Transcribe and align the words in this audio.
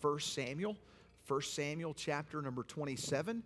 1 0.00 0.20
Samuel, 0.20 0.76
1 1.26 1.42
Samuel 1.42 1.92
chapter 1.92 2.40
number 2.40 2.62
27. 2.62 3.42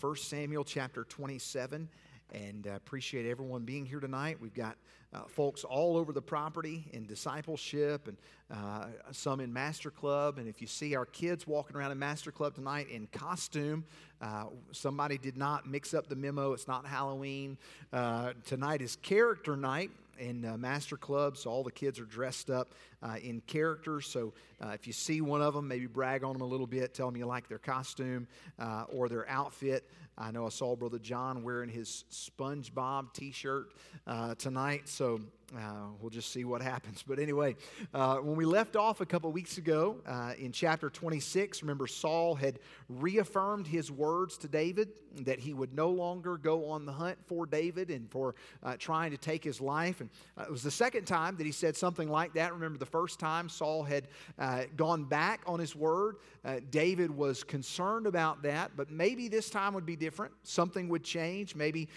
1 0.00 0.16
Samuel 0.16 0.62
chapter 0.62 1.02
27. 1.04 1.88
And 2.32 2.66
uh, 2.66 2.70
appreciate 2.76 3.28
everyone 3.28 3.62
being 3.62 3.84
here 3.84 3.98
tonight. 3.98 4.38
We've 4.40 4.54
got 4.54 4.76
uh, 5.12 5.22
folks 5.26 5.64
all 5.64 5.96
over 5.96 6.12
the 6.12 6.22
property 6.22 6.84
in 6.92 7.06
discipleship 7.06 8.06
and 8.06 8.16
uh, 8.50 8.86
some 9.10 9.40
in 9.40 9.52
Master 9.52 9.90
Club. 9.90 10.38
And 10.38 10.46
if 10.46 10.60
you 10.60 10.66
see 10.68 10.94
our 10.94 11.06
kids 11.06 11.46
walking 11.46 11.74
around 11.74 11.90
in 11.90 11.98
Master 11.98 12.30
Club 12.30 12.54
tonight 12.54 12.88
in 12.90 13.08
costume, 13.08 13.84
uh, 14.20 14.44
somebody 14.70 15.18
did 15.18 15.36
not 15.36 15.66
mix 15.66 15.94
up 15.94 16.08
the 16.08 16.16
memo. 16.16 16.52
It's 16.52 16.68
not 16.68 16.86
Halloween. 16.86 17.56
Uh, 17.92 18.34
tonight 18.44 18.82
is 18.82 18.96
character 18.96 19.56
night 19.56 19.90
in 20.18 20.44
uh, 20.44 20.56
Master 20.56 20.96
Club, 20.96 21.36
so 21.36 21.50
all 21.50 21.62
the 21.62 21.70
kids 21.70 21.98
are 21.98 22.04
dressed 22.04 22.50
up 22.50 22.74
uh, 23.02 23.16
in 23.22 23.40
characters. 23.42 24.06
So 24.06 24.34
uh, 24.62 24.70
if 24.70 24.86
you 24.86 24.92
see 24.92 25.20
one 25.20 25.42
of 25.42 25.54
them, 25.54 25.68
maybe 25.68 25.86
brag 25.86 26.24
on 26.24 26.32
them 26.32 26.42
a 26.42 26.46
little 26.46 26.66
bit, 26.66 26.94
tell 26.94 27.06
them 27.06 27.16
you 27.16 27.26
like 27.26 27.48
their 27.48 27.58
costume 27.58 28.26
uh, 28.58 28.84
or 28.88 29.08
their 29.08 29.28
outfit. 29.28 29.88
I 30.16 30.30
know 30.30 30.46
I 30.46 30.48
saw 30.48 30.74
Brother 30.74 30.98
John 30.98 31.42
wearing 31.42 31.70
his 31.70 32.04
SpongeBob 32.10 33.12
t 33.12 33.30
shirt 33.30 33.72
uh, 34.06 34.34
tonight, 34.34 34.88
so 34.88 35.20
uh, 35.56 35.86
we'll 36.00 36.10
just 36.10 36.30
see 36.30 36.44
what 36.44 36.60
happens. 36.60 37.02
But 37.06 37.18
anyway, 37.18 37.56
uh, 37.94 38.16
when 38.16 38.36
we 38.36 38.44
left 38.44 38.76
off 38.76 39.00
a 39.00 39.06
couple 39.06 39.32
weeks 39.32 39.56
ago 39.56 39.96
uh, 40.06 40.34
in 40.38 40.52
chapter 40.52 40.90
26, 40.90 41.62
remember 41.62 41.86
Saul 41.86 42.34
had 42.34 42.58
reaffirmed 42.90 43.66
his 43.66 43.90
words 43.90 44.36
to 44.38 44.48
David 44.48 44.90
that 45.22 45.38
he 45.40 45.54
would 45.54 45.72
no 45.72 45.88
longer 45.88 46.36
go 46.36 46.68
on 46.68 46.84
the 46.84 46.92
hunt 46.92 47.16
for 47.26 47.46
David 47.46 47.90
and 47.90 48.10
for 48.10 48.34
uh, 48.62 48.76
trying 48.78 49.10
to 49.10 49.16
take 49.16 49.42
his 49.42 49.58
life. 49.58 50.02
And 50.02 50.10
uh, 50.36 50.42
it 50.42 50.50
was 50.50 50.62
the 50.62 50.70
second 50.70 51.06
time 51.06 51.36
that 51.38 51.46
he 51.46 51.52
said 51.52 51.74
something 51.76 52.10
like 52.10 52.34
that. 52.34 52.52
Remember, 52.52 52.78
the 52.78 52.84
first 52.84 53.18
time 53.18 53.48
Saul 53.48 53.82
had 53.82 54.08
uh, 54.38 54.64
gone 54.76 55.04
back 55.04 55.40
on 55.46 55.58
his 55.58 55.74
word. 55.74 56.16
David 56.70 57.10
was 57.10 57.44
concerned 57.44 58.06
about 58.06 58.42
that, 58.42 58.70
but 58.74 58.90
maybe 58.90 59.28
this 59.28 59.50
time 59.50 59.74
would 59.74 59.84
be 59.84 59.96
different. 59.96 60.32
Something 60.44 60.88
would 60.88 61.04
change. 61.04 61.54
Maybe 61.54 61.88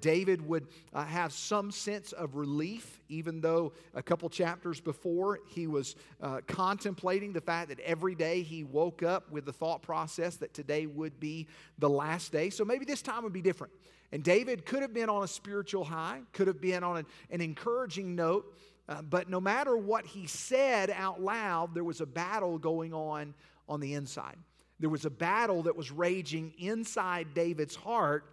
David 0.00 0.46
would 0.46 0.68
have 0.94 1.32
some 1.32 1.72
sense 1.72 2.12
of 2.12 2.36
relief 2.36 2.95
even 3.08 3.40
though 3.40 3.72
a 3.94 4.02
couple 4.02 4.28
chapters 4.28 4.80
before 4.80 5.40
he 5.48 5.66
was 5.66 5.96
uh, 6.22 6.40
contemplating 6.46 7.32
the 7.32 7.40
fact 7.40 7.68
that 7.68 7.80
every 7.80 8.14
day 8.14 8.42
he 8.42 8.64
woke 8.64 9.02
up 9.02 9.30
with 9.30 9.44
the 9.44 9.52
thought 9.52 9.82
process 9.82 10.36
that 10.36 10.54
today 10.54 10.86
would 10.86 11.18
be 11.20 11.46
the 11.78 11.88
last 11.88 12.32
day. 12.32 12.50
So 12.50 12.64
maybe 12.64 12.84
this 12.84 13.02
time 13.02 13.22
would 13.24 13.32
be 13.32 13.42
different. 13.42 13.72
And 14.12 14.22
David 14.22 14.64
could 14.64 14.82
have 14.82 14.94
been 14.94 15.08
on 15.08 15.24
a 15.24 15.28
spiritual 15.28 15.84
high, 15.84 16.20
could 16.32 16.46
have 16.46 16.60
been 16.60 16.84
on 16.84 16.98
an, 16.98 17.06
an 17.30 17.40
encouraging 17.40 18.14
note. 18.14 18.52
Uh, 18.88 19.02
but 19.02 19.28
no 19.28 19.40
matter 19.40 19.76
what 19.76 20.06
he 20.06 20.26
said 20.26 20.90
out 20.90 21.20
loud, 21.20 21.74
there 21.74 21.84
was 21.84 22.00
a 22.00 22.06
battle 22.06 22.58
going 22.58 22.94
on 22.94 23.34
on 23.68 23.80
the 23.80 23.94
inside. 23.94 24.36
There 24.78 24.90
was 24.90 25.04
a 25.04 25.10
battle 25.10 25.64
that 25.64 25.76
was 25.76 25.90
raging 25.90 26.52
inside 26.58 27.34
David's 27.34 27.74
heart 27.74 28.24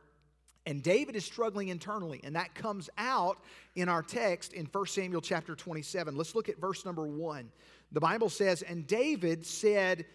and 0.66 0.81
David 0.81 1.16
is 1.16 1.25
struggling 1.25 1.67
internally, 1.67 2.22
and 2.23 2.36
that 2.36 2.56
comes 2.56 2.89
out 2.97 3.38
in 3.75 3.89
our 3.89 4.02
text 4.02 4.53
in 4.53 4.66
1 4.66 4.86
Samuel 4.88 5.22
chapter 5.22 5.56
27. 5.56 6.16
Let's 6.16 6.36
look 6.36 6.47
at 6.47 6.58
verse 6.59 6.86
number 6.86 7.06
1. 7.06 7.52
The 7.92 8.00
Bible 8.00 8.30
says, 8.30 8.61
And 8.61 8.88
David 8.88 9.45
said, 9.45 10.06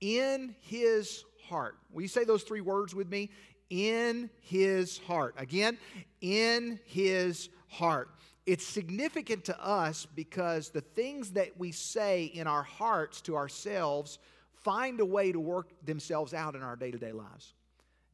In 0.00 0.54
his 0.60 1.24
heart. 1.48 1.76
Will 1.92 2.02
you 2.02 2.08
say 2.08 2.24
those 2.24 2.44
three 2.44 2.60
words 2.60 2.94
with 2.94 3.08
me? 3.08 3.30
In 3.68 4.30
his 4.40 4.98
heart. 4.98 5.34
Again, 5.38 5.76
in 6.20 6.78
his 6.84 7.48
heart. 7.68 8.10
It's 8.46 8.64
significant 8.64 9.44
to 9.46 9.60
us 9.60 10.06
because 10.14 10.70
the 10.70 10.80
things 10.80 11.32
that 11.32 11.58
we 11.58 11.72
say 11.72 12.26
in 12.26 12.46
our 12.46 12.62
hearts 12.62 13.20
to 13.22 13.34
ourselves 13.34 14.20
find 14.62 15.00
a 15.00 15.04
way 15.04 15.32
to 15.32 15.40
work 15.40 15.72
themselves 15.84 16.32
out 16.32 16.54
in 16.54 16.62
our 16.62 16.76
day 16.76 16.92
to 16.92 16.98
day 16.98 17.10
lives. 17.10 17.55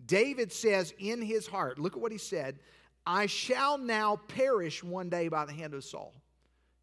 David 0.06 0.52
says 0.52 0.92
in 0.98 1.22
his 1.22 1.46
heart, 1.46 1.78
look 1.78 1.94
at 1.94 2.00
what 2.00 2.12
he 2.12 2.18
said, 2.18 2.58
I 3.06 3.26
shall 3.26 3.78
now 3.78 4.16
perish 4.28 4.82
one 4.82 5.08
day 5.08 5.28
by 5.28 5.44
the 5.44 5.52
hand 5.52 5.74
of 5.74 5.84
Saul. 5.84 6.14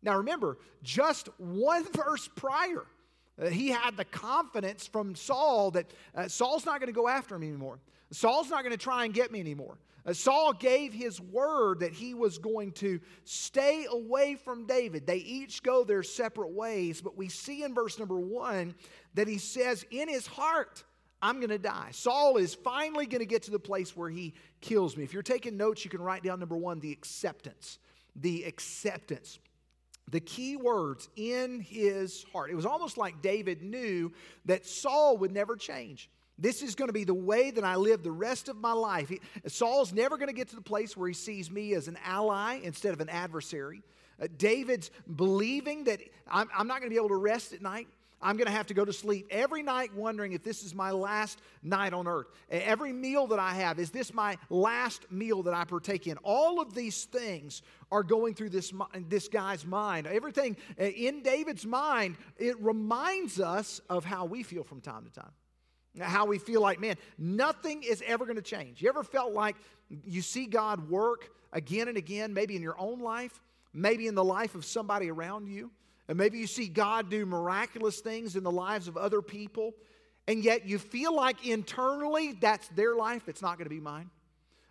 Now 0.01 0.17
remember, 0.17 0.57
just 0.83 1.29
one 1.37 1.85
verse 1.93 2.29
prior, 2.35 2.85
uh, 3.41 3.47
he 3.47 3.69
had 3.69 3.97
the 3.97 4.05
confidence 4.05 4.87
from 4.87 5.15
Saul 5.15 5.71
that 5.71 5.87
uh, 6.15 6.27
Saul's 6.27 6.65
not 6.65 6.79
going 6.79 6.87
to 6.87 6.93
go 6.93 7.07
after 7.07 7.35
him 7.35 7.43
anymore. 7.43 7.79
Saul's 8.11 8.49
not 8.49 8.63
going 8.63 8.75
to 8.75 8.83
try 8.83 9.05
and 9.05 9.13
get 9.13 9.31
me 9.31 9.39
anymore. 9.39 9.77
Uh, 10.05 10.13
Saul 10.13 10.53
gave 10.53 10.93
his 10.93 11.21
word 11.21 11.81
that 11.81 11.93
he 11.93 12.13
was 12.13 12.37
going 12.37 12.71
to 12.73 12.99
stay 13.25 13.85
away 13.89 14.35
from 14.35 14.65
David. 14.65 15.05
They 15.05 15.17
each 15.17 15.61
go 15.61 15.83
their 15.83 16.03
separate 16.03 16.51
ways, 16.51 17.01
but 17.01 17.17
we 17.17 17.29
see 17.29 17.63
in 17.63 17.73
verse 17.73 17.99
number 17.99 18.19
one 18.19 18.75
that 19.13 19.27
he 19.27 19.37
says 19.37 19.85
in 19.91 20.07
his 20.07 20.25
heart, 20.25 20.83
I'm 21.21 21.37
going 21.37 21.49
to 21.49 21.59
die. 21.59 21.89
Saul 21.91 22.37
is 22.37 22.55
finally 22.55 23.05
going 23.05 23.19
to 23.19 23.25
get 23.25 23.43
to 23.43 23.51
the 23.51 23.59
place 23.59 23.95
where 23.95 24.09
he 24.09 24.33
kills 24.61 24.95
me. 24.95 25.03
If 25.03 25.13
you're 25.13 25.21
taking 25.23 25.57
notes, 25.57 25.83
you 25.83 25.91
can 25.91 26.01
write 26.01 26.23
down 26.23 26.39
number 26.39 26.55
one 26.55 26.79
the 26.79 26.91
acceptance. 26.91 27.79
The 28.15 28.43
acceptance. 28.43 29.39
The 30.09 30.19
key 30.19 30.55
words 30.55 31.09
in 31.15 31.59
his 31.59 32.25
heart. 32.33 32.49
It 32.49 32.55
was 32.55 32.65
almost 32.65 32.97
like 32.97 33.21
David 33.21 33.61
knew 33.61 34.11
that 34.45 34.65
Saul 34.65 35.17
would 35.17 35.31
never 35.31 35.55
change. 35.55 36.09
This 36.37 36.63
is 36.63 36.73
going 36.73 36.87
to 36.87 36.93
be 36.93 37.03
the 37.03 37.13
way 37.13 37.51
that 37.51 37.65
I 37.65 37.75
live 37.75 38.01
the 38.01 38.11
rest 38.11 38.47
of 38.47 38.55
my 38.55 38.71
life. 38.71 39.11
Saul's 39.47 39.91
never 39.91 40.17
going 40.17 40.29
to 40.29 40.33
get 40.33 40.47
to 40.49 40.55
the 40.55 40.61
place 40.61 40.95
where 40.95 41.09
he 41.09 41.13
sees 41.13 41.51
me 41.51 41.73
as 41.73 41.89
an 41.89 41.97
ally 42.03 42.59
instead 42.63 42.93
of 42.93 43.01
an 43.01 43.09
adversary. 43.09 43.83
Uh, 44.21 44.27
David's 44.37 44.89
believing 45.15 45.83
that 45.83 45.99
I'm 46.31 46.67
not 46.67 46.79
going 46.79 46.89
to 46.89 46.89
be 46.89 46.95
able 46.95 47.09
to 47.09 47.15
rest 47.15 47.51
at 47.51 47.61
night. 47.61 47.87
I'm 48.21 48.35
going 48.35 48.47
to 48.47 48.51
have 48.51 48.67
to 48.67 48.73
go 48.73 48.83
to 48.83 48.93
sleep 48.93 49.27
every 49.29 49.63
night 49.63 49.93
wondering 49.93 50.33
if 50.33 50.43
this 50.43 50.63
is 50.63 50.75
my 50.75 50.91
last 50.91 51.39
night 51.63 51.93
on 51.93 52.07
earth. 52.07 52.27
Every 52.49 52.91
meal 52.91 53.27
that 53.27 53.39
I 53.39 53.53
have, 53.53 53.79
is 53.79 53.91
this 53.91 54.13
my 54.13 54.37
last 54.49 55.11
meal 55.11 55.43
that 55.43 55.53
I 55.53 55.63
partake 55.63 56.07
in? 56.07 56.17
All 56.17 56.59
of 56.59 56.73
these 56.73 57.05
things 57.05 57.61
are 57.91 58.03
going 58.03 58.33
through 58.33 58.49
this, 58.49 58.73
this 59.07 59.27
guy's 59.27 59.65
mind. 59.65 60.05
Everything 60.05 60.57
in 60.77 61.23
David's 61.23 61.65
mind, 61.65 62.17
it 62.37 62.59
reminds 62.59 63.39
us 63.39 63.79
of 63.89 64.03
how 64.03 64.25
we 64.25 64.43
feel 64.43 64.63
from 64.63 64.81
time 64.81 65.05
to 65.05 65.11
time. 65.11 65.31
How 66.01 66.25
we 66.25 66.37
feel 66.37 66.61
like, 66.61 66.79
man, 66.79 66.97
nothing 67.17 67.83
is 67.83 68.03
ever 68.05 68.25
going 68.25 68.35
to 68.35 68.41
change. 68.41 68.81
You 68.81 68.89
ever 68.89 69.03
felt 69.03 69.33
like 69.33 69.55
you 70.05 70.21
see 70.21 70.45
God 70.45 70.89
work 70.89 71.29
again 71.51 71.87
and 71.87 71.97
again, 71.97 72.33
maybe 72.33 72.55
in 72.55 72.61
your 72.61 72.79
own 72.79 72.99
life, 72.99 73.41
maybe 73.73 74.07
in 74.07 74.13
the 74.13 74.23
life 74.23 74.55
of 74.55 74.65
somebody 74.65 75.09
around 75.09 75.47
you? 75.47 75.71
And 76.09 76.17
maybe 76.17 76.39
you 76.39 76.47
see 76.47 76.67
God 76.67 77.11
do 77.11 77.23
miraculous 77.23 77.99
things 77.99 78.35
in 78.35 78.43
the 78.43 78.51
lives 78.51 78.87
of 78.87 78.97
other 78.97 79.21
people, 79.21 79.75
and 80.27 80.43
yet 80.43 80.65
you 80.67 80.79
feel 80.79 81.15
like 81.15 81.45
internally 81.47 82.33
that's 82.33 82.67
their 82.69 82.95
life, 82.95 83.29
it's 83.29 83.43
not 83.43 83.59
going 83.59 83.69
to 83.69 83.73
be 83.73 83.79
mine. 83.79 84.09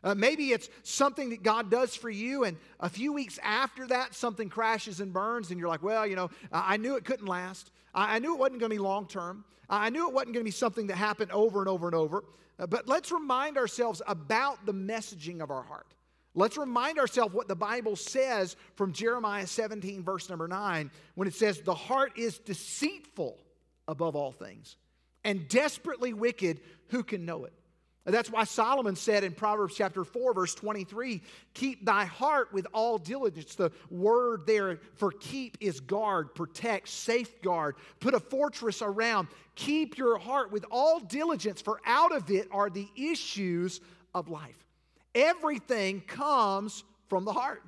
Uh, 0.03 0.16
maybe 0.16 0.50
it's 0.50 0.69
something 0.82 1.31
that 1.31 1.44
God 1.44 1.71
does 1.71 1.94
for 1.94 2.10
you, 2.10 2.43
and 2.43 2.56
a 2.81 2.88
few 2.88 3.12
weeks 3.12 3.38
after 3.43 3.87
that, 3.87 4.16
something 4.16 4.48
crashes 4.48 4.98
and 4.98 5.12
burns, 5.12 5.53
and 5.53 5.60
you're 5.60 5.69
like, 5.69 5.82
well, 5.82 6.04
you 6.04 6.16
know, 6.16 6.28
I 6.53 6.77
knew 6.77 6.97
it 6.97 7.04
couldn't 7.04 7.27
last. 7.27 7.71
I, 7.94 8.19
knew 8.19 8.34
it 8.34 8.38
wasn't 8.41 8.59
going 8.59 8.71
to 8.71 8.77
be 8.77 8.82
long 8.82 9.06
term. 9.06 9.44
I 9.71 9.91
knew 9.91 10.09
it 10.09 10.15
wasn't 10.15 10.34
going 10.34 10.44
to 10.44 10.48
be 10.48 10.50
something 10.50 10.88
that 10.88 10.97
happened 10.97 11.31
over 11.31 11.60
and 11.60 11.69
over 11.69 11.87
and 11.87 11.94
over. 11.94 12.25
Uh, 12.59 12.66
but 12.66 12.88
let's 12.88 13.12
remind 13.12 13.59
ourselves 13.59 14.03
about 14.09 14.66
the 14.66 14.75
messaging 14.75 15.41
of 15.41 15.53
our 15.53 15.62
heart. 15.62 15.94
Let's 16.38 16.56
remind 16.56 17.00
ourselves 17.00 17.34
what 17.34 17.49
the 17.49 17.56
Bible 17.56 17.97
says 17.97 18.54
from 18.76 18.93
Jeremiah 18.93 19.44
17, 19.44 20.04
verse 20.04 20.28
number 20.28 20.47
9, 20.47 20.88
when 21.16 21.26
it 21.26 21.34
says, 21.34 21.60
The 21.60 21.75
heart 21.75 22.12
is 22.16 22.38
deceitful 22.38 23.41
above 23.88 24.15
all 24.15 24.31
things 24.31 24.77
and 25.25 25.48
desperately 25.48 26.12
wicked. 26.12 26.60
Who 26.91 27.03
can 27.03 27.25
know 27.25 27.44
it? 27.44 27.53
That's 28.04 28.31
why 28.31 28.44
Solomon 28.44 28.94
said 28.94 29.25
in 29.25 29.32
Proverbs 29.32 29.75
chapter 29.75 30.04
4, 30.04 30.32
verse 30.32 30.54
23, 30.54 31.22
Keep 31.54 31.84
thy 31.84 32.04
heart 32.04 32.53
with 32.53 32.69
all 32.72 32.98
diligence. 32.98 33.56
The 33.56 33.72
word 33.91 34.47
there 34.47 34.78
for 34.94 35.10
keep 35.10 35.59
is 35.60 35.81
guard, 35.81 36.37
protect, 36.37 36.88
safeguard, 36.88 37.75
put 37.98 38.15
a 38.15 38.21
fortress 38.21 38.81
around. 38.81 39.27
Keep 39.56 39.98
your 39.98 40.19
heart 40.19 40.53
with 40.53 40.65
all 40.71 41.01
diligence, 41.01 41.60
for 41.60 41.80
out 41.84 42.15
of 42.15 42.30
it 42.30 42.47
are 42.53 42.71
the 42.71 42.86
issues 42.97 43.80
of 44.15 44.28
life. 44.28 44.67
Everything 45.18 46.00
comes 46.03 46.84
from 47.09 47.24
the 47.24 47.32
heart. 47.32 47.62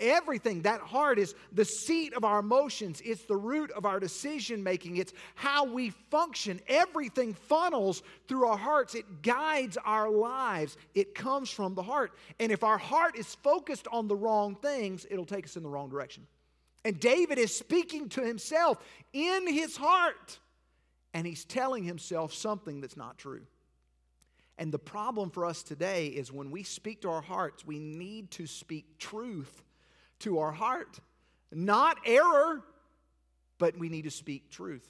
Everything. 0.00 0.62
That 0.62 0.80
heart 0.80 1.18
is 1.18 1.34
the 1.52 1.64
seat 1.64 2.14
of 2.14 2.24
our 2.24 2.40
emotions, 2.40 3.00
it's 3.04 3.24
the 3.24 3.36
root 3.36 3.70
of 3.72 3.84
our 3.84 4.00
decision 4.00 4.62
making, 4.62 4.96
it's 4.96 5.12
how 5.34 5.64
we 5.66 5.90
function. 6.10 6.60
Everything 6.66 7.34
funnels 7.34 8.02
through 8.26 8.46
our 8.46 8.56
hearts, 8.56 8.94
it 8.94 9.22
guides 9.22 9.76
our 9.84 10.10
lives. 10.10 10.76
It 10.94 11.14
comes 11.14 11.50
from 11.50 11.74
the 11.74 11.82
heart. 11.82 12.12
And 12.40 12.50
if 12.50 12.64
our 12.64 12.78
heart 12.78 13.16
is 13.16 13.34
focused 13.36 13.86
on 13.92 14.08
the 14.08 14.16
wrong 14.16 14.56
things, 14.56 15.06
it'll 15.10 15.26
take 15.26 15.44
us 15.44 15.56
in 15.56 15.62
the 15.62 15.68
wrong 15.68 15.90
direction. 15.90 16.26
And 16.84 16.98
David 16.98 17.38
is 17.38 17.56
speaking 17.56 18.08
to 18.10 18.22
himself 18.22 18.78
in 19.12 19.46
his 19.46 19.76
heart, 19.76 20.38
and 21.12 21.26
he's 21.26 21.44
telling 21.44 21.84
himself 21.84 22.32
something 22.32 22.80
that's 22.80 22.96
not 22.96 23.18
true. 23.18 23.46
And 24.58 24.72
the 24.72 24.78
problem 24.78 25.30
for 25.30 25.44
us 25.44 25.62
today 25.62 26.06
is 26.06 26.30
when 26.30 26.50
we 26.50 26.62
speak 26.62 27.02
to 27.02 27.10
our 27.10 27.22
hearts, 27.22 27.66
we 27.66 27.78
need 27.78 28.30
to 28.32 28.46
speak 28.46 28.98
truth 28.98 29.64
to 30.20 30.38
our 30.38 30.52
heart. 30.52 31.00
Not 31.52 31.98
error, 32.04 32.62
but 33.58 33.76
we 33.76 33.88
need 33.88 34.04
to 34.04 34.10
speak 34.10 34.50
truth. 34.50 34.88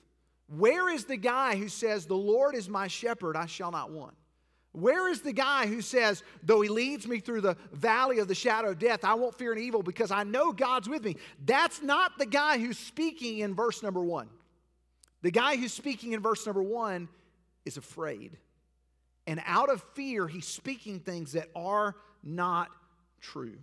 Where 0.48 0.90
is 0.90 1.04
the 1.04 1.16
guy 1.16 1.56
who 1.56 1.68
says, 1.68 2.06
The 2.06 2.14
Lord 2.14 2.54
is 2.54 2.68
my 2.68 2.88
shepherd, 2.88 3.36
I 3.36 3.46
shall 3.46 3.70
not 3.70 3.90
want? 3.90 4.14
Where 4.72 5.08
is 5.08 5.20
the 5.22 5.32
guy 5.32 5.66
who 5.66 5.80
says, 5.80 6.22
Though 6.42 6.60
he 6.60 6.68
leads 6.68 7.06
me 7.06 7.20
through 7.20 7.40
the 7.42 7.56
valley 7.72 8.18
of 8.18 8.28
the 8.28 8.34
shadow 8.34 8.70
of 8.70 8.78
death, 8.78 9.04
I 9.04 9.14
won't 9.14 9.36
fear 9.38 9.52
an 9.52 9.58
evil 9.58 9.82
because 9.82 10.10
I 10.10 10.24
know 10.24 10.52
God's 10.52 10.88
with 10.88 11.04
me? 11.04 11.16
That's 11.44 11.80
not 11.80 12.18
the 12.18 12.26
guy 12.26 12.58
who's 12.58 12.78
speaking 12.78 13.38
in 13.38 13.54
verse 13.54 13.82
number 13.82 14.02
one. 14.02 14.28
The 15.22 15.30
guy 15.30 15.56
who's 15.56 15.72
speaking 15.72 16.12
in 16.12 16.20
verse 16.20 16.44
number 16.44 16.62
one 16.62 17.08
is 17.64 17.78
afraid. 17.78 18.36
And 19.26 19.40
out 19.46 19.70
of 19.70 19.82
fear, 19.94 20.28
he's 20.28 20.46
speaking 20.46 21.00
things 21.00 21.32
that 21.32 21.48
are 21.56 21.96
not 22.22 22.68
true. 23.20 23.56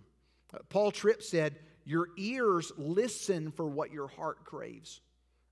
Uh, 0.52 0.58
Paul 0.68 0.90
Tripp 0.90 1.22
said, 1.22 1.56
Your 1.84 2.08
ears 2.16 2.72
listen 2.76 3.50
for 3.52 3.66
what 3.66 3.92
your 3.92 4.08
heart 4.08 4.44
craves. 4.44 5.00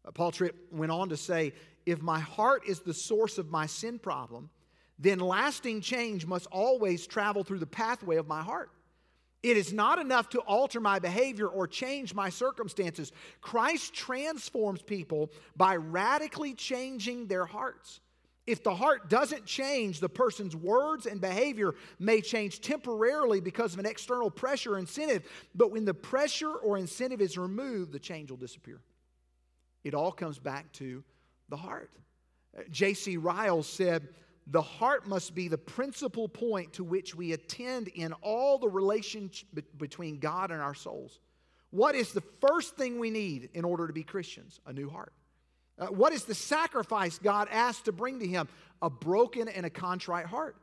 Uh, 0.05 0.11
Paul 0.11 0.33
Tripp 0.33 0.57
went 0.73 0.93
on 0.93 1.09
to 1.11 1.17
say, 1.17 1.53
If 1.87 2.03
my 2.03 2.19
heart 2.19 2.63
is 2.67 2.81
the 2.81 2.95
source 2.95 3.39
of 3.39 3.51
my 3.51 3.67
sin 3.67 3.99
problem, 3.99 4.51
then 4.99 5.19
lasting 5.19 5.81
change 5.81 6.27
must 6.27 6.47
always 6.47 7.07
travel 7.07 7.45
through 7.45 7.59
the 7.59 7.67
pathway 7.67 8.17
of 8.17 8.29
my 8.29 8.43
heart. 8.43 8.71
It 9.43 9.57
is 9.57 9.73
not 9.73 9.99
enough 9.99 10.29
to 10.31 10.41
alter 10.41 10.81
my 10.81 10.99
behavior 10.99 11.47
or 11.47 11.67
change 11.67 12.13
my 12.13 12.29
circumstances. 12.29 13.11
Christ 13.41 13.95
transforms 13.95 14.83
people 14.83 15.31
by 15.57 15.77
radically 15.77 16.53
changing 16.53 17.27
their 17.27 17.47
hearts. 17.47 18.01
If 18.51 18.65
the 18.65 18.75
heart 18.75 19.09
doesn't 19.09 19.47
change, 19.47 20.01
the 20.01 20.09
person's 20.09 20.57
words 20.57 21.07
and 21.07 21.21
behavior 21.21 21.75
may 22.01 22.21
change 22.21 22.61
temporarily 22.61 23.41
because 23.41 23.75
of 23.75 23.79
an 23.79 23.87
external 23.87 24.29
pressure 24.29 24.75
or 24.75 24.79
incentive, 24.79 25.23
but 25.55 25.71
when 25.71 25.85
the 25.85 25.95
pressure 25.95 26.51
or 26.51 26.77
incentive 26.77 27.21
is 27.21 27.39
removed, 27.39 27.93
the 27.93 28.01
change 28.01 28.29
will 28.29 28.39
disappear. 28.39 28.81
It 29.85 29.95
all 29.95 30.11
comes 30.11 30.41
back 30.41 30.73
to 30.73 31.05
the 31.49 31.57
heart. 31.57 31.93
J.C. 32.73 33.19
Ryle 33.19 33.63
said, 33.63 34.09
the 34.49 34.61
heart 34.61 35.07
must 35.07 35.33
be 35.33 35.47
the 35.47 35.57
principal 35.57 36.29
point 36.29 36.73
to 36.73 36.83
which 36.83 37.15
we 37.15 37.33
attend 37.33 37.87
in 37.87 38.13
all 38.15 38.59
the 38.59 38.69
relationship 38.69 39.47
between 39.79 40.19
God 40.19 40.51
and 40.51 40.61
our 40.61 40.75
souls. 40.75 41.21
What 41.71 41.95
is 41.95 42.13
the 42.13 42.25
first 42.41 42.77
thing 42.77 42.99
we 42.99 43.11
need 43.11 43.51
in 43.55 43.65
order 43.65 43.87
to 43.87 43.93
be 43.93 44.03
Christians? 44.03 44.59
A 44.67 44.73
new 44.73 44.91
heart. 44.91 45.13
Uh, 45.81 45.87
what 45.87 46.13
is 46.13 46.25
the 46.25 46.35
sacrifice 46.35 47.19
God 47.19 47.49
asked 47.51 47.87
to 47.87 47.93
bring 47.93 48.21
to 48.21 48.27
him? 48.27 48.47
A 48.83 48.91
broken 48.91 49.49
and 49.49 49.65
a 49.65 49.71
contrite 49.71 50.27
heart. 50.27 50.57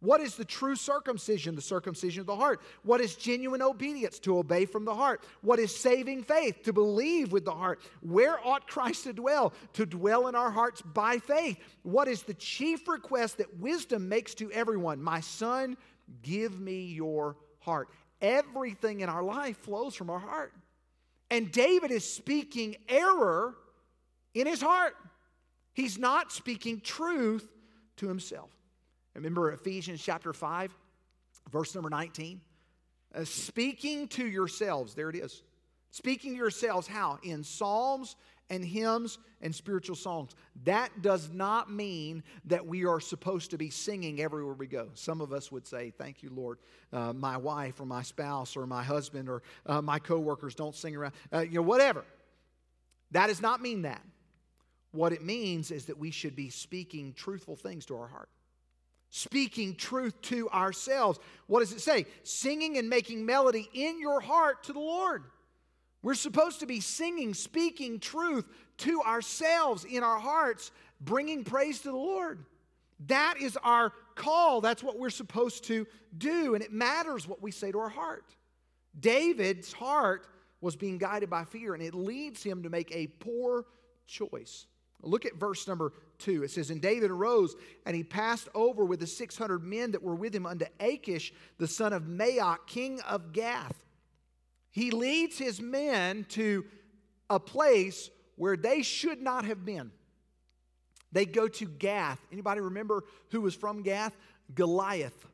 What 0.00 0.20
is 0.20 0.34
the 0.34 0.44
true 0.44 0.76
circumcision? 0.76 1.54
The 1.54 1.62
circumcision 1.62 2.20
of 2.20 2.26
the 2.26 2.36
heart. 2.36 2.60
What 2.82 3.00
is 3.00 3.14
genuine 3.14 3.62
obedience? 3.62 4.18
To 4.20 4.36
obey 4.36 4.66
from 4.66 4.84
the 4.84 4.94
heart. 4.94 5.24
What 5.40 5.58
is 5.58 5.74
saving 5.74 6.24
faith? 6.24 6.62
To 6.64 6.74
believe 6.74 7.32
with 7.32 7.46
the 7.46 7.54
heart. 7.54 7.80
Where 8.02 8.38
ought 8.46 8.66
Christ 8.66 9.04
to 9.04 9.14
dwell? 9.14 9.54
To 9.74 9.86
dwell 9.86 10.28
in 10.28 10.34
our 10.34 10.50
hearts 10.50 10.82
by 10.82 11.18
faith. 11.18 11.56
What 11.84 12.06
is 12.06 12.22
the 12.22 12.34
chief 12.34 12.86
request 12.86 13.38
that 13.38 13.58
wisdom 13.58 14.08
makes 14.08 14.34
to 14.34 14.52
everyone? 14.52 15.00
My 15.02 15.20
son, 15.20 15.78
give 16.22 16.60
me 16.60 16.82
your 16.84 17.36
heart. 17.60 17.88
Everything 18.20 19.00
in 19.00 19.08
our 19.08 19.22
life 19.22 19.56
flows 19.58 19.94
from 19.94 20.10
our 20.10 20.18
heart. 20.18 20.52
And 21.30 21.50
David 21.50 21.90
is 21.90 22.08
speaking 22.08 22.76
error 22.90 23.54
in 24.34 24.46
his 24.46 24.60
heart. 24.60 24.94
He's 25.72 25.98
not 25.98 26.32
speaking 26.32 26.80
truth 26.80 27.48
to 27.96 28.08
himself. 28.08 28.50
Remember 29.14 29.52
Ephesians 29.52 30.02
chapter 30.02 30.32
5, 30.32 30.76
verse 31.50 31.74
number 31.74 31.90
19? 31.90 32.40
Uh, 33.14 33.24
speaking 33.24 34.08
to 34.08 34.26
yourselves, 34.26 34.94
there 34.94 35.08
it 35.08 35.16
is. 35.16 35.42
Speaking 35.90 36.32
to 36.32 36.36
yourselves, 36.36 36.88
how? 36.88 37.18
In 37.22 37.44
psalms 37.44 38.16
and 38.50 38.64
hymns 38.64 39.18
and 39.40 39.54
spiritual 39.54 39.96
songs. 39.96 40.34
That 40.64 40.90
does 41.02 41.30
not 41.30 41.70
mean 41.70 42.22
that 42.46 42.66
we 42.66 42.84
are 42.84 43.00
supposed 43.00 43.50
to 43.52 43.58
be 43.58 43.70
singing 43.70 44.20
everywhere 44.20 44.54
we 44.54 44.66
go. 44.66 44.88
Some 44.94 45.20
of 45.20 45.32
us 45.32 45.50
would 45.52 45.66
say, 45.66 45.92
Thank 45.96 46.22
you, 46.22 46.30
Lord. 46.30 46.58
Uh, 46.92 47.12
my 47.12 47.36
wife 47.36 47.80
or 47.80 47.86
my 47.86 48.02
spouse 48.02 48.56
or 48.56 48.66
my 48.66 48.82
husband 48.82 49.28
or 49.28 49.42
uh, 49.66 49.80
my 49.80 49.98
coworkers 49.98 50.54
don't 50.54 50.74
sing 50.74 50.96
around, 50.96 51.12
uh, 51.32 51.40
you 51.40 51.54
know, 51.54 51.62
whatever. 51.62 52.04
That 53.12 53.28
does 53.28 53.40
not 53.40 53.62
mean 53.62 53.82
that. 53.82 54.02
What 54.94 55.12
it 55.12 55.22
means 55.22 55.70
is 55.70 55.86
that 55.86 55.98
we 55.98 56.10
should 56.10 56.36
be 56.36 56.50
speaking 56.50 57.12
truthful 57.14 57.56
things 57.56 57.86
to 57.86 57.96
our 57.96 58.06
heart 58.06 58.28
speaking 59.14 59.76
truth 59.76 60.20
to 60.22 60.50
ourselves. 60.50 61.20
What 61.46 61.60
does 61.60 61.70
it 61.70 61.80
say? 61.80 62.06
Singing 62.24 62.78
and 62.78 62.88
making 62.88 63.24
melody 63.24 63.70
in 63.72 64.00
your 64.00 64.20
heart 64.20 64.64
to 64.64 64.72
the 64.72 64.80
Lord. 64.80 65.22
We're 66.02 66.14
supposed 66.14 66.58
to 66.60 66.66
be 66.66 66.80
singing, 66.80 67.32
speaking 67.32 68.00
truth 68.00 68.44
to 68.78 69.02
ourselves 69.02 69.84
in 69.84 70.02
our 70.02 70.18
hearts, 70.18 70.72
bringing 71.00 71.44
praise 71.44 71.78
to 71.82 71.92
the 71.92 71.96
Lord. 71.96 72.44
That 73.06 73.36
is 73.40 73.56
our 73.62 73.92
call. 74.16 74.60
That's 74.60 74.82
what 74.82 74.98
we're 74.98 75.10
supposed 75.10 75.62
to 75.66 75.86
do. 76.18 76.56
And 76.56 76.64
it 76.64 76.72
matters 76.72 77.28
what 77.28 77.40
we 77.40 77.52
say 77.52 77.70
to 77.70 77.78
our 77.78 77.88
heart. 77.88 78.34
David's 78.98 79.72
heart 79.72 80.26
was 80.60 80.74
being 80.74 80.98
guided 80.98 81.30
by 81.30 81.44
fear, 81.44 81.74
and 81.74 81.82
it 81.84 81.94
leads 81.94 82.42
him 82.42 82.64
to 82.64 82.68
make 82.68 82.92
a 82.92 83.06
poor 83.06 83.64
choice. 84.08 84.66
Look 85.04 85.26
at 85.26 85.36
verse 85.36 85.68
number 85.68 85.92
2. 86.18 86.44
It 86.44 86.50
says, 86.50 86.70
And 86.70 86.80
David 86.80 87.10
arose, 87.10 87.54
and 87.86 87.94
he 87.94 88.02
passed 88.02 88.48
over 88.54 88.84
with 88.84 89.00
the 89.00 89.06
600 89.06 89.62
men 89.62 89.92
that 89.92 90.02
were 90.02 90.14
with 90.14 90.34
him 90.34 90.46
unto 90.46 90.66
Achish, 90.80 91.32
the 91.58 91.68
son 91.68 91.92
of 91.92 92.04
Maoch, 92.04 92.66
king 92.66 93.00
of 93.02 93.32
Gath. 93.32 93.84
He 94.70 94.90
leads 94.90 95.38
his 95.38 95.60
men 95.60 96.24
to 96.30 96.64
a 97.30 97.38
place 97.38 98.10
where 98.36 98.56
they 98.56 98.82
should 98.82 99.22
not 99.22 99.44
have 99.44 99.64
been. 99.64 99.92
They 101.12 101.26
go 101.26 101.46
to 101.46 101.66
Gath. 101.66 102.20
Anybody 102.32 102.60
remember 102.60 103.04
who 103.30 103.40
was 103.40 103.54
from 103.54 103.82
Gath? 103.82 104.16
Goliath. 104.52 105.26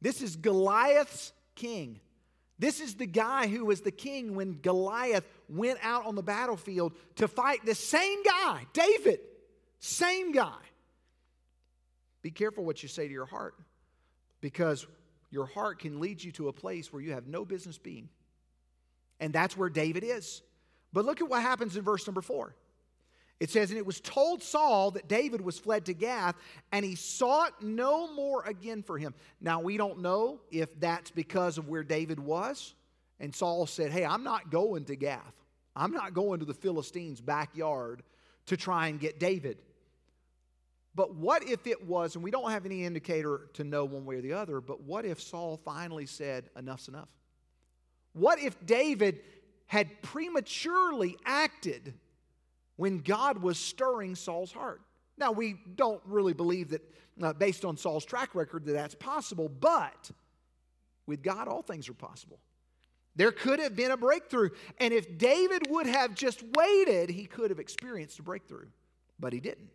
This 0.00 0.22
is 0.22 0.36
Goliath's 0.36 1.32
king. 1.56 2.00
This 2.58 2.80
is 2.80 2.94
the 2.94 3.06
guy 3.06 3.48
who 3.48 3.66
was 3.66 3.82
the 3.82 3.90
king 3.90 4.34
when 4.34 4.60
Goliath 4.60 5.24
went 5.48 5.78
out 5.82 6.06
on 6.06 6.14
the 6.14 6.22
battlefield 6.22 6.94
to 7.16 7.28
fight 7.28 7.64
the 7.66 7.74
same 7.74 8.22
guy, 8.22 8.66
David. 8.72 9.20
Same 9.78 10.32
guy. 10.32 10.56
Be 12.22 12.30
careful 12.30 12.64
what 12.64 12.82
you 12.82 12.88
say 12.88 13.06
to 13.06 13.12
your 13.12 13.26
heart 13.26 13.54
because 14.40 14.86
your 15.30 15.46
heart 15.46 15.80
can 15.80 16.00
lead 16.00 16.22
you 16.22 16.32
to 16.32 16.48
a 16.48 16.52
place 16.52 16.92
where 16.92 17.02
you 17.02 17.12
have 17.12 17.26
no 17.26 17.44
business 17.44 17.78
being. 17.78 18.08
And 19.20 19.32
that's 19.32 19.56
where 19.56 19.68
David 19.68 20.02
is. 20.04 20.42
But 20.92 21.04
look 21.04 21.20
at 21.20 21.28
what 21.28 21.42
happens 21.42 21.76
in 21.76 21.82
verse 21.82 22.06
number 22.06 22.22
four. 22.22 22.54
It 23.38 23.50
says, 23.50 23.70
And 23.70 23.78
it 23.78 23.86
was 23.86 24.00
told 24.00 24.42
Saul 24.42 24.92
that 24.92 25.08
David 25.08 25.40
was 25.40 25.58
fled 25.58 25.86
to 25.86 25.94
Gath, 25.94 26.36
and 26.72 26.84
he 26.84 26.94
sought 26.94 27.62
no 27.62 28.12
more 28.14 28.42
again 28.44 28.82
for 28.82 28.98
him. 28.98 29.14
Now, 29.40 29.60
we 29.60 29.76
don't 29.76 30.00
know 30.00 30.40
if 30.50 30.78
that's 30.80 31.10
because 31.10 31.58
of 31.58 31.68
where 31.68 31.84
David 31.84 32.18
was. 32.18 32.74
And 33.20 33.34
Saul 33.34 33.66
said, 33.66 33.92
Hey, 33.92 34.04
I'm 34.04 34.24
not 34.24 34.50
going 34.50 34.84
to 34.86 34.96
Gath. 34.96 35.34
I'm 35.74 35.92
not 35.92 36.14
going 36.14 36.40
to 36.40 36.46
the 36.46 36.54
Philistines' 36.54 37.20
backyard 37.20 38.02
to 38.46 38.56
try 38.56 38.88
and 38.88 38.98
get 38.98 39.20
David. 39.20 39.58
But 40.94 41.14
what 41.14 41.46
if 41.46 41.66
it 41.66 41.86
was, 41.86 42.14
and 42.14 42.24
we 42.24 42.30
don't 42.30 42.50
have 42.50 42.64
any 42.64 42.84
indicator 42.84 43.50
to 43.54 43.64
know 43.64 43.84
one 43.84 44.06
way 44.06 44.16
or 44.16 44.22
the 44.22 44.32
other, 44.32 44.62
but 44.62 44.82
what 44.82 45.04
if 45.04 45.20
Saul 45.20 45.58
finally 45.58 46.06
said, 46.06 46.48
Enough's 46.56 46.88
enough? 46.88 47.10
What 48.14 48.38
if 48.38 48.64
David 48.64 49.20
had 49.66 50.00
prematurely 50.00 51.18
acted 51.26 51.92
when 52.76 52.98
God 52.98 53.38
was 53.42 53.58
stirring 53.58 54.14
Saul's 54.14 54.52
heart? 54.52 54.80
Now, 55.18 55.32
we 55.32 55.56
don't 55.74 56.02
really 56.04 56.34
believe 56.34 56.70
that, 56.70 56.82
uh, 57.22 57.32
based 57.32 57.64
on 57.64 57.76
Saul's 57.76 58.04
track 58.04 58.34
record, 58.34 58.64
that 58.66 58.72
that's 58.72 58.94
possible, 58.94 59.48
but 59.48 60.10
with 61.06 61.22
God, 61.22 61.48
all 61.48 61.62
things 61.62 61.88
are 61.88 61.94
possible. 61.94 62.38
There 63.14 63.32
could 63.32 63.58
have 63.60 63.74
been 63.74 63.90
a 63.90 63.96
breakthrough. 63.96 64.50
And 64.78 64.92
if 64.92 65.16
David 65.16 65.68
would 65.70 65.86
have 65.86 66.14
just 66.14 66.44
waited, 66.54 67.08
he 67.08 67.24
could 67.24 67.50
have 67.50 67.58
experienced 67.58 68.18
a 68.18 68.22
breakthrough. 68.22 68.66
But 69.18 69.32
he 69.32 69.40
didn't. 69.40 69.70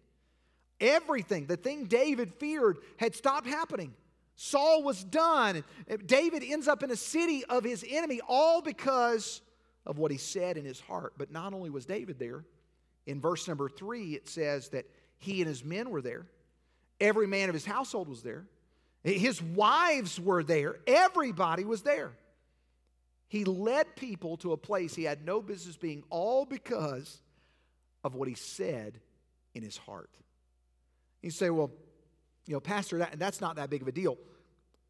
Everything, 0.80 1.48
the 1.48 1.58
thing 1.58 1.86
David 1.86 2.34
feared, 2.36 2.78
had 2.98 3.16
stopped 3.16 3.48
happening. 3.48 3.94
Saul 4.36 4.84
was 4.84 5.04
done. 5.04 5.64
David 6.06 6.44
ends 6.46 6.68
up 6.68 6.84
in 6.84 6.92
a 6.92 6.96
city 6.96 7.44
of 7.46 7.64
his 7.64 7.86
enemy, 7.88 8.22
all 8.28 8.62
because 8.62 9.42
of 9.86 9.98
what 9.98 10.12
he 10.12 10.18
said 10.18 10.58
in 10.58 10.66
his 10.66 10.80
heart. 10.80 11.14
But 11.18 11.32
not 11.32 11.54
only 11.54 11.70
was 11.70 11.86
David 11.86 12.20
there, 12.20 12.46
in 13.06 13.20
verse 13.20 13.48
number 13.48 13.70
three, 13.70 14.14
it 14.14 14.28
says 14.28 14.70
that 14.70 14.86
he 15.18 15.42
and 15.42 15.48
his 15.48 15.64
men 15.64 15.90
were 15.90 16.02
there. 16.02 16.26
Every 17.00 17.28
man 17.28 17.50
of 17.50 17.54
his 17.54 17.66
household 17.66 18.08
was 18.08 18.22
there. 18.22 18.46
His 19.04 19.42
wives 19.42 20.20
were 20.20 20.44
there. 20.44 20.76
Everybody 20.86 21.64
was 21.64 21.82
there. 21.82 22.12
He 23.28 23.46
led 23.46 23.96
people 23.96 24.38
to 24.38 24.52
a 24.52 24.58
place 24.58 24.94
he 24.94 25.04
had 25.04 25.26
no 25.26 25.42
business 25.42 25.78
being, 25.78 26.04
all 26.10 26.46
because 26.46 27.22
of 28.04 28.14
what 28.14 28.28
he 28.28 28.36
said 28.36 29.00
in 29.54 29.64
his 29.64 29.78
heart. 29.78 30.12
You 31.22 31.32
say, 31.32 31.50
well, 31.50 31.72
you 32.46 32.54
know, 32.54 32.60
Pastor, 32.60 33.00
that, 33.00 33.18
that's 33.18 33.42
not 33.42 33.56
that 33.56 33.70
big 33.70 33.82
of 33.82 33.88
a 33.88 33.92
deal. 33.92 34.18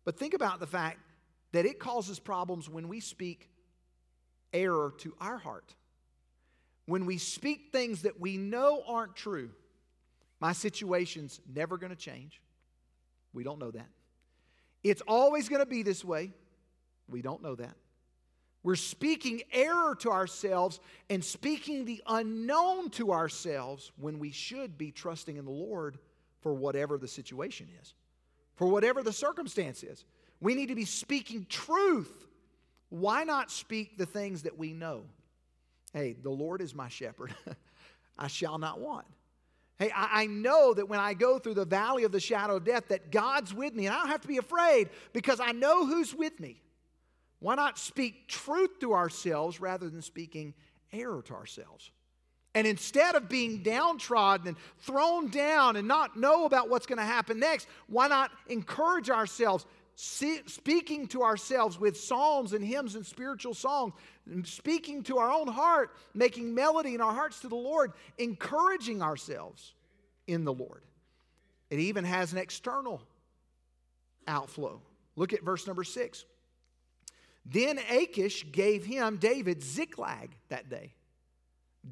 But 0.03 0.17
think 0.17 0.33
about 0.33 0.59
the 0.59 0.67
fact 0.67 0.99
that 1.51 1.65
it 1.65 1.79
causes 1.79 2.19
problems 2.19 2.69
when 2.69 2.87
we 2.87 2.99
speak 2.99 3.49
error 4.53 4.93
to 4.99 5.13
our 5.19 5.37
heart. 5.37 5.75
When 6.85 7.05
we 7.05 7.17
speak 7.17 7.69
things 7.71 8.03
that 8.03 8.19
we 8.19 8.37
know 8.37 8.83
aren't 8.87 9.15
true. 9.15 9.51
My 10.39 10.53
situation's 10.53 11.39
never 11.53 11.77
going 11.77 11.91
to 11.91 11.95
change. 11.95 12.41
We 13.33 13.43
don't 13.43 13.59
know 13.59 13.71
that. 13.71 13.87
It's 14.83 15.01
always 15.07 15.47
going 15.47 15.61
to 15.61 15.67
be 15.67 15.83
this 15.83 16.03
way. 16.03 16.31
We 17.07 17.21
don't 17.21 17.43
know 17.43 17.55
that. 17.55 17.75
We're 18.63 18.75
speaking 18.75 19.41
error 19.51 19.95
to 20.01 20.11
ourselves 20.11 20.79
and 21.09 21.23
speaking 21.23 21.85
the 21.85 22.01
unknown 22.07 22.89
to 22.91 23.11
ourselves 23.11 23.91
when 23.97 24.19
we 24.19 24.31
should 24.31 24.77
be 24.77 24.91
trusting 24.91 25.35
in 25.35 25.45
the 25.45 25.51
Lord 25.51 25.97
for 26.41 26.53
whatever 26.53 26.97
the 26.97 27.07
situation 27.07 27.67
is, 27.81 27.93
for 28.55 28.67
whatever 28.67 29.01
the 29.01 29.13
circumstance 29.13 29.83
is. 29.83 30.05
We 30.39 30.55
need 30.55 30.67
to 30.67 30.75
be 30.75 30.85
speaking 30.85 31.45
truth. 31.49 32.27
Why 32.89 33.23
not 33.23 33.51
speak 33.51 33.97
the 33.97 34.05
things 34.05 34.43
that 34.43 34.57
we 34.57 34.73
know? 34.73 35.03
Hey, 35.93 36.15
the 36.21 36.29
Lord 36.29 36.61
is 36.61 36.73
my 36.73 36.89
shepherd. 36.89 37.33
I 38.17 38.27
shall 38.27 38.57
not 38.57 38.79
want. 38.79 39.05
Hey, 39.77 39.91
I, 39.95 40.23
I, 40.23 40.25
know 40.27 40.73
that 40.75 40.87
when 40.87 40.99
I 40.99 41.15
go 41.15 41.39
through 41.39 41.55
the 41.55 41.65
valley 41.65 42.03
of 42.03 42.11
the 42.11 42.19
shadow 42.19 42.57
of 42.57 42.63
death, 42.63 42.89
that 42.89 43.11
God's 43.11 43.53
with 43.53 43.73
me, 43.73 43.87
and 43.87 43.95
I 43.95 43.99
don't 43.99 44.09
have 44.09 44.21
to 44.21 44.27
be 44.27 44.37
afraid 44.37 44.89
because 45.11 45.39
I 45.39 45.53
know 45.53 45.87
who's 45.87 46.13
with 46.13 46.39
me. 46.39 46.61
Why 47.39 47.55
not 47.55 47.79
speak 47.79 48.27
truth 48.27 48.79
to 48.81 48.93
ourselves 48.93 49.59
rather 49.59 49.89
than 49.89 50.03
speaking 50.03 50.53
error 50.93 51.23
to 51.23 51.33
ourselves? 51.33 51.89
And 52.53 52.67
instead 52.67 53.15
of 53.15 53.29
being 53.29 53.63
downtrodden 53.63 54.49
and 54.49 54.57
thrown 54.79 55.29
down 55.29 55.77
and 55.77 55.87
not 55.87 56.17
know 56.17 56.45
about 56.45 56.69
what's 56.69 56.85
going 56.85 56.99
to 56.99 57.03
happen 57.03 57.39
next, 57.39 57.67
why 57.87 58.07
not 58.07 58.29
encourage 58.47 59.09
ourselves? 59.09 59.65
Speaking 59.95 61.07
to 61.07 61.21
ourselves 61.21 61.79
with 61.79 61.99
psalms 61.99 62.53
and 62.53 62.63
hymns 62.63 62.95
and 62.95 63.05
spiritual 63.05 63.53
songs, 63.53 63.93
speaking 64.43 65.03
to 65.03 65.17
our 65.19 65.31
own 65.31 65.47
heart, 65.47 65.95
making 66.13 66.55
melody 66.55 66.95
in 66.95 67.01
our 67.01 67.13
hearts 67.13 67.41
to 67.41 67.47
the 67.49 67.55
Lord, 67.55 67.93
encouraging 68.17 69.01
ourselves 69.01 69.73
in 70.27 70.43
the 70.43 70.53
Lord. 70.53 70.83
It 71.69 71.79
even 71.79 72.03
has 72.03 72.33
an 72.33 72.39
external 72.39 73.01
outflow. 74.27 74.81
Look 75.15 75.33
at 75.33 75.43
verse 75.43 75.67
number 75.67 75.83
six. 75.83 76.25
Then 77.45 77.79
Achish 77.89 78.51
gave 78.51 78.85
him, 78.85 79.17
David, 79.17 79.63
Ziklag 79.63 80.31
that 80.49 80.69
day. 80.69 80.93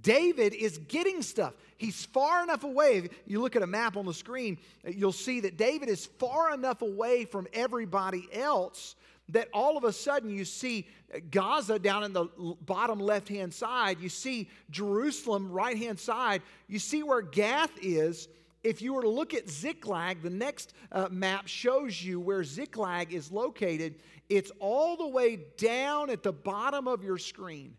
David 0.01 0.53
is 0.53 0.77
getting 0.77 1.21
stuff. 1.21 1.53
He's 1.77 2.05
far 2.05 2.43
enough 2.43 2.63
away. 2.63 2.97
If 2.97 3.11
you 3.25 3.41
look 3.41 3.55
at 3.55 3.63
a 3.63 3.67
map 3.67 3.97
on 3.97 4.05
the 4.05 4.13
screen, 4.13 4.59
you'll 4.85 5.11
see 5.11 5.39
that 5.41 5.57
David 5.57 5.89
is 5.89 6.05
far 6.05 6.53
enough 6.53 6.81
away 6.81 7.25
from 7.25 7.47
everybody 7.53 8.27
else 8.31 8.95
that 9.29 9.47
all 9.53 9.77
of 9.77 9.83
a 9.83 9.93
sudden 9.93 10.29
you 10.29 10.43
see 10.43 10.87
Gaza 11.31 11.79
down 11.79 12.03
in 12.03 12.13
the 12.13 12.25
bottom 12.65 12.99
left 12.99 13.29
hand 13.29 13.53
side. 13.53 13.99
You 13.99 14.09
see 14.09 14.49
Jerusalem 14.69 15.51
right 15.51 15.77
hand 15.77 15.99
side. 15.99 16.41
You 16.67 16.79
see 16.79 17.03
where 17.03 17.21
Gath 17.21 17.71
is. 17.81 18.27
If 18.63 18.81
you 18.81 18.93
were 18.93 19.03
to 19.03 19.09
look 19.09 19.33
at 19.33 19.49
Ziklag, 19.49 20.21
the 20.21 20.29
next 20.29 20.73
uh, 20.91 21.07
map 21.09 21.47
shows 21.47 22.03
you 22.03 22.19
where 22.19 22.43
Ziklag 22.43 23.13
is 23.13 23.31
located. 23.31 23.95
It's 24.27 24.51
all 24.59 24.97
the 24.97 25.07
way 25.07 25.39
down 25.57 26.09
at 26.09 26.23
the 26.23 26.33
bottom 26.33 26.87
of 26.87 27.03
your 27.03 27.17
screen. 27.17 27.75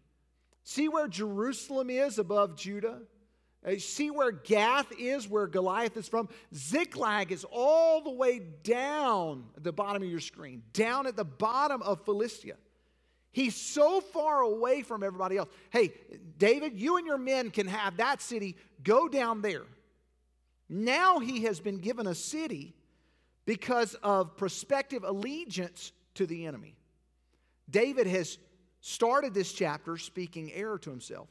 See 0.65 0.89
where 0.89 1.09
Jerusalem 1.09 1.91
is 1.91 2.19
above 2.19 2.57
Judah? 2.57 3.01
Uh, 3.67 3.77
see 3.79 4.11
where 4.11 4.33
Gath 4.33 4.91
is, 4.99 5.29
where 5.29 5.47
Goliath 5.47 5.97
is 5.97 6.09
from? 6.09 6.29
Ziklag 6.55 7.31
is 7.31 7.45
all 7.51 8.01
the 8.01 8.11
way 8.11 8.39
down 8.39 9.45
at 9.57 9.65
the 9.65 9.73
bottom 9.73 10.03
of 10.03 10.09
your 10.09 10.21
screen, 10.21 10.63
down 10.73 11.07
at 11.07 11.17
the 11.17 11.25
bottom 11.25 11.83
of 11.83 12.05
Philistia. 12.05 12.55
He's 13.33 13.55
so 13.55 14.01
far 14.01 14.41
away 14.41 14.83
from 14.83 15.03
everybody 15.03 15.37
else. 15.37 15.51
Hey, 15.71 15.93
David, 16.39 16.77
you 16.77 16.97
and 16.97 17.07
your 17.07 17.19
men 17.19 17.51
can 17.51 17.69
have 17.69 17.99
that 17.99 18.21
city. 18.21 18.57
Go 18.83 19.09
down 19.09 19.43
there. 19.43 19.65
Now 20.69 21.19
he 21.19 21.45
has 21.45 21.61
been 21.61 21.79
given 21.79 22.07
a 22.07 22.15
city 22.15 22.75
because 23.45 23.95
of 24.03 24.37
prospective 24.37 25.05
allegiance 25.05 25.93
to 26.15 26.27
the 26.27 26.47
enemy. 26.47 26.77
David 27.69 28.07
has 28.07 28.39
started 28.81 29.35
this 29.35 29.53
chapter 29.53 29.97
speaking 29.97 30.53
error 30.53 30.79
to 30.79 30.91
himself. 30.91 31.29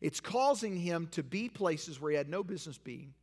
It's 0.00 0.20
causing 0.20 0.76
him 0.76 1.08
to 1.12 1.22
be 1.22 1.48
places 1.48 2.00
where 2.00 2.10
he 2.10 2.16
had 2.16 2.28
no 2.28 2.44
business 2.44 2.78
being. 2.78 3.14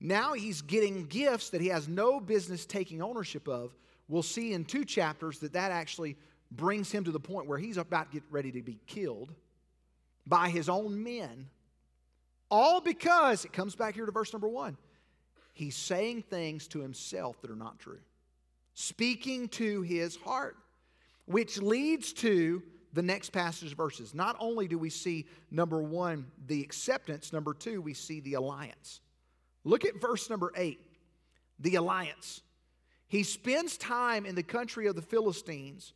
Now 0.00 0.34
he's 0.34 0.62
getting 0.62 1.06
gifts 1.06 1.50
that 1.50 1.60
he 1.60 1.68
has 1.68 1.88
no 1.88 2.20
business 2.20 2.66
taking 2.66 3.02
ownership 3.02 3.48
of. 3.48 3.74
We'll 4.08 4.22
see 4.22 4.52
in 4.52 4.64
two 4.64 4.84
chapters 4.84 5.40
that 5.40 5.54
that 5.54 5.72
actually 5.72 6.16
brings 6.50 6.92
him 6.92 7.04
to 7.04 7.10
the 7.10 7.20
point 7.20 7.48
where 7.48 7.58
he's 7.58 7.76
about 7.76 8.12
to 8.12 8.20
get 8.20 8.22
ready 8.30 8.52
to 8.52 8.62
be 8.62 8.78
killed 8.86 9.34
by 10.26 10.48
his 10.48 10.68
own 10.68 11.02
men. 11.02 11.48
All 12.50 12.80
because, 12.80 13.44
it 13.44 13.52
comes 13.52 13.74
back 13.74 13.94
here 13.94 14.06
to 14.06 14.12
verse 14.12 14.32
number 14.32 14.48
one, 14.48 14.76
he's 15.52 15.74
saying 15.74 16.22
things 16.22 16.68
to 16.68 16.80
himself 16.80 17.40
that 17.40 17.50
are 17.50 17.56
not 17.56 17.80
true, 17.80 17.98
speaking 18.74 19.48
to 19.48 19.82
his 19.82 20.14
heart 20.14 20.56
which 21.26 21.58
leads 21.58 22.12
to 22.14 22.62
the 22.92 23.02
next 23.02 23.30
passage 23.30 23.76
verses. 23.76 24.14
Not 24.14 24.36
only 24.40 24.66
do 24.66 24.78
we 24.78 24.90
see, 24.90 25.26
number 25.50 25.82
one, 25.82 26.26
the 26.46 26.62
acceptance, 26.62 27.32
number 27.32 27.52
two, 27.52 27.82
we 27.82 27.94
see 27.94 28.20
the 28.20 28.34
alliance. 28.34 29.00
Look 29.64 29.84
at 29.84 30.00
verse 30.00 30.30
number 30.30 30.52
eight 30.56 30.80
the 31.58 31.76
alliance. 31.76 32.42
He 33.08 33.22
spends 33.22 33.76
time 33.76 34.26
in 34.26 34.34
the 34.34 34.42
country 34.42 34.86
of 34.88 34.96
the 34.96 35.02
Philistines 35.02 35.94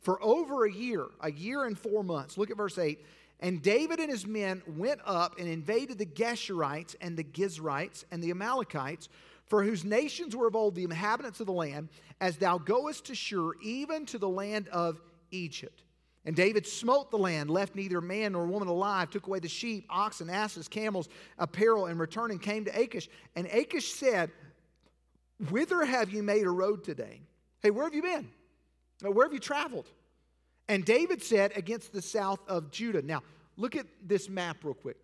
for 0.00 0.22
over 0.22 0.64
a 0.64 0.72
year, 0.72 1.06
a 1.20 1.30
year 1.30 1.64
and 1.64 1.78
four 1.78 2.02
months. 2.02 2.38
Look 2.38 2.50
at 2.50 2.56
verse 2.56 2.78
8. 2.78 3.04
And 3.40 3.60
David 3.62 4.00
and 4.00 4.10
his 4.10 4.26
men 4.26 4.62
went 4.66 5.00
up 5.04 5.38
and 5.38 5.48
invaded 5.48 5.98
the 5.98 6.06
Geshurites 6.06 6.94
and 7.00 7.16
the 7.16 7.24
Gizrites 7.24 8.04
and 8.10 8.22
the 8.22 8.30
Amalekites 8.30 9.08
for 9.46 9.62
whose 9.62 9.84
nations 9.84 10.34
were 10.34 10.46
of 10.46 10.56
old 10.56 10.74
the 10.74 10.84
inhabitants 10.84 11.40
of 11.40 11.46
the 11.46 11.52
land, 11.52 11.88
as 12.20 12.36
thou 12.36 12.58
goest 12.58 13.06
to 13.06 13.14
Shur, 13.14 13.52
even 13.62 14.06
to 14.06 14.18
the 14.18 14.28
land 14.28 14.68
of 14.68 15.00
Egypt. 15.30 15.82
And 16.24 16.34
David 16.34 16.66
smote 16.66 17.12
the 17.12 17.18
land, 17.18 17.50
left 17.50 17.76
neither 17.76 18.00
man 18.00 18.32
nor 18.32 18.46
woman 18.46 18.66
alive, 18.66 19.10
took 19.10 19.28
away 19.28 19.38
the 19.38 19.48
sheep, 19.48 19.86
oxen, 19.88 20.28
asses, 20.28 20.66
camels, 20.66 21.08
apparel, 21.38 21.86
and 21.86 22.00
returned 22.00 22.32
and 22.32 22.42
came 22.42 22.64
to 22.64 22.80
Achish. 22.80 23.08
And 23.36 23.46
Achish 23.46 23.92
said, 23.92 24.32
Whither 25.50 25.84
have 25.84 26.10
you 26.10 26.24
made 26.24 26.44
a 26.44 26.50
road 26.50 26.82
today? 26.82 27.20
Hey, 27.62 27.70
where 27.70 27.84
have 27.84 27.94
you 27.94 28.02
been? 28.02 28.28
Where 29.02 29.26
have 29.26 29.32
you 29.32 29.38
traveled? 29.38 29.88
And 30.68 30.84
David 30.84 31.22
said, 31.22 31.52
Against 31.54 31.92
the 31.92 32.02
south 32.02 32.40
of 32.48 32.72
Judah. 32.72 33.02
Now, 33.02 33.22
look 33.56 33.76
at 33.76 33.86
this 34.02 34.28
map 34.28 34.64
real 34.64 34.74
quick, 34.74 34.96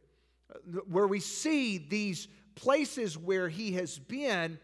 uh, 0.52 0.80
where 0.88 1.06
we 1.06 1.20
see 1.20 1.78
these 1.78 2.26
places 2.54 3.16
where 3.16 3.48
he 3.48 3.72
has 3.72 3.98
been, 3.98 4.58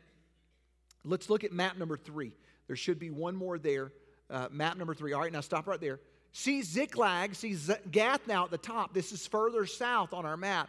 let's 1.05 1.31
look 1.31 1.45
at 1.45 1.53
map 1.53 1.77
number 1.77 1.97
three. 1.97 2.33
There 2.67 2.77
should 2.77 2.99
be 2.99 3.11
one 3.11 3.35
more 3.35 3.59
there. 3.59 3.93
Uh, 4.31 4.49
map 4.51 4.77
number 4.77 4.95
three. 4.95 5.13
All 5.13 5.21
right, 5.21 5.33
now 5.33 5.41
stop 5.41 5.67
right 5.67 5.81
there. 5.81 6.01
See 6.33 6.63
Ziklag, 6.63 7.35
see 7.35 7.57
Gath 7.91 8.27
now 8.27 8.45
at 8.45 8.51
the 8.51 8.59
top. 8.59 8.93
This 8.93 9.13
is 9.13 9.27
further 9.27 9.65
south 9.67 10.13
on 10.13 10.27
our 10.27 10.37
map. 10.37 10.69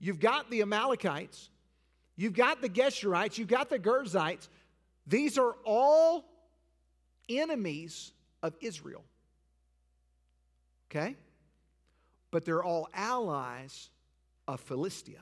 You've 0.00 0.20
got 0.20 0.50
the 0.50 0.62
Amalekites, 0.62 1.50
you've 2.16 2.34
got 2.34 2.60
the 2.60 2.68
Geshurites, 2.68 3.38
you've 3.38 3.48
got 3.48 3.70
the 3.70 3.78
Gerzites. 3.78 4.48
These 5.06 5.38
are 5.38 5.54
all 5.64 6.24
enemies 7.28 8.12
of 8.42 8.54
Israel. 8.60 9.04
Okay? 10.90 11.16
But 12.30 12.44
they're 12.44 12.64
all 12.64 12.88
allies 12.94 13.90
of 14.48 14.60
Philistia. 14.60 15.20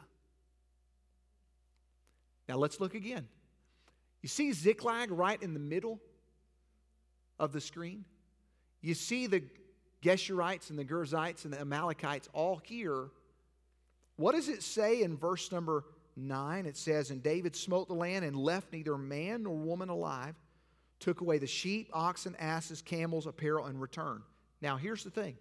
Now 2.52 2.58
let's 2.58 2.80
look 2.80 2.94
again. 2.94 3.26
You 4.20 4.28
see 4.28 4.52
Ziklag 4.52 5.10
right 5.10 5.42
in 5.42 5.54
the 5.54 5.58
middle 5.58 5.98
of 7.38 7.50
the 7.50 7.62
screen? 7.62 8.04
You 8.82 8.92
see 8.92 9.26
the 9.26 9.42
Geshurites 10.02 10.68
and 10.68 10.78
the 10.78 10.84
Girzites 10.84 11.46
and 11.46 11.54
the 11.54 11.60
Amalekites 11.62 12.28
all 12.34 12.60
here. 12.62 13.06
What 14.16 14.34
does 14.34 14.50
it 14.50 14.62
say 14.62 15.00
in 15.00 15.16
verse 15.16 15.50
number 15.50 15.86
9? 16.16 16.66
It 16.66 16.76
says, 16.76 17.10
And 17.10 17.22
David 17.22 17.56
smote 17.56 17.88
the 17.88 17.94
land 17.94 18.22
and 18.22 18.36
left 18.36 18.70
neither 18.70 18.98
man 18.98 19.44
nor 19.44 19.56
woman 19.56 19.88
alive, 19.88 20.34
took 21.00 21.22
away 21.22 21.38
the 21.38 21.46
sheep, 21.46 21.88
oxen, 21.94 22.36
asses, 22.38 22.82
camels, 22.82 23.26
apparel, 23.26 23.64
and 23.64 23.80
returned. 23.80 24.24
Now, 24.60 24.76
here's 24.76 25.04
the 25.04 25.10
thing. 25.10 25.38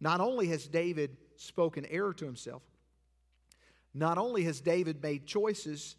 Not 0.00 0.22
only 0.22 0.46
has 0.46 0.66
David 0.66 1.18
spoken 1.36 1.84
error 1.90 2.14
to 2.14 2.24
himself, 2.24 2.62
not 3.94 4.18
only 4.18 4.44
has 4.44 4.60
David 4.60 5.02
made 5.02 5.26
choices 5.26 5.96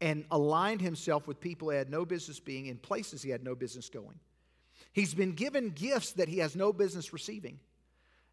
and 0.00 0.24
aligned 0.30 0.80
himself 0.80 1.26
with 1.26 1.40
people 1.40 1.70
he 1.70 1.76
had 1.76 1.90
no 1.90 2.04
business 2.04 2.40
being 2.40 2.66
in 2.66 2.76
places 2.76 3.22
he 3.22 3.30
had 3.30 3.44
no 3.44 3.54
business 3.54 3.88
going, 3.88 4.18
he's 4.92 5.14
been 5.14 5.32
given 5.32 5.70
gifts 5.70 6.12
that 6.12 6.28
he 6.28 6.38
has 6.38 6.56
no 6.56 6.72
business 6.72 7.12
receiving. 7.12 7.58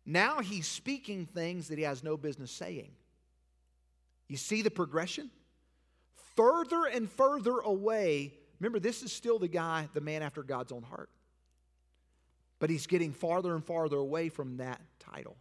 Now 0.05 0.39
he's 0.39 0.67
speaking 0.67 1.25
things 1.25 1.67
that 1.67 1.77
he 1.77 1.83
has 1.83 2.03
no 2.03 2.17
business 2.17 2.51
saying. 2.51 2.91
You 4.27 4.37
see 4.37 4.61
the 4.61 4.71
progression? 4.71 5.29
Further 6.35 6.85
and 6.85 7.11
further 7.11 7.59
away. 7.59 8.33
Remember, 8.59 8.79
this 8.79 9.03
is 9.03 9.11
still 9.11 9.39
the 9.39 9.47
guy, 9.47 9.89
the 9.93 10.01
man 10.01 10.21
after 10.21 10.43
God's 10.43 10.71
own 10.71 10.83
heart. 10.83 11.09
But 12.59 12.69
he's 12.69 12.87
getting 12.87 13.13
farther 13.13 13.55
and 13.55 13.63
farther 13.63 13.97
away 13.97 14.29
from 14.29 14.57
that 14.57 14.81
title. 14.99 15.37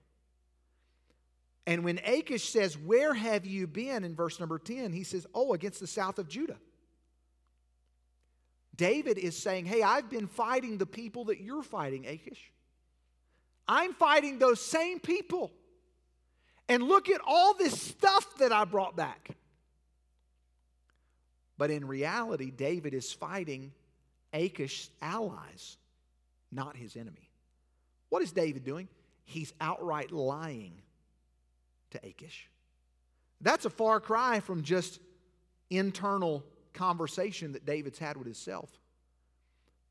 And 1.69 1.85
when 1.85 2.01
Achish 2.03 2.49
says, 2.49 2.79
Where 2.79 3.13
have 3.13 3.45
you 3.45 3.67
been? 3.67 4.03
in 4.03 4.15
verse 4.15 4.41
number 4.41 4.59
10, 4.59 4.91
he 4.91 5.05
says, 5.05 5.27
Oh, 5.35 5.53
against 5.53 5.81
the 5.81 5.87
south 5.87 6.19
of 6.19 6.27
Judah. 6.27 6.57
David 8.75 9.19
is 9.19 9.37
saying, 9.37 9.67
Hey, 9.67 9.83
I've 9.83 10.09
been 10.09 10.29
fighting 10.29 10.79
the 10.79 10.87
people 10.87 11.27
that 11.27 11.43
you're 11.43 11.63
fighting, 11.63 12.07
Achish. 12.07 12.51
I'm 13.69 13.93
fighting 13.93 14.39
those 14.39 14.63
same 14.63 14.99
people. 14.99 15.53
And 16.71 16.83
look 16.83 17.11
at 17.11 17.21
all 17.27 17.53
this 17.53 17.79
stuff 17.79 18.39
that 18.39 18.51
I 18.51 18.65
brought 18.65 18.97
back. 18.97 19.29
But 21.59 21.71
in 21.71 21.87
reality, 21.87 22.51
David 22.51 22.95
is 22.95 23.13
fighting 23.13 23.73
Achish's 24.33 24.89
allies, 25.03 25.77
not 26.51 26.77
his 26.77 26.97
enemy. 26.97 27.29
What 28.09 28.23
is 28.23 28.33
David 28.33 28.65
doing? 28.65 28.89
He's 29.25 29.53
outright 29.61 30.13
lying 30.13 30.81
to 31.91 32.01
Achish. 32.07 32.51
That's 33.41 33.65
a 33.65 33.71
far 33.71 34.01
cry 34.01 34.41
from 34.41 34.63
just 34.63 35.01
internal 35.71 36.45
conversation 36.73 37.53
that 37.53 37.65
David's 37.65 37.99
had 37.99 38.17
with 38.17 38.27
himself. 38.27 38.71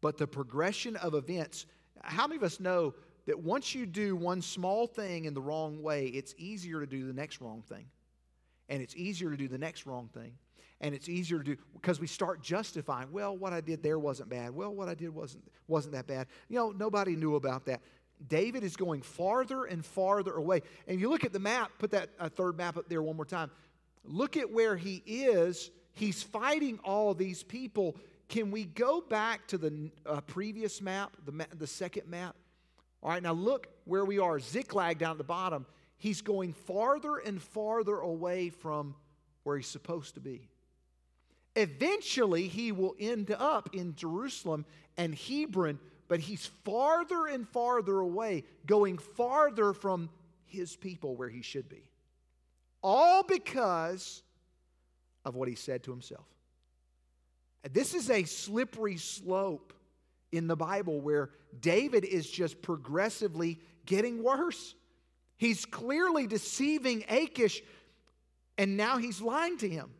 But 0.01 0.18
the 0.18 0.27
progression 0.27 0.96
of 0.98 1.13
events, 1.13 1.66
how 2.01 2.27
many 2.27 2.38
of 2.38 2.44
us 2.44 2.60
know 2.60 2.94
that 3.25 3.39
once 3.39 3.74
you 3.74 3.86
do 3.86 4.16
one 4.16 4.42
small 4.42 4.88
thing 4.88 5.25
in 5.25 5.34
the 5.34 5.42
wrong 5.42 5.82
way, 5.82 6.08
it's 6.08 6.34
easier 6.38 6.80
to 6.80 6.88
do 6.88 7.06
the 7.08 7.13
next 7.13 7.42
wrong 7.42 7.63
thing? 7.68 7.86
And 8.70 8.82
it's 8.82 8.96
easier 8.96 9.32
to 9.32 9.38
do 9.38 9.48
the 9.48 9.58
next 9.58 9.86
wrong 9.86 10.10
thing. 10.13 10.34
And 10.80 10.94
it's 10.94 11.10
easier 11.10 11.39
to 11.39 11.44
do 11.44 11.58
because 11.74 12.00
we 12.00 12.06
start 12.06 12.44
justifying, 12.44 13.12
well, 13.12 13.36
what 13.36 13.51
I 13.51 13.62
did 13.62 13.82
there 13.82 13.98
wasn't 13.98 14.30
bad. 14.30 14.54
Well, 14.54 14.74
what 14.74 14.88
I 14.88 14.94
did 14.94 15.10
wasn't, 15.10 15.44
wasn't 15.68 15.96
that 15.96 16.06
bad. 16.06 16.27
You 16.50 16.58
know, 16.58 16.72
nobody 16.72 17.16
knew 17.16 17.36
about 17.36 17.66
that. 17.66 17.82
David 18.28 18.64
is 18.64 18.76
going 18.76 19.02
farther 19.02 19.66
and 19.66 19.86
farther 19.86 20.34
away. 20.34 20.62
And 20.88 21.00
you 21.00 21.10
look 21.10 21.24
at 21.24 21.34
the 21.34 21.40
map, 21.40 21.72
put 21.78 21.92
that 21.92 22.10
uh, 22.20 22.30
third 22.30 22.58
map 22.58 22.78
up 22.78 22.90
there 22.90 23.02
one 23.02 23.16
more 23.16 23.26
time. 23.26 23.52
Look 24.04 24.38
at 24.38 24.52
where 24.52 24.76
he 24.76 25.04
is. 25.06 25.70
He's 25.94 26.24
fighting 26.24 26.80
all 26.84 27.14
these 27.14 27.44
people. 27.44 27.98
Can 28.30 28.52
we 28.52 28.66
go 28.66 29.02
back 29.02 29.48
to 29.48 29.58
the 29.58 29.92
uh, 30.06 30.22
previous 30.22 30.82
map, 30.82 31.16
the, 31.26 31.32
ma- 31.32 31.46
the 31.58 31.68
second 31.68 32.08
map? 32.08 32.36
All 33.04 33.12
right, 33.12 33.22
now 33.22 33.34
look 33.34 33.68
where 33.86 34.06
we 34.06 34.20
are. 34.20 34.40
Ziklag 34.40 34.98
down 34.98 35.12
at 35.12 35.18
the 35.18 35.24
bottom. 35.24 35.66
He's 35.98 36.22
going 36.22 36.54
farther 36.54 37.18
and 37.18 37.42
farther 37.42 37.98
away 37.98 38.50
from 38.50 38.96
where 39.44 39.58
he's 39.58 39.68
supposed 39.68 40.16
to 40.16 40.20
be. 40.20 40.50
Eventually, 41.56 42.48
he 42.48 42.72
will 42.72 42.96
end 43.00 43.32
up 43.32 43.70
in 43.74 43.96
Jerusalem 43.96 44.66
and 44.96 45.16
Hebron, 45.16 45.80
but 46.08 46.20
he's 46.20 46.46
farther 46.64 47.28
and 47.28 47.48
farther 47.48 48.00
away, 48.00 48.44
going 48.66 48.98
farther 48.98 49.74
from 49.74 50.10
his 50.46 50.76
people 50.76 51.16
where 51.16 51.30
he 51.30 51.42
should 51.42 51.68
be. 51.70 51.90
All 52.82 53.24
because 53.24 54.24
of 55.26 55.36
what 55.36 55.50
he 55.50 55.56
said 55.56 55.84
to 55.84 55.92
himself. 55.92 56.26
This 57.72 57.94
is 57.94 58.10
a 58.10 58.24
slippery 58.24 58.98
slope 58.98 59.74
in 60.32 60.48
the 60.48 60.56
Bible 60.56 61.02
where 61.02 61.32
David 61.60 62.06
is 62.06 62.30
just 62.30 62.62
progressively 62.62 63.60
getting 63.86 64.24
worse. 64.24 64.76
He's 65.38 65.66
clearly 65.66 66.28
deceiving 66.28 67.04
Achish, 67.10 67.62
and 68.58 68.78
now 68.78 68.98
he's 68.98 69.22
lying 69.22 69.58
to 69.58 69.70
him. 69.70 69.92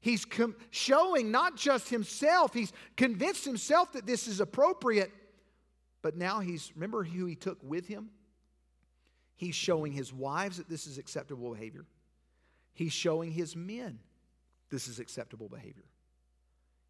He's 0.00 0.24
com- 0.24 0.56
showing 0.70 1.30
not 1.30 1.56
just 1.56 1.88
himself, 1.88 2.52
he's 2.52 2.72
convinced 2.96 3.44
himself 3.44 3.92
that 3.92 4.06
this 4.06 4.28
is 4.28 4.40
appropriate, 4.40 5.10
but 6.04 6.18
now 6.18 6.40
he's, 6.40 6.70
remember 6.74 7.02
who 7.02 7.24
he 7.24 7.34
took 7.34 7.56
with 7.62 7.88
him? 7.88 8.10
He's 9.36 9.54
showing 9.54 9.90
his 9.90 10.12
wives 10.12 10.58
that 10.58 10.68
this 10.68 10.86
is 10.86 10.98
acceptable 10.98 11.50
behavior. 11.50 11.86
He's 12.74 12.92
showing 12.92 13.32
his 13.32 13.56
men 13.56 13.98
this 14.68 14.86
is 14.86 14.98
acceptable 14.98 15.48
behavior. 15.48 15.86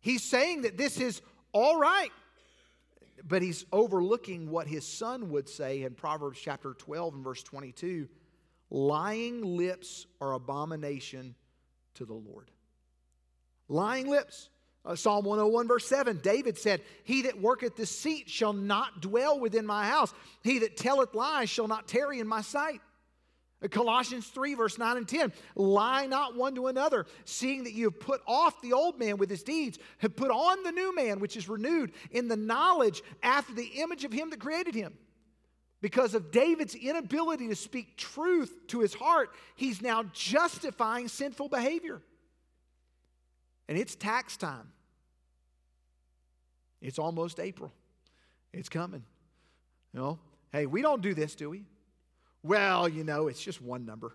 He's 0.00 0.25
saying 0.25 0.62
that 0.62 0.76
this 0.76 0.99
is 0.99 1.23
all 1.52 1.78
right, 1.78 2.10
but 3.23 3.41
he's 3.41 3.65
overlooking 3.71 4.50
what 4.50 4.67
his 4.67 4.84
son 4.84 5.30
would 5.30 5.49
say 5.49 5.82
in 5.82 5.95
Proverbs 5.95 6.41
chapter 6.43 6.75
12 6.75 7.15
and 7.15 7.23
verse 7.23 7.45
22 7.45 8.08
lying 8.69 9.43
lips 9.43 10.08
are 10.21 10.32
abomination 10.32 11.36
to 11.95 12.04
the 12.04 12.15
Lord. 12.15 12.50
Lying 13.69 14.08
lips. 14.08 14.49
Uh, 14.84 14.94
Psalm 14.94 15.25
101, 15.25 15.66
verse 15.66 15.86
7, 15.86 16.20
David 16.23 16.58
said, 16.58 16.82
He 17.04 17.23
that 17.23 17.40
worketh 17.40 17.76
deceit 17.76 18.28
shall 18.28 18.52
not 18.52 19.00
dwell 19.00 19.40
within 19.40 19.64
my 19.64 19.86
house. 19.86 20.12
He 20.42 20.58
that 20.58 20.76
telleth 20.76 21.14
lies 21.14 21.49
shall 21.49 21.68
not 21.68 21.88
tarry 21.88 22.20
in 22.20 22.28
my 22.28 22.42
sight. 22.42 22.82
Uh, 23.62 23.68
Colossians 23.68 24.26
3, 24.26 24.54
verse 24.54 24.76
9 24.76 24.99
and 24.99 25.08
10, 25.08 25.32
lie 25.54 26.04
not 26.04 26.36
one 26.36 26.54
to 26.56 26.66
another, 26.66 27.06
seeing 27.25 27.64
that 27.64 27.73
you 27.73 27.84
have 27.84 27.99
put 27.99 28.20
off 28.26 28.60
the 28.60 28.75
old 28.75 28.99
man 28.99 29.16
with 29.16 29.30
his 29.30 29.42
deeds, 29.42 29.78
have 29.99 30.16
put 30.16 30.30
on 30.30 30.62
the 30.62 30.73
new 30.73 30.94
man, 30.94 31.18
which 31.18 31.36
is 31.36 31.49
renewed 31.49 31.92
in 32.10 32.28
the 32.28 32.36
knowledge 32.36 33.02
after 33.23 33.54
the 33.54 33.70
image 33.76 34.04
of 34.04 34.12
him 34.12 34.28
that 34.30 34.40
created 34.40 34.75
him. 34.75 34.92
Because 35.80 36.14
of 36.14 36.30
David's 36.30 36.75
inability 36.75 37.49
to 37.49 37.56
speak 37.56 37.97
truth 37.97 38.54
to 38.68 38.80
his 38.80 38.92
heart, 38.92 39.30
he's 39.54 39.80
now 39.80 40.04
justifying 40.12 41.08
sinful 41.08 41.49
behavior. 41.49 42.02
And 43.68 43.78
it's 43.78 43.94
tax 43.94 44.36
time. 44.36 44.72
It's 46.80 46.98
almost 46.98 47.40
April. 47.40 47.72
It's 48.52 48.68
coming. 48.68 49.04
You 49.92 50.00
know, 50.00 50.18
hey, 50.52 50.66
we 50.66 50.82
don't 50.82 51.00
do 51.02 51.14
this, 51.14 51.34
do 51.34 51.50
we? 51.50 51.64
Well, 52.42 52.88
you 52.88 53.04
know, 53.04 53.28
it's 53.28 53.42
just 53.42 53.62
one 53.62 53.86
number. 53.86 54.14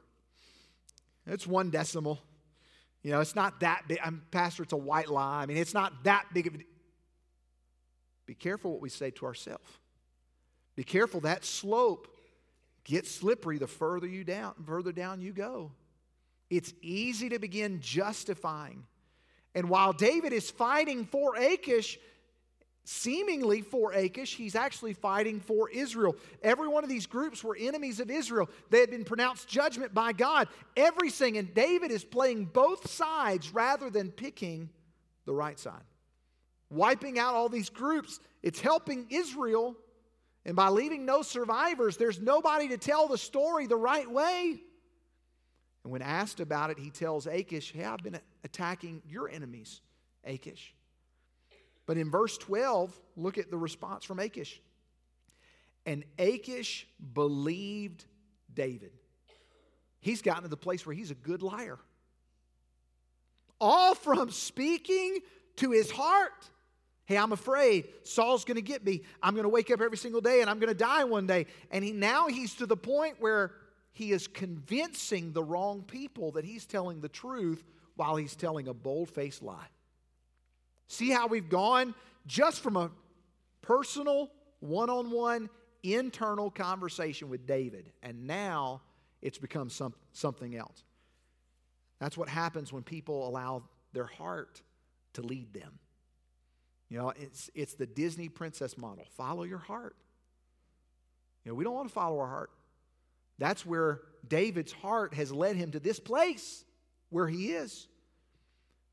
It's 1.25 1.47
one 1.47 1.71
decimal. 1.71 2.21
You 3.01 3.11
know, 3.11 3.21
it's 3.21 3.35
not 3.35 3.61
that 3.61 3.83
big. 3.87 3.99
I'm 4.03 4.23
pastor, 4.29 4.63
it's 4.63 4.73
a 4.73 4.77
white 4.77 5.09
lie. 5.09 5.41
I 5.41 5.45
mean, 5.45 5.57
it's 5.57 5.73
not 5.73 6.03
that 6.03 6.25
big 6.33 6.47
of 6.47 6.55
a 6.55 6.59
Be 8.25 8.35
careful 8.35 8.71
what 8.71 8.81
we 8.81 8.89
say 8.89 9.09
to 9.11 9.25
ourselves. 9.25 9.65
Be 10.75 10.83
careful 10.83 11.21
that 11.21 11.43
slope 11.43 12.07
gets 12.83 13.09
slippery 13.11 13.57
the 13.57 13.67
further 13.67 14.07
you 14.07 14.23
down, 14.23 14.53
further 14.65 14.91
down 14.91 15.21
you 15.21 15.33
go. 15.33 15.71
It's 16.49 16.73
easy 16.81 17.29
to 17.29 17.39
begin 17.39 17.79
justifying 17.81 18.85
and 19.59 19.69
while 19.69 19.91
David 19.91 20.31
is 20.31 20.49
fighting 20.49 21.05
for 21.05 21.35
Achish, 21.35 21.99
seemingly 22.85 23.61
for 23.61 23.91
Achish, 23.91 24.37
he's 24.37 24.55
actually 24.55 24.93
fighting 24.93 25.41
for 25.41 25.69
Israel. 25.69 26.15
Every 26.41 26.69
one 26.69 26.85
of 26.85 26.89
these 26.89 27.05
groups 27.05 27.43
were 27.43 27.57
enemies 27.59 27.99
of 27.99 28.09
Israel. 28.09 28.49
They 28.69 28.79
had 28.79 28.89
been 28.89 29.03
pronounced 29.03 29.49
judgment 29.49 29.93
by 29.93 30.13
God. 30.13 30.47
Everything, 30.77 31.35
and 31.35 31.53
David 31.53 31.91
is 31.91 32.05
playing 32.05 32.45
both 32.45 32.89
sides 32.89 33.53
rather 33.53 33.89
than 33.89 34.11
picking 34.11 34.69
the 35.25 35.33
right 35.33 35.59
side. 35.59 35.83
Wiping 36.69 37.19
out 37.19 37.35
all 37.35 37.49
these 37.49 37.69
groups, 37.69 38.21
it's 38.41 38.61
helping 38.61 39.07
Israel. 39.09 39.75
And 40.45 40.55
by 40.55 40.69
leaving 40.69 41.05
no 41.05 41.21
survivors, 41.21 41.97
there's 41.97 42.21
nobody 42.21 42.69
to 42.69 42.77
tell 42.77 43.09
the 43.09 43.17
story 43.17 43.67
the 43.67 43.75
right 43.75 44.09
way. 44.09 44.61
And 45.89 45.91
when 45.91 46.03
asked 46.03 46.39
about 46.39 46.69
it, 46.69 46.77
he 46.77 46.91
tells 46.91 47.25
Achish, 47.25 47.71
Hey, 47.71 47.83
I've 47.83 48.03
been 48.03 48.19
attacking 48.43 49.01
your 49.09 49.27
enemies, 49.27 49.81
Achish. 50.23 50.75
But 51.87 51.97
in 51.97 52.11
verse 52.11 52.37
12, 52.37 52.95
look 53.15 53.39
at 53.39 53.49
the 53.49 53.57
response 53.57 54.05
from 54.05 54.19
Achish. 54.19 54.61
And 55.87 56.03
Achish 56.19 56.85
believed 57.15 58.05
David. 58.53 58.91
He's 59.99 60.21
gotten 60.21 60.43
to 60.43 60.47
the 60.47 60.55
place 60.55 60.85
where 60.85 60.93
he's 60.93 61.09
a 61.09 61.15
good 61.15 61.41
liar. 61.41 61.79
All 63.59 63.95
from 63.95 64.29
speaking 64.29 65.21
to 65.55 65.71
his 65.71 65.89
heart. 65.89 66.51
Hey, 67.05 67.17
I'm 67.17 67.31
afraid 67.31 67.85
Saul's 68.03 68.45
going 68.45 68.57
to 68.57 68.61
get 68.61 68.85
me. 68.85 69.01
I'm 69.23 69.33
going 69.33 69.41
to 69.41 69.49
wake 69.49 69.71
up 69.71 69.81
every 69.81 69.97
single 69.97 70.21
day 70.21 70.41
and 70.41 70.51
I'm 70.51 70.59
going 70.59 70.71
to 70.71 70.77
die 70.77 71.05
one 71.05 71.25
day. 71.25 71.47
And 71.71 71.83
he, 71.83 71.93
now 71.93 72.27
he's 72.27 72.53
to 72.57 72.67
the 72.67 72.77
point 72.77 73.15
where 73.19 73.53
he 73.91 74.11
is 74.11 74.27
convincing 74.27 75.33
the 75.33 75.43
wrong 75.43 75.83
people 75.83 76.31
that 76.33 76.45
he's 76.45 76.65
telling 76.65 77.01
the 77.01 77.09
truth 77.09 77.63
while 77.95 78.15
he's 78.15 78.35
telling 78.35 78.67
a 78.67 78.73
bold 78.73 79.09
faced 79.09 79.43
lie. 79.43 79.67
See 80.87 81.09
how 81.09 81.27
we've 81.27 81.49
gone 81.49 81.93
just 82.25 82.61
from 82.61 82.77
a 82.77 82.91
personal, 83.61 84.31
one 84.59 84.89
on 84.89 85.11
one, 85.11 85.49
internal 85.83 86.49
conversation 86.49 87.29
with 87.29 87.45
David, 87.45 87.91
and 88.03 88.25
now 88.25 88.81
it's 89.21 89.37
become 89.37 89.69
some, 89.69 89.93
something 90.13 90.55
else. 90.55 90.83
That's 91.99 92.17
what 92.17 92.29
happens 92.29 92.71
when 92.71 92.83
people 92.83 93.27
allow 93.27 93.63
their 93.93 94.05
heart 94.05 94.61
to 95.13 95.21
lead 95.21 95.53
them. 95.53 95.79
You 96.89 96.97
know, 96.97 97.13
it's, 97.15 97.49
it's 97.53 97.75
the 97.75 97.85
Disney 97.85 98.29
princess 98.29 98.77
model 98.77 99.05
follow 99.15 99.43
your 99.43 99.59
heart. 99.59 99.95
You 101.43 101.51
know, 101.51 101.55
we 101.55 101.63
don't 101.63 101.75
want 101.75 101.87
to 101.87 101.93
follow 101.93 102.19
our 102.19 102.27
heart. 102.27 102.51
That's 103.39 103.65
where 103.65 104.01
David's 104.27 104.71
heart 104.71 105.15
has 105.15 105.31
led 105.31 105.55
him 105.55 105.71
to 105.71 105.79
this 105.79 105.99
place 105.99 106.63
where 107.09 107.27
he 107.27 107.53
is. 107.53 107.87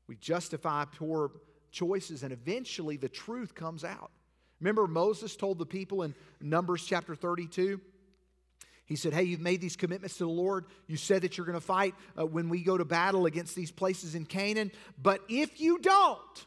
We 0.07 0.15
justify 0.15 0.85
poor 0.85 1.31
choices, 1.71 2.23
and 2.23 2.31
eventually 2.31 2.97
the 2.97 3.09
truth 3.09 3.53
comes 3.53 3.83
out. 3.83 4.09
Remember, 4.59 4.87
Moses 4.87 5.35
told 5.35 5.59
the 5.59 5.65
people 5.65 6.01
in 6.01 6.15
Numbers 6.41 6.83
chapter 6.83 7.13
32? 7.13 7.79
He 8.85 8.95
said, 8.95 9.13
Hey, 9.13 9.23
you've 9.23 9.41
made 9.41 9.59
these 9.59 9.75
commitments 9.75 10.17
to 10.17 10.23
the 10.23 10.29
Lord. 10.29 10.65
You 10.87 10.95
said 10.95 11.23
that 11.23 11.37
you're 11.37 11.45
going 11.45 11.59
to 11.59 11.65
fight 11.65 11.93
uh, 12.17 12.25
when 12.25 12.47
we 12.47 12.63
go 12.63 12.77
to 12.77 12.85
battle 12.85 13.25
against 13.25 13.53
these 13.53 13.69
places 13.69 14.15
in 14.15 14.25
Canaan. 14.25 14.71
But 14.99 15.21
if 15.27 15.59
you 15.59 15.77
don't, 15.79 16.45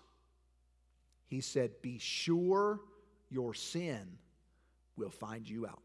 he 1.27 1.43
said, 1.43 1.83
Be 1.83 1.99
sure 1.99 2.81
your 3.29 3.53
sin 3.53 4.17
will 4.97 5.11
find 5.11 5.49
you 5.49 5.67
out. 5.67 5.83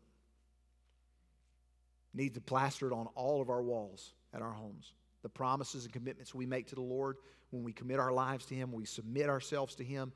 Need 2.16 2.34
to 2.36 2.42
plaster 2.42 2.88
it 2.88 2.94
on 2.94 3.08
all 3.16 3.42
of 3.42 3.50
our 3.50 3.62
walls 3.62 4.14
at 4.34 4.42
our 4.42 4.54
homes. 4.54 4.94
The 5.22 5.30
promises 5.30 5.84
and 5.84 5.94
commitments 5.94 6.34
we 6.34 6.46
make 6.46 6.68
to 6.68 6.76
the 6.76 6.82
Lord 6.82 7.18
when 7.52 7.64
we 7.64 7.74
commit 7.74 8.00
our 8.00 8.12
lives 8.12 8.46
to 8.48 8.56
Him, 8.56 8.72
we 8.72 8.86
submit 8.86 9.30
ourselves 9.30 9.76
to 9.76 9.84
Him, 9.84 10.12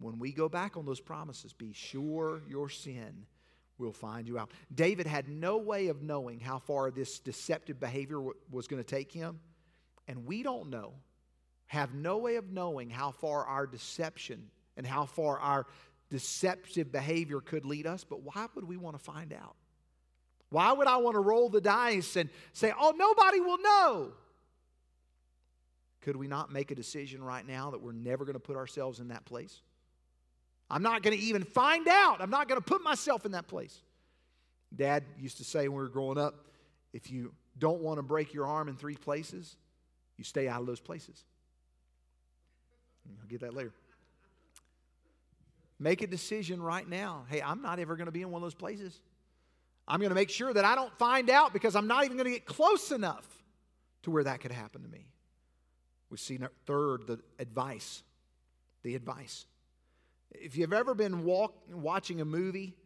when 0.00 0.18
we 0.18 0.32
go 0.32 0.48
back 0.48 0.76
on 0.76 0.86
those 0.86 1.00
promises, 1.00 1.52
be 1.52 1.72
sure 1.72 2.40
your 2.48 2.68
sin 2.68 3.26
will 3.78 3.92
find 3.92 4.26
you 4.26 4.38
out. 4.38 4.50
David 4.74 5.06
had 5.06 5.28
no 5.28 5.58
way 5.58 5.88
of 5.88 6.02
knowing 6.02 6.40
how 6.40 6.58
far 6.58 6.90
this 6.90 7.18
deceptive 7.18 7.80
behavior 7.80 8.20
was 8.50 8.66
going 8.66 8.82
to 8.82 8.88
take 8.88 9.12
him. 9.12 9.40
And 10.06 10.24
we 10.26 10.42
don't 10.42 10.70
know, 10.70 10.94
have 11.66 11.94
no 11.94 12.18
way 12.18 12.36
of 12.36 12.50
knowing 12.50 12.90
how 12.90 13.10
far 13.10 13.44
our 13.44 13.66
deception 13.66 14.50
and 14.76 14.86
how 14.86 15.04
far 15.04 15.38
our 15.38 15.66
deceptive 16.10 16.90
behavior 16.90 17.40
could 17.40 17.64
lead 17.64 17.86
us. 17.86 18.04
But 18.04 18.22
why 18.22 18.46
would 18.54 18.64
we 18.64 18.76
want 18.76 18.96
to 18.96 19.04
find 19.04 19.32
out? 19.32 19.56
Why 20.50 20.72
would 20.72 20.86
I 20.86 20.96
want 20.96 21.14
to 21.14 21.20
roll 21.20 21.48
the 21.48 21.60
dice 21.60 22.16
and 22.16 22.30
say, 22.52 22.72
oh, 22.78 22.94
nobody 22.96 23.40
will 23.40 23.58
know? 23.58 24.12
Could 26.00 26.16
we 26.16 26.26
not 26.26 26.50
make 26.50 26.70
a 26.70 26.74
decision 26.74 27.22
right 27.22 27.46
now 27.46 27.70
that 27.70 27.82
we're 27.82 27.92
never 27.92 28.24
going 28.24 28.34
to 28.34 28.40
put 28.40 28.56
ourselves 28.56 28.98
in 29.00 29.08
that 29.08 29.24
place? 29.24 29.60
I'm 30.70 30.82
not 30.82 31.02
going 31.02 31.16
to 31.16 31.22
even 31.22 31.44
find 31.44 31.88
out. 31.88 32.20
I'm 32.20 32.30
not 32.30 32.48
going 32.48 32.60
to 32.60 32.64
put 32.64 32.82
myself 32.82 33.26
in 33.26 33.32
that 33.32 33.46
place. 33.46 33.78
Dad 34.74 35.04
used 35.18 35.38
to 35.38 35.44
say 35.44 35.68
when 35.68 35.78
we 35.78 35.82
were 35.82 35.88
growing 35.88 36.18
up 36.18 36.46
if 36.92 37.10
you 37.10 37.32
don't 37.58 37.80
want 37.80 37.98
to 37.98 38.02
break 38.02 38.32
your 38.32 38.46
arm 38.46 38.68
in 38.68 38.76
three 38.76 38.96
places, 38.96 39.56
you 40.16 40.24
stay 40.24 40.48
out 40.48 40.60
of 40.60 40.66
those 40.66 40.80
places. 40.80 41.24
I'll 43.20 43.26
get 43.28 43.40
that 43.40 43.54
later. 43.54 43.72
Make 45.78 46.02
a 46.02 46.06
decision 46.06 46.62
right 46.62 46.88
now. 46.88 47.24
Hey, 47.28 47.40
I'm 47.40 47.62
not 47.62 47.78
ever 47.78 47.96
going 47.96 48.06
to 48.06 48.12
be 48.12 48.22
in 48.22 48.30
one 48.30 48.42
of 48.42 48.46
those 48.46 48.54
places. 48.54 49.00
I'm 49.88 50.00
going 50.00 50.10
to 50.10 50.14
make 50.14 50.30
sure 50.30 50.52
that 50.52 50.64
I 50.64 50.74
don't 50.74 50.96
find 50.98 51.30
out 51.30 51.52
because 51.52 51.74
I'm 51.74 51.86
not 51.86 52.04
even 52.04 52.16
going 52.16 52.26
to 52.26 52.32
get 52.32 52.44
close 52.44 52.92
enough 52.92 53.26
to 54.02 54.10
where 54.10 54.22
that 54.24 54.40
could 54.40 54.52
happen 54.52 54.82
to 54.82 54.88
me. 54.88 55.08
We 56.10 56.18
see 56.18 56.38
third, 56.66 57.06
the 57.06 57.18
advice. 57.38 58.02
The 58.82 58.94
advice. 58.94 59.46
If 60.30 60.56
you've 60.56 60.74
ever 60.74 60.94
been 60.94 61.24
walk, 61.24 61.54
watching 61.72 62.20
a 62.20 62.24
movie 62.24 62.76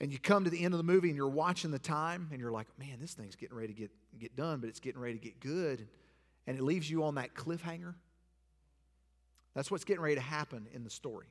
and 0.00 0.12
you 0.12 0.18
come 0.18 0.44
to 0.44 0.50
the 0.50 0.64
end 0.64 0.74
of 0.74 0.78
the 0.78 0.84
movie 0.84 1.08
and 1.08 1.16
you're 1.16 1.28
watching 1.28 1.70
the 1.70 1.78
time 1.78 2.28
and 2.32 2.40
you're 2.40 2.52
like, 2.52 2.66
man, 2.78 2.98
this 3.00 3.14
thing's 3.14 3.36
getting 3.36 3.56
ready 3.56 3.72
to 3.72 3.80
get, 3.80 3.90
get 4.18 4.36
done, 4.36 4.60
but 4.60 4.68
it's 4.68 4.80
getting 4.80 5.00
ready 5.00 5.14
to 5.14 5.20
get 5.20 5.40
good, 5.40 5.86
and 6.46 6.58
it 6.58 6.62
leaves 6.62 6.90
you 6.90 7.04
on 7.04 7.16
that 7.16 7.34
cliffhanger, 7.34 7.94
that's 9.54 9.70
what's 9.70 9.84
getting 9.84 10.02
ready 10.02 10.14
to 10.14 10.20
happen 10.20 10.66
in 10.72 10.84
the 10.84 10.90
story. 10.90 11.26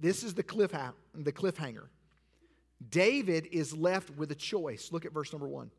This 0.00 0.22
is 0.22 0.34
the, 0.34 0.42
cliff 0.42 0.72
the 1.14 1.32
cliffhanger. 1.32 1.86
David 2.88 3.48
is 3.52 3.76
left 3.76 4.10
with 4.10 4.30
a 4.32 4.34
choice. 4.34 4.90
Look 4.92 5.04
at 5.04 5.12
verse 5.12 5.32
number 5.32 5.48
one. 5.48 5.70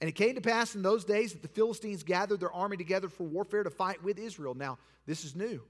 And 0.00 0.08
it 0.08 0.12
came 0.12 0.34
to 0.34 0.40
pass 0.40 0.74
in 0.74 0.82
those 0.82 1.04
days 1.04 1.32
that 1.32 1.42
the 1.42 1.48
Philistines 1.48 2.02
gathered 2.02 2.40
their 2.40 2.52
army 2.52 2.76
together 2.76 3.08
for 3.08 3.22
warfare 3.22 3.62
to 3.62 3.70
fight 3.70 4.02
with 4.02 4.18
Israel. 4.18 4.54
Now, 4.54 4.78
this 5.06 5.24
is 5.24 5.36
new. 5.36 5.62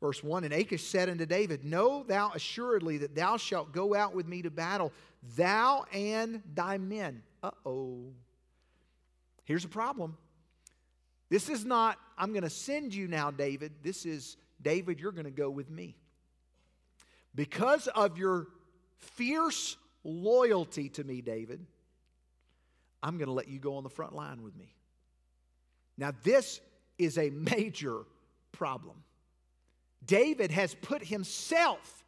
Verse 0.00 0.22
1 0.22 0.44
And 0.44 0.52
Achish 0.52 0.84
said 0.84 1.08
unto 1.08 1.26
David, 1.26 1.64
Know 1.64 2.02
thou 2.02 2.32
assuredly 2.34 2.98
that 2.98 3.14
thou 3.14 3.36
shalt 3.36 3.72
go 3.72 3.94
out 3.94 4.14
with 4.14 4.26
me 4.26 4.42
to 4.42 4.50
battle, 4.50 4.92
thou 5.36 5.84
and 5.92 6.42
thy 6.54 6.78
men. 6.78 7.22
Uh 7.42 7.50
oh. 7.64 8.06
Here's 9.44 9.64
a 9.64 9.68
problem. 9.68 10.16
This 11.28 11.48
is 11.48 11.64
not, 11.64 11.98
I'm 12.18 12.32
going 12.32 12.42
to 12.42 12.50
send 12.50 12.94
you 12.94 13.06
now, 13.06 13.30
David. 13.30 13.72
This 13.82 14.04
is, 14.06 14.36
David, 14.60 15.00
you're 15.00 15.12
going 15.12 15.24
to 15.24 15.30
go 15.30 15.50
with 15.50 15.70
me. 15.70 15.94
Because 17.34 17.86
of 17.88 18.18
your 18.18 18.48
fierce 19.02 19.76
loyalty 20.04 20.88
to 20.90 21.04
me, 21.04 21.20
David, 21.20 21.64
I'm 23.02 23.18
going 23.18 23.26
to 23.26 23.34
let 23.34 23.48
you 23.48 23.58
go 23.58 23.76
on 23.76 23.82
the 23.82 23.90
front 23.90 24.14
line 24.14 24.42
with 24.42 24.56
me. 24.56 24.74
Now, 25.98 26.12
this 26.22 26.60
is 26.98 27.18
a 27.18 27.30
major 27.30 28.04
problem. 28.52 29.02
David 30.04 30.50
has 30.50 30.74
put 30.74 31.04
himself 31.04 32.04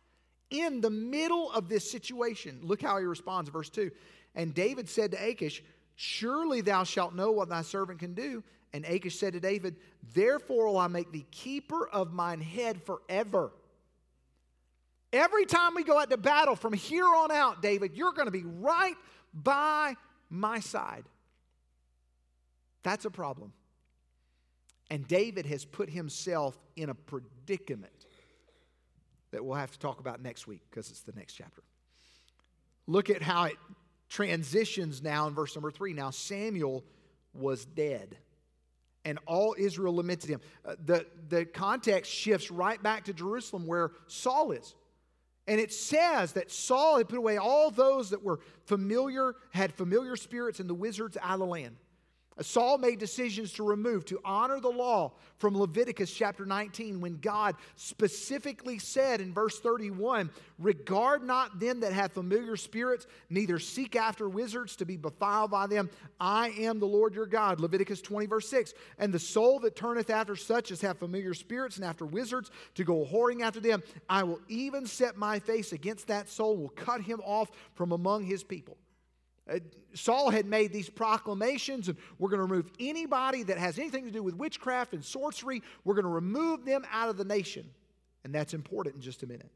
in 0.51 0.81
the 0.81 0.91
middle 0.91 1.51
of 1.53 1.69
this 1.69 1.91
situation. 1.91 2.61
Look 2.63 2.83
how 2.83 2.99
he 2.99 3.05
responds, 3.05 3.51
verse 3.51 3.71
2. 3.71 3.91
And 4.35 4.55
David 4.55 4.89
said 4.89 5.13
to 5.13 5.25
Achish, 5.25 5.63
Surely 5.97 6.61
thou 6.61 6.85
shalt 6.85 7.15
know 7.15 7.31
what 7.31 7.49
thy 7.49 7.63
servant 7.63 8.01
can 8.01 8.15
do. 8.15 8.43
And 8.73 8.85
Achish 8.85 9.19
said 9.19 9.35
to 9.35 9.41
David, 9.41 9.77
Therefore 10.13 10.67
will 10.67 10.79
I 10.79 10.89
make 10.89 11.13
thee 11.13 11.27
keeper 11.31 11.89
of 11.89 12.13
mine 12.13 12.41
head 12.41 12.83
forever. 12.83 13.53
Every 15.15 15.47
time 15.47 15.77
we 15.77 15.85
go 15.85 15.97
out 16.01 16.11
to 16.11 16.17
battle 16.17 16.57
from 16.57 16.73
here 16.73 17.07
on 17.07 17.31
out, 17.31 17.63
David, 17.63 17.93
you're 17.95 18.13
going 18.13 18.27
to 18.27 18.33
be 18.33 18.43
right 18.43 18.97
by 19.33 19.95
my 20.29 20.59
side. 20.59 21.05
That's 22.83 23.05
a 23.05 23.11
problem. 23.11 23.53
And 24.91 25.07
David 25.07 25.47
has 25.47 25.65
put 25.65 25.89
himself 25.89 26.59
in 26.75 26.91
a 26.91 26.95
predicament 26.95 27.93
that 29.31 29.45
we'll 29.45 29.55
have 29.55 29.71
to 29.71 29.79
talk 29.79 30.01
about 30.01 30.21
next 30.21 30.49
week 30.49 30.63
because 30.69 30.91
it's 30.91 31.03
the 31.03 31.13
next 31.13 31.35
chapter. 31.35 31.63
Look 32.89 33.09
at 33.09 33.23
how 33.23 33.45
it 33.45 33.57
transitions 34.09 35.01
now 35.01 35.29
in 35.29 35.35
verse 35.35 35.55
number 35.55 35.71
three. 35.71 35.93
Now, 35.93 36.11
Samuel 36.11 36.83
was 37.33 37.65
dead, 37.65 38.17
and 39.05 39.21
all 39.27 39.55
Israel 39.57 39.95
lamented 39.95 40.29
him. 40.29 40.41
Uh, 40.67 40.75
the, 40.85 41.07
the 41.29 41.45
context 41.45 42.11
shifts 42.11 42.51
right 42.51 42.83
back 42.83 43.05
to 43.05 43.15
Jerusalem 43.15 43.69
where 43.69 43.93
Saul 44.09 44.51
is. 44.51 44.75
And 45.47 45.61
it 45.61 45.73
says 45.73 46.33
that 46.33 46.51
Saul 46.51 46.99
had 46.99 47.09
put 47.09 47.19
away 47.19 47.37
all 47.37 47.71
those 47.71 48.11
that 48.11 48.23
were 48.23 48.41
familiar, 48.65 49.35
had 49.51 49.75
familiar 49.75 50.17
spirits 50.17 50.59
and 50.59 50.69
the 50.69 50.75
wizards 50.75 51.19
out 51.21 51.35
of 51.35 51.39
the 51.41 51.47
land. 51.47 51.77
Saul 52.41 52.79
made 52.79 52.99
decisions 52.99 53.53
to 53.53 53.63
remove, 53.63 54.05
to 54.07 54.21
honor 54.25 54.59
the 54.59 54.69
law 54.69 55.13
from 55.39 55.57
Leviticus 55.57 56.13
chapter 56.13 56.45
19 56.45 57.01
when 57.01 57.19
God 57.19 57.55
specifically 57.77 58.81
said 58.81 59.21
in 59.21 59.33
verse 59.33 59.61
31 59.61 60.31
Regard 60.59 61.23
not 61.23 61.61
them 61.61 61.81
that 61.81 61.93
have 61.93 62.13
familiar 62.13 62.57
spirits, 62.57 63.07
neither 63.31 63.59
seek 63.59 63.95
after 63.95 64.29
wizards 64.29 64.75
to 64.77 64.85
be 64.85 64.97
defiled 64.97 65.53
by 65.53 65.67
them. 65.69 65.91
I 66.19 66.51
am 66.51 66.81
the 66.81 66.87
Lord 66.87 67.15
your 67.15 67.27
God. 67.27 67.61
Leviticus 67.61 68.01
20, 68.01 68.27
verse 68.27 68.49
6. 68.49 68.75
And 68.99 69.13
the 69.13 69.19
soul 69.19 69.61
that 69.61 69.77
turneth 69.77 70.11
after 70.11 70.35
such 70.35 70.73
as 70.73 70.81
have 70.81 70.99
familiar 70.99 71.35
spirits 71.35 71.77
and 71.77 71.85
after 71.85 72.05
wizards 72.05 72.51
to 72.75 72.85
go 72.85 73.05
whoring 73.05 73.43
after 73.43 73.61
them, 73.61 73.83
I 74.09 74.25
will 74.25 74.41
even 74.49 74.87
set 74.87 75.17
my 75.17 75.39
face 75.39 75.73
against 75.73 76.09
that 76.09 76.29
soul, 76.29 76.57
will 76.57 76.69
cut 76.71 77.01
him 77.01 77.21
off 77.25 77.51
from 77.75 77.93
among 77.93 78.25
his 78.25 78.43
people. 78.43 78.77
Uh, 79.51 79.59
Saul 79.95 80.31
had 80.31 80.47
made 80.47 80.73
these 80.73 80.89
proclamations, 80.89 81.89
and 81.89 81.99
we're 82.19 82.31
going 82.31 82.39
to 82.39 82.47
remove 82.47 82.71
anybody 82.81 83.43
that 83.45 83.59
has 83.59 83.79
anything 83.79 84.05
to 84.05 84.11
do 84.11 84.23
with 84.23 84.35
witchcraft 84.35 84.95
and 84.95 85.05
sorcery. 85.05 85.63
We're 85.85 85.95
going 85.95 86.05
to 86.05 86.11
remove 86.11 86.65
them 86.65 86.85
out 86.91 87.11
of 87.11 87.17
the 87.17 87.25
nation. 87.25 87.67
And 88.25 88.35
that's 88.35 88.55
important 88.55 88.97
in 88.97 89.03
just 89.03 89.23
a 89.23 89.27
minute. 89.27 89.51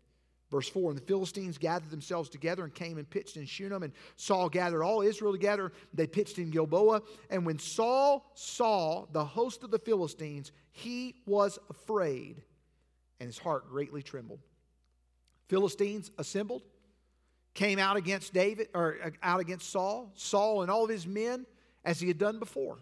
Verse 0.50 0.68
4 0.68 0.90
And 0.90 0.98
the 0.98 1.04
Philistines 1.04 1.58
gathered 1.58 1.90
themselves 1.90 2.28
together 2.28 2.64
and 2.64 2.74
came 2.74 2.98
and 2.98 3.08
pitched 3.08 3.36
in 3.36 3.46
Shunem, 3.46 3.82
and 3.82 3.92
Saul 4.16 4.48
gathered 4.48 4.82
all 4.82 5.02
Israel 5.02 5.32
together. 5.32 5.72
They 5.94 6.06
pitched 6.06 6.38
in 6.38 6.50
Gilboa. 6.50 7.02
And 7.30 7.44
when 7.44 7.58
Saul 7.58 8.30
saw 8.34 9.06
the 9.12 9.24
host 9.24 9.64
of 9.64 9.70
the 9.70 9.78
Philistines, 9.78 10.52
he 10.70 11.16
was 11.26 11.58
afraid, 11.70 12.42
and 13.20 13.26
his 13.26 13.38
heart 13.38 13.68
greatly 13.68 14.02
trembled. 14.02 14.40
Philistines 15.48 16.10
assembled 16.18 16.62
came 17.58 17.80
out 17.80 17.96
against 17.96 18.32
David 18.32 18.68
or 18.72 18.98
uh, 19.04 19.10
out 19.20 19.40
against 19.40 19.68
Saul, 19.70 20.12
Saul 20.14 20.62
and 20.62 20.70
all 20.70 20.84
of 20.84 20.90
his 20.90 21.08
men, 21.08 21.44
as 21.84 21.98
he 21.98 22.06
had 22.06 22.16
done 22.16 22.38
before. 22.38 22.78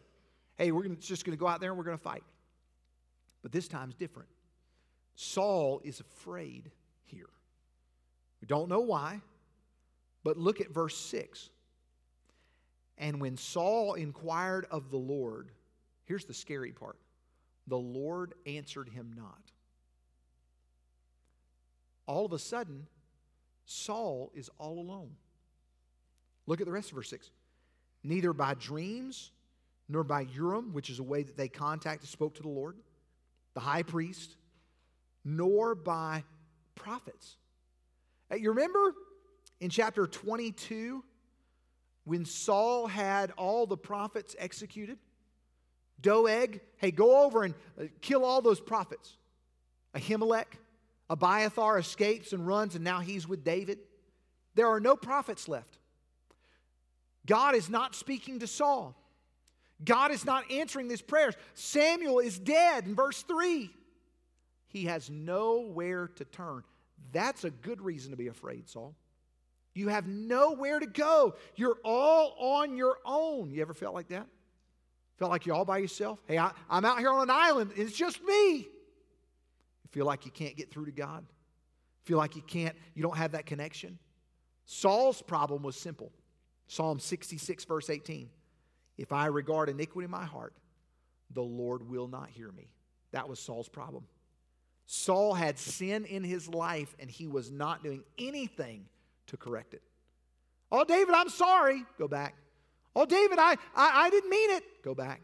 Hey, 0.56 0.70
we're 0.70 0.82
gonna, 0.82 0.96
just 0.96 1.24
going 1.24 1.36
to 1.36 1.40
go 1.40 1.46
out 1.46 1.60
there 1.60 1.70
and 1.70 1.78
we're 1.78 1.84
going 1.84 1.96
to 1.96 2.02
fight. 2.02 2.24
But 3.42 3.52
this 3.52 3.68
time's 3.68 3.94
different. 3.94 4.28
Saul 5.14 5.80
is 5.82 6.00
afraid 6.00 6.70
here. 7.06 7.30
We 8.42 8.48
don't 8.48 8.68
know 8.68 8.80
why, 8.80 9.22
but 10.22 10.36
look 10.36 10.60
at 10.60 10.68
verse 10.68 10.96
6. 10.98 11.48
And 12.98 13.18
when 13.18 13.38
Saul 13.38 13.94
inquired 13.94 14.66
of 14.70 14.90
the 14.90 14.98
Lord, 14.98 15.48
here's 16.04 16.26
the 16.26 16.34
scary 16.34 16.72
part 16.72 16.98
the 17.66 17.78
Lord 17.78 18.34
answered 18.44 18.90
him 18.90 19.14
not. 19.16 19.40
All 22.06 22.26
of 22.26 22.34
a 22.34 22.38
sudden, 22.38 22.86
Saul 23.66 24.30
is 24.34 24.48
all 24.58 24.78
alone. 24.78 25.10
Look 26.46 26.60
at 26.60 26.66
the 26.66 26.72
rest 26.72 26.90
of 26.90 26.96
verse 26.96 27.10
6. 27.10 27.30
Neither 28.02 28.32
by 28.32 28.54
dreams 28.54 29.32
nor 29.88 30.04
by 30.04 30.22
Urim, 30.22 30.72
which 30.72 30.88
is 30.88 31.00
a 31.00 31.02
way 31.02 31.22
that 31.22 31.36
they 31.36 31.48
contacted, 31.48 32.08
spoke 32.08 32.34
to 32.36 32.42
the 32.42 32.48
Lord, 32.48 32.76
the 33.54 33.60
high 33.60 33.82
priest, 33.82 34.36
nor 35.24 35.74
by 35.74 36.24
prophets. 36.74 37.36
You 38.36 38.50
remember 38.50 38.94
in 39.60 39.70
chapter 39.70 40.06
22, 40.06 41.04
when 42.04 42.24
Saul 42.24 42.86
had 42.86 43.32
all 43.32 43.66
the 43.66 43.76
prophets 43.76 44.36
executed, 44.38 44.98
Doeg, 46.00 46.60
hey, 46.76 46.90
go 46.90 47.24
over 47.24 47.42
and 47.42 47.54
uh, 47.80 47.84
kill 48.00 48.24
all 48.24 48.42
those 48.42 48.60
prophets. 48.60 49.16
Ahimelech, 49.94 50.44
Abiathar 51.08 51.78
escapes 51.78 52.32
and 52.32 52.46
runs, 52.46 52.74
and 52.74 52.84
now 52.84 53.00
he's 53.00 53.28
with 53.28 53.44
David. 53.44 53.78
There 54.54 54.68
are 54.68 54.80
no 54.80 54.96
prophets 54.96 55.48
left. 55.48 55.78
God 57.26 57.54
is 57.54 57.68
not 57.68 57.94
speaking 57.94 58.40
to 58.40 58.46
Saul. 58.46 58.96
God 59.84 60.10
is 60.10 60.24
not 60.24 60.50
answering 60.50 60.88
these 60.88 61.02
prayers. 61.02 61.34
Samuel 61.54 62.20
is 62.20 62.38
dead 62.38 62.86
in 62.86 62.94
verse 62.94 63.22
3. 63.22 63.70
He 64.68 64.84
has 64.84 65.10
nowhere 65.10 66.08
to 66.16 66.24
turn. 66.24 66.62
That's 67.12 67.44
a 67.44 67.50
good 67.50 67.80
reason 67.80 68.10
to 68.10 68.16
be 68.16 68.28
afraid, 68.28 68.68
Saul. 68.68 68.94
You 69.74 69.88
have 69.88 70.06
nowhere 70.06 70.80
to 70.80 70.86
go. 70.86 71.34
You're 71.54 71.76
all 71.84 72.34
on 72.38 72.76
your 72.76 72.96
own. 73.04 73.50
You 73.50 73.60
ever 73.60 73.74
felt 73.74 73.94
like 73.94 74.08
that? 74.08 74.26
Felt 75.18 75.30
like 75.30 75.44
you're 75.44 75.54
all 75.54 75.64
by 75.64 75.78
yourself? 75.78 76.18
Hey, 76.26 76.38
I, 76.38 76.52
am 76.70 76.84
out 76.84 76.98
here 76.98 77.10
on 77.10 77.22
an 77.22 77.30
island. 77.30 77.72
It's 77.76 77.94
just 77.94 78.22
me. 78.22 78.68
Feel 79.90 80.06
like 80.06 80.24
you 80.24 80.30
can't 80.30 80.56
get 80.56 80.70
through 80.70 80.86
to 80.86 80.92
God? 80.92 81.24
Feel 82.04 82.18
like 82.18 82.36
you 82.36 82.42
can't, 82.42 82.76
you 82.94 83.02
don't 83.02 83.16
have 83.16 83.32
that 83.32 83.46
connection? 83.46 83.98
Saul's 84.64 85.22
problem 85.22 85.62
was 85.62 85.76
simple. 85.76 86.12
Psalm 86.68 86.98
66, 86.98 87.64
verse 87.64 87.90
18. 87.90 88.28
If 88.98 89.12
I 89.12 89.26
regard 89.26 89.68
iniquity 89.68 90.04
in 90.04 90.10
my 90.10 90.24
heart, 90.24 90.54
the 91.32 91.42
Lord 91.42 91.88
will 91.88 92.08
not 92.08 92.28
hear 92.28 92.50
me. 92.52 92.68
That 93.12 93.28
was 93.28 93.38
Saul's 93.38 93.68
problem. 93.68 94.04
Saul 94.86 95.34
had 95.34 95.58
sin 95.58 96.04
in 96.04 96.22
his 96.22 96.48
life 96.48 96.94
and 96.98 97.10
he 97.10 97.26
was 97.26 97.50
not 97.50 97.82
doing 97.82 98.02
anything 98.18 98.86
to 99.26 99.36
correct 99.36 99.74
it. 99.74 99.82
Oh, 100.70 100.84
David, 100.84 101.14
I'm 101.14 101.28
sorry. 101.28 101.84
Go 101.98 102.08
back. 102.08 102.34
Oh, 102.94 103.04
David, 103.04 103.38
I, 103.38 103.56
I, 103.74 104.06
I 104.06 104.10
didn't 104.10 104.30
mean 104.30 104.50
it. 104.50 104.64
Go 104.82 104.94
back. 104.94 105.22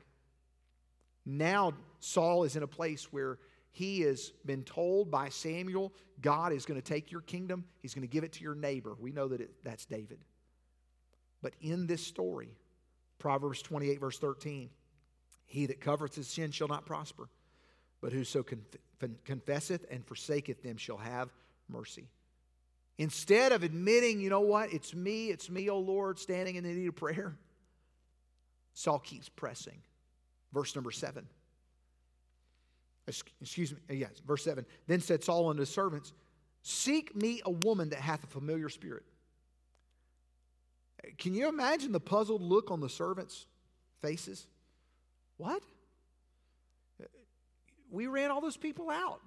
Now, 1.24 1.72
Saul 2.00 2.44
is 2.44 2.56
in 2.56 2.62
a 2.62 2.68
place 2.68 3.12
where 3.12 3.38
he 3.72 4.02
has 4.02 4.32
been 4.44 4.62
told 4.62 5.10
by 5.10 5.30
Samuel, 5.30 5.92
God 6.20 6.52
is 6.52 6.66
going 6.66 6.80
to 6.80 6.86
take 6.86 7.10
your 7.10 7.22
kingdom, 7.22 7.64
he's 7.80 7.94
going 7.94 8.06
to 8.06 8.12
give 8.12 8.22
it 8.22 8.32
to 8.34 8.42
your 8.42 8.54
neighbor. 8.54 8.94
We 9.00 9.12
know 9.12 9.28
that 9.28 9.40
it, 9.40 9.50
that's 9.64 9.86
David. 9.86 10.18
But 11.40 11.54
in 11.60 11.86
this 11.86 12.06
story, 12.06 12.50
Proverbs 13.18 13.62
28, 13.62 13.98
verse 13.98 14.18
13, 14.18 14.68
he 15.46 15.66
that 15.66 15.80
covereth 15.80 16.14
his 16.14 16.28
sin 16.28 16.50
shall 16.50 16.68
not 16.68 16.86
prosper, 16.86 17.28
but 18.00 18.12
whoso 18.12 18.44
confesseth 19.24 19.86
and 19.90 20.06
forsaketh 20.06 20.62
them 20.62 20.76
shall 20.76 20.98
have 20.98 21.30
mercy. 21.68 22.08
Instead 22.98 23.52
of 23.52 23.62
admitting, 23.62 24.20
you 24.20 24.28
know 24.28 24.40
what, 24.40 24.72
it's 24.72 24.94
me, 24.94 25.28
it's 25.28 25.48
me, 25.48 25.70
O 25.70 25.78
Lord, 25.78 26.18
standing 26.18 26.56
in 26.56 26.64
the 26.64 26.70
need 26.70 26.88
of 26.88 26.94
prayer, 26.94 27.36
Saul 28.74 28.98
keeps 28.98 29.28
pressing. 29.28 29.78
Verse 30.52 30.74
number 30.74 30.90
seven. 30.90 31.26
Excuse 33.06 33.72
me, 33.72 33.78
uh, 33.90 33.94
yes, 33.94 34.20
verse 34.26 34.44
seven. 34.44 34.64
Then 34.86 35.00
said 35.00 35.24
Saul 35.24 35.48
unto 35.50 35.60
his 35.60 35.70
servants, 35.70 36.12
Seek 36.62 37.16
me 37.16 37.42
a 37.44 37.50
woman 37.50 37.90
that 37.90 37.98
hath 37.98 38.22
a 38.22 38.28
familiar 38.28 38.68
spirit. 38.68 39.02
Uh, 41.04 41.08
can 41.18 41.34
you 41.34 41.48
imagine 41.48 41.90
the 41.90 42.00
puzzled 42.00 42.42
look 42.42 42.70
on 42.70 42.80
the 42.80 42.88
servants' 42.88 43.46
faces? 44.00 44.46
What? 45.36 45.62
Uh, 47.02 47.06
we 47.90 48.06
ran 48.06 48.30
all 48.30 48.40
those 48.40 48.56
people 48.56 48.90
out. 48.90 49.20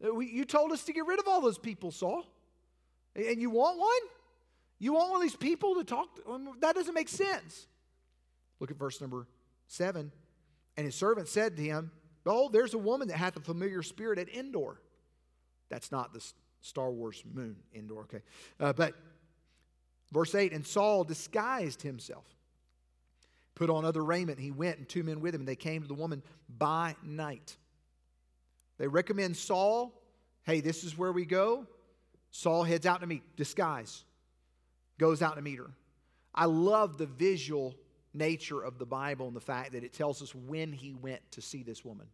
You 0.00 0.44
told 0.44 0.72
us 0.72 0.84
to 0.84 0.92
get 0.92 1.06
rid 1.06 1.18
of 1.18 1.26
all 1.26 1.40
those 1.40 1.58
people, 1.58 1.90
Saul. 1.90 2.24
And 3.16 3.40
you 3.40 3.50
want 3.50 3.78
one? 3.78 3.88
You 4.78 4.92
want 4.92 5.10
one 5.10 5.16
of 5.16 5.22
these 5.22 5.34
people 5.34 5.76
to 5.76 5.84
talk 5.84 6.14
to? 6.16 6.30
Um, 6.30 6.50
that 6.60 6.74
doesn't 6.74 6.94
make 6.94 7.08
sense. 7.08 7.66
Look 8.60 8.70
at 8.70 8.76
verse 8.76 9.00
number 9.00 9.26
seven. 9.66 10.12
And 10.76 10.84
his 10.84 10.94
servant 10.94 11.28
said 11.28 11.56
to 11.56 11.62
him, 11.62 11.90
Oh, 12.26 12.48
there's 12.48 12.74
a 12.74 12.78
woman 12.78 13.08
that 13.08 13.16
hath 13.16 13.36
a 13.36 13.40
familiar 13.40 13.82
spirit 13.82 14.18
at 14.18 14.28
Endor. 14.28 14.80
That's 15.68 15.92
not 15.92 16.12
the 16.12 16.24
Star 16.60 16.90
Wars 16.90 17.22
moon, 17.32 17.56
Endor, 17.74 18.00
okay. 18.00 18.22
Uh, 18.58 18.72
but 18.72 18.94
verse 20.12 20.34
8, 20.34 20.52
and 20.52 20.66
Saul 20.66 21.04
disguised 21.04 21.82
himself, 21.82 22.24
put 23.54 23.70
on 23.70 23.84
other 23.84 24.04
raiment, 24.04 24.38
he 24.38 24.50
went, 24.50 24.78
and 24.78 24.88
two 24.88 25.02
men 25.02 25.20
with 25.20 25.34
him, 25.34 25.42
and 25.42 25.48
they 25.48 25.56
came 25.56 25.82
to 25.82 25.88
the 25.88 25.94
woman 25.94 26.22
by 26.58 26.96
night. 27.04 27.56
They 28.78 28.88
recommend 28.88 29.36
Saul, 29.36 29.92
hey, 30.44 30.60
this 30.60 30.84
is 30.84 30.98
where 30.98 31.12
we 31.12 31.24
go. 31.24 31.66
Saul 32.30 32.64
heads 32.64 32.84
out 32.86 33.00
to 33.00 33.06
meet, 33.06 33.22
disguise, 33.36 34.04
goes 34.98 35.22
out 35.22 35.36
to 35.36 35.42
meet 35.42 35.58
her. 35.58 35.70
I 36.34 36.44
love 36.44 36.98
the 36.98 37.06
visual 37.06 37.74
nature 38.16 38.62
of 38.62 38.78
the 38.78 38.86
Bible 38.86 39.26
and 39.26 39.36
the 39.36 39.40
fact 39.40 39.72
that 39.72 39.84
it 39.84 39.92
tells 39.92 40.22
us 40.22 40.34
when 40.34 40.72
he 40.72 40.94
went 40.94 41.20
to 41.32 41.42
see 41.42 41.62
this 41.62 41.84
woman. 41.84 42.06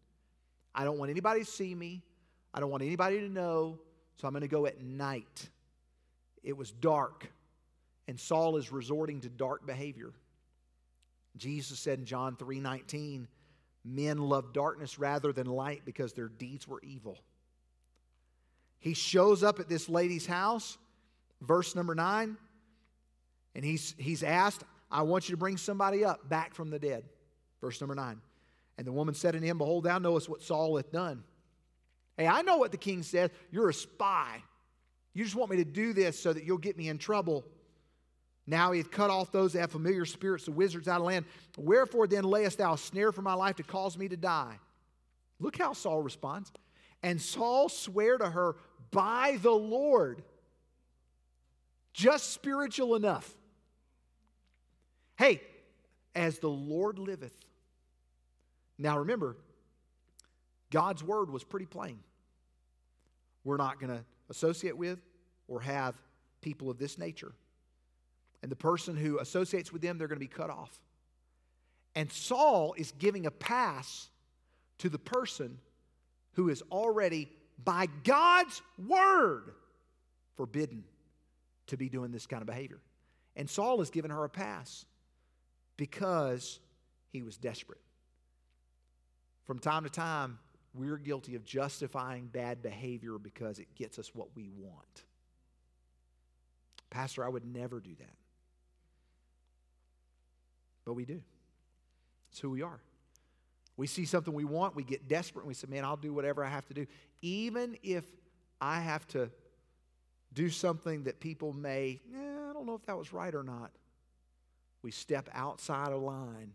I 0.74 0.84
don't 0.84 0.98
want 0.98 1.10
anybody 1.10 1.40
to 1.40 1.50
see 1.50 1.74
me. 1.74 2.02
I 2.54 2.60
don't 2.60 2.70
want 2.70 2.82
anybody 2.82 3.20
to 3.20 3.28
know, 3.28 3.78
so 4.16 4.26
I'm 4.26 4.32
going 4.32 4.42
to 4.42 4.48
go 4.48 4.66
at 4.66 4.82
night. 4.82 5.48
It 6.42 6.56
was 6.56 6.70
dark, 6.70 7.30
and 8.08 8.18
Saul 8.18 8.56
is 8.56 8.72
resorting 8.72 9.20
to 9.20 9.28
dark 9.28 9.66
behavior. 9.66 10.12
Jesus 11.36 11.78
said 11.78 11.98
in 11.98 12.04
John 12.04 12.36
3:19, 12.36 13.26
men 13.84 14.18
love 14.18 14.52
darkness 14.52 14.98
rather 14.98 15.32
than 15.32 15.46
light 15.46 15.82
because 15.84 16.12
their 16.12 16.28
deeds 16.28 16.68
were 16.68 16.80
evil. 16.82 17.18
He 18.78 18.94
shows 18.94 19.42
up 19.42 19.60
at 19.60 19.68
this 19.68 19.88
lady's 19.88 20.26
house, 20.26 20.76
verse 21.40 21.74
number 21.74 21.94
nine, 21.94 22.36
and 23.54 23.64
he's, 23.64 23.94
he's 23.96 24.22
asked, 24.22 24.64
I 24.92 25.02
want 25.02 25.28
you 25.28 25.33
to 25.33 25.38
bring 25.38 25.57
somebody 25.57 26.05
up 26.05 26.28
back 26.28 26.55
from 26.55 26.70
the 26.70 26.78
dead. 26.78 27.05
Verse 27.61 27.81
number 27.81 27.94
nine. 27.94 28.20
And 28.76 28.87
the 28.87 28.92
woman 28.92 29.14
said 29.14 29.35
unto 29.35 29.46
him, 29.46 29.59
Behold, 29.59 29.85
thou 29.85 29.98
knowest 29.98 30.28
what 30.28 30.42
Saul 30.42 30.76
hath 30.76 30.92
done. 30.92 31.24
Hey, 32.16 32.26
I 32.26 32.42
know 32.42 32.59
what 32.59 32.72
the 32.72 32.76
king 32.76 33.02
said. 33.02 33.31
You're 33.50 33.70
a 33.70 33.74
spy. 33.74 34.42
You 35.14 35.24
just 35.24 35.37
want 35.37 35.50
me 35.50 35.57
to 35.59 35.64
do 35.64 35.94
this 35.94 36.20
so 36.20 36.33
that 36.33 36.44
you'll 36.44 36.59
get 36.59 36.76
me 36.76 36.88
in 36.88 36.98
trouble. 36.98 37.44
Now 38.46 38.72
he 38.72 38.78
hath 38.78 38.90
cut 38.90 39.09
off 39.09 39.33
those 39.33 39.55
that 39.55 39.61
have 39.61 39.70
familiar 39.70 40.05
spirits, 40.05 40.44
the 40.44 40.52
wizards 40.52 40.88
out 40.88 41.00
of 41.00 41.07
land. 41.07 41.24
Wherefore 41.57 42.07
then 42.07 42.24
layest 42.24 42.59
thou 42.59 42.74
a 42.74 42.78
snare 42.78 43.12
for 43.12 43.22
my 43.22 43.35
life 43.35 43.57
to 43.57 43.62
cause 43.62 43.96
me 43.96 44.09
to 44.09 44.16
die? 44.16 44.59
Look 45.38 45.57
how 45.57 45.72
Saul 45.72 46.02
responds. 46.02 46.52
And 47.02 47.20
Saul 47.20 47.68
sware 47.68 48.18
to 48.18 48.28
her 48.28 48.57
by 48.90 49.38
the 49.40 49.52
Lord. 49.52 50.22
Just 51.92 52.33
spiritual 52.33 52.94
enough. 52.94 53.31
Hey, 55.22 55.40
as 56.16 56.40
the 56.40 56.48
Lord 56.48 56.98
liveth. 56.98 57.37
Now 58.76 58.98
remember, 58.98 59.37
God's 60.72 61.04
word 61.04 61.30
was 61.30 61.44
pretty 61.44 61.66
plain. 61.66 62.00
We're 63.44 63.56
not 63.56 63.78
going 63.78 63.96
to 63.96 64.04
associate 64.30 64.76
with 64.76 64.98
or 65.46 65.61
have 65.61 65.94
people 66.40 66.70
of 66.70 66.78
this 66.78 66.98
nature. 66.98 67.30
And 68.42 68.50
the 68.50 68.56
person 68.56 68.96
who 68.96 69.20
associates 69.20 69.72
with 69.72 69.80
them, 69.80 69.96
they're 69.96 70.08
going 70.08 70.16
to 70.16 70.26
be 70.26 70.26
cut 70.26 70.50
off. 70.50 70.76
And 71.94 72.11
Saul 72.11 72.74
is 72.76 72.90
giving 72.98 73.24
a 73.24 73.30
pass 73.30 74.08
to 74.78 74.88
the 74.88 74.98
person 74.98 75.58
who 76.32 76.48
is 76.48 76.64
already 76.72 77.28
by 77.62 77.87
God's 78.02 78.61
word, 78.88 79.52
forbidden 80.37 80.82
to 81.68 81.76
be 81.76 81.88
doing 81.88 82.11
this 82.11 82.26
kind 82.26 82.42
of 82.42 82.48
behavior. 82.48 82.80
And 83.37 83.48
Saul 83.48 83.78
has 83.78 83.90
given 83.90 84.11
her 84.11 84.24
a 84.24 84.28
pass 84.28 84.85
because 85.82 86.60
he 87.10 87.22
was 87.22 87.36
desperate. 87.36 87.80
From 89.48 89.58
time 89.58 89.82
to 89.82 89.90
time, 89.90 90.38
we're 90.74 90.96
guilty 90.96 91.34
of 91.34 91.44
justifying 91.44 92.26
bad 92.26 92.62
behavior 92.62 93.18
because 93.18 93.58
it 93.58 93.66
gets 93.74 93.98
us 93.98 94.14
what 94.14 94.28
we 94.36 94.48
want. 94.48 95.02
Pastor, 96.88 97.24
I 97.24 97.28
would 97.28 97.44
never 97.44 97.80
do 97.80 97.90
that. 97.98 98.14
But 100.84 100.92
we 100.92 101.04
do. 101.04 101.20
It's 102.30 102.38
who 102.38 102.50
we 102.50 102.62
are. 102.62 102.78
We 103.76 103.88
see 103.88 104.04
something 104.04 104.32
we 104.32 104.44
want, 104.44 104.76
we 104.76 104.84
get 104.84 105.08
desperate, 105.08 105.42
and 105.42 105.48
we 105.48 105.54
say, 105.54 105.66
Man, 105.68 105.84
I'll 105.84 105.96
do 105.96 106.14
whatever 106.14 106.44
I 106.44 106.48
have 106.48 106.66
to 106.66 106.74
do. 106.74 106.86
Even 107.22 107.76
if 107.82 108.04
I 108.60 108.78
have 108.78 109.04
to 109.08 109.30
do 110.32 110.48
something 110.48 111.02
that 111.04 111.18
people 111.18 111.52
may, 111.52 112.00
eh, 112.14 112.50
I 112.50 112.52
don't 112.52 112.66
know 112.66 112.76
if 112.76 112.86
that 112.86 112.96
was 112.96 113.12
right 113.12 113.34
or 113.34 113.42
not. 113.42 113.72
We 114.82 114.90
step 114.90 115.28
outside 115.32 115.92
of 115.92 116.02
line 116.02 116.52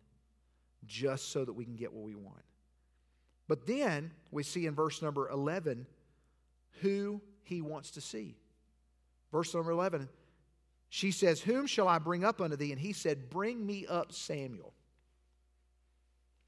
just 0.86 1.32
so 1.32 1.46
that 1.46 1.54
we 1.54 1.66
can 1.66 1.76
get 1.76 1.94
what 1.94 2.04
we 2.04 2.16
want. 2.16 2.44
But 3.48 3.66
then 3.66 4.12
we 4.32 4.44
see 4.44 4.66
in 4.66 4.76
verse 4.76 5.02
number 5.02 5.30
11 5.30 5.86
who 6.82 7.22
he 7.44 7.62
wants 7.62 7.92
to 7.92 8.02
see. 8.02 8.36
Verse 9.32 9.54
number 9.54 9.72
11, 9.72 10.08
she 10.90 11.12
says, 11.12 11.42
Whom 11.42 11.68
shall 11.68 11.88
I 11.88 12.00
bring 12.00 12.24
up 12.24 12.42
unto 12.42 12.56
thee? 12.56 12.72
And 12.72 12.80
he 12.80 12.94
said, 12.94 13.30
Bring 13.30 13.66
me 13.66 13.86
up 13.88 14.12
Samuel. 14.12 14.74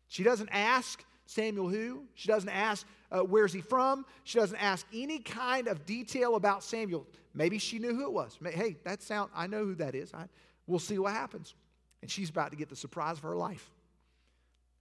She 0.07 0.23
doesn't 0.23 0.49
ask, 0.51 1.03
Samuel 1.25 1.69
who. 1.69 2.03
She 2.15 2.27
doesn't 2.27 2.49
ask, 2.49 2.85
uh, 3.11 3.19
where's 3.19 3.53
he 3.53 3.61
from? 3.61 4.05
She 4.23 4.39
doesn't 4.39 4.61
ask 4.61 4.85
any 4.93 5.19
kind 5.19 5.67
of 5.67 5.85
detail 5.85 6.35
about 6.35 6.63
Samuel. 6.63 7.05
Maybe 7.33 7.59
she 7.59 7.79
knew 7.79 7.93
who 7.93 8.03
it 8.03 8.11
was. 8.11 8.37
Hey, 8.43 8.77
that 8.83 9.03
sound, 9.03 9.29
I 9.35 9.47
know 9.47 9.63
who 9.65 9.75
that 9.75 9.93
is. 9.93 10.13
I, 10.13 10.25
we'll 10.65 10.79
see 10.79 10.97
what 10.97 11.13
happens. 11.13 11.53
And 12.01 12.09
she's 12.09 12.29
about 12.29 12.51
to 12.51 12.57
get 12.57 12.69
the 12.69 12.75
surprise 12.75 13.17
of 13.17 13.23
her 13.23 13.35
life. 13.35 13.69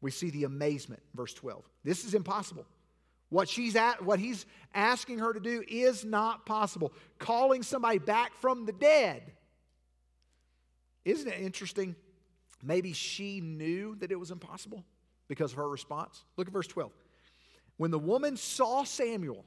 We 0.00 0.10
see 0.10 0.30
the 0.30 0.44
amazement, 0.44 1.02
verse 1.14 1.34
12. 1.34 1.68
This 1.84 2.04
is 2.04 2.14
impossible. 2.14 2.64
What 3.30 3.48
she's 3.48 3.76
at, 3.76 4.02
what 4.04 4.18
he's 4.18 4.46
asking 4.74 5.18
her 5.18 5.32
to 5.32 5.40
do 5.40 5.62
is 5.68 6.04
not 6.04 6.46
possible. 6.46 6.92
Calling 7.18 7.62
somebody 7.62 7.98
back 7.98 8.32
from 8.40 8.64
the 8.64 8.72
dead. 8.72 9.22
Isn't 11.04 11.28
it 11.28 11.40
interesting? 11.40 11.94
Maybe 12.62 12.92
she 12.92 13.40
knew 13.40 13.96
that 13.96 14.10
it 14.10 14.16
was 14.18 14.30
impossible 14.30 14.84
because 15.28 15.52
of 15.52 15.58
her 15.58 15.68
response. 15.68 16.24
Look 16.36 16.46
at 16.46 16.52
verse 16.52 16.66
12. 16.66 16.92
When 17.76 17.90
the 17.90 17.98
woman 17.98 18.36
saw 18.36 18.84
Samuel, 18.84 19.44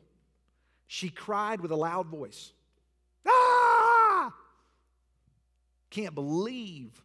she 0.87 1.09
cried 1.09 1.59
with 1.59 1.71
a 1.71 1.75
loud 1.75 2.07
voice, 2.07 2.53
Ah! 3.27 4.33
Can't 5.89 6.15
believe 6.15 7.01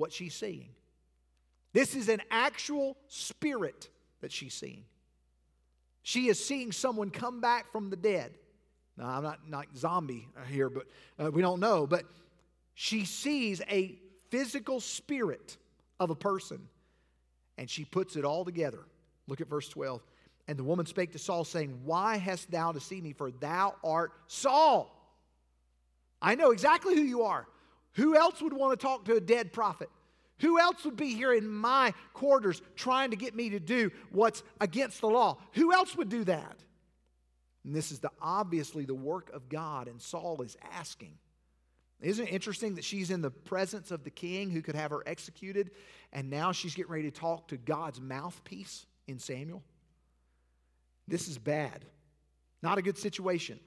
what 0.00 0.12
she's 0.12 0.34
seeing. 0.34 0.70
This 1.72 1.94
is 1.94 2.08
an 2.08 2.20
actual 2.30 2.96
spirit 3.06 3.88
that 4.20 4.32
she's 4.32 4.54
seeing. 4.54 4.84
She 6.02 6.28
is 6.28 6.44
seeing 6.44 6.72
someone 6.72 7.10
come 7.10 7.40
back 7.40 7.70
from 7.70 7.90
the 7.90 7.96
dead. 7.96 8.32
Now, 8.96 9.08
I'm 9.08 9.22
not, 9.22 9.48
not 9.48 9.66
zombie 9.76 10.26
here, 10.48 10.68
but 10.68 10.86
uh, 11.18 11.30
we 11.30 11.42
don't 11.42 11.60
know. 11.60 11.86
But 11.86 12.04
she 12.74 13.04
sees 13.04 13.62
a 13.70 13.98
physical 14.30 14.80
spirit 14.80 15.56
of 16.00 16.10
a 16.10 16.14
person 16.14 16.60
and 17.58 17.68
she 17.68 17.84
puts 17.84 18.16
it 18.16 18.24
all 18.24 18.44
together. 18.44 18.80
Look 19.28 19.40
at 19.40 19.48
verse 19.48 19.68
12. 19.68 20.02
And 20.48 20.58
the 20.58 20.64
woman 20.64 20.86
spake 20.86 21.12
to 21.12 21.18
Saul, 21.18 21.44
saying, 21.44 21.78
Why 21.84 22.16
hast 22.16 22.50
thou 22.50 22.72
see 22.72 23.00
me? 23.00 23.12
For 23.12 23.30
thou 23.30 23.76
art 23.84 24.12
Saul. 24.26 24.96
I 26.20 26.34
know 26.34 26.50
exactly 26.50 26.96
who 26.96 27.02
you 27.02 27.22
are. 27.22 27.46
Who 27.94 28.16
else 28.16 28.40
would 28.40 28.52
want 28.52 28.78
to 28.78 28.84
talk 28.84 29.04
to 29.06 29.16
a 29.16 29.20
dead 29.20 29.52
prophet? 29.52 29.88
Who 30.38 30.58
else 30.58 30.84
would 30.84 30.96
be 30.96 31.14
here 31.14 31.34
in 31.34 31.46
my 31.48 31.92
quarters 32.14 32.62
trying 32.74 33.10
to 33.10 33.16
get 33.16 33.34
me 33.34 33.50
to 33.50 33.60
do 33.60 33.90
what's 34.10 34.42
against 34.60 35.00
the 35.00 35.08
law? 35.08 35.38
Who 35.52 35.72
else 35.72 35.96
would 35.96 36.08
do 36.08 36.24
that? 36.24 36.56
And 37.64 37.74
this 37.74 37.92
is 37.92 37.98
the 37.98 38.10
obviously 38.22 38.86
the 38.86 38.94
work 38.94 39.30
of 39.34 39.48
God, 39.48 39.86
and 39.86 40.00
Saul 40.00 40.40
is 40.42 40.56
asking. 40.72 41.18
Isn't 42.00 42.28
it 42.28 42.32
interesting 42.32 42.76
that 42.76 42.84
she's 42.84 43.10
in 43.10 43.20
the 43.20 43.30
presence 43.30 43.90
of 43.90 44.04
the 44.04 44.10
king 44.10 44.48
who 44.48 44.62
could 44.62 44.74
have 44.74 44.90
her 44.90 45.02
executed, 45.04 45.72
and 46.12 46.30
now 46.30 46.52
she's 46.52 46.74
getting 46.74 46.90
ready 46.90 47.10
to 47.10 47.20
talk 47.20 47.48
to 47.48 47.58
God's 47.58 48.00
mouthpiece 48.00 48.86
in 49.06 49.18
Samuel? 49.18 49.62
This 51.06 51.28
is 51.28 51.36
bad. 51.36 51.84
Not 52.62 52.78
a 52.78 52.82
good 52.82 52.96
situation. 52.96 53.60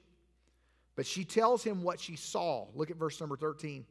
But 0.96 1.06
she 1.06 1.24
tells 1.24 1.62
him 1.62 1.82
what 1.82 2.00
she 2.00 2.16
saw. 2.16 2.66
Look 2.74 2.90
at 2.90 2.96
verse 2.96 3.20
number 3.20 3.36
13. 3.36 3.84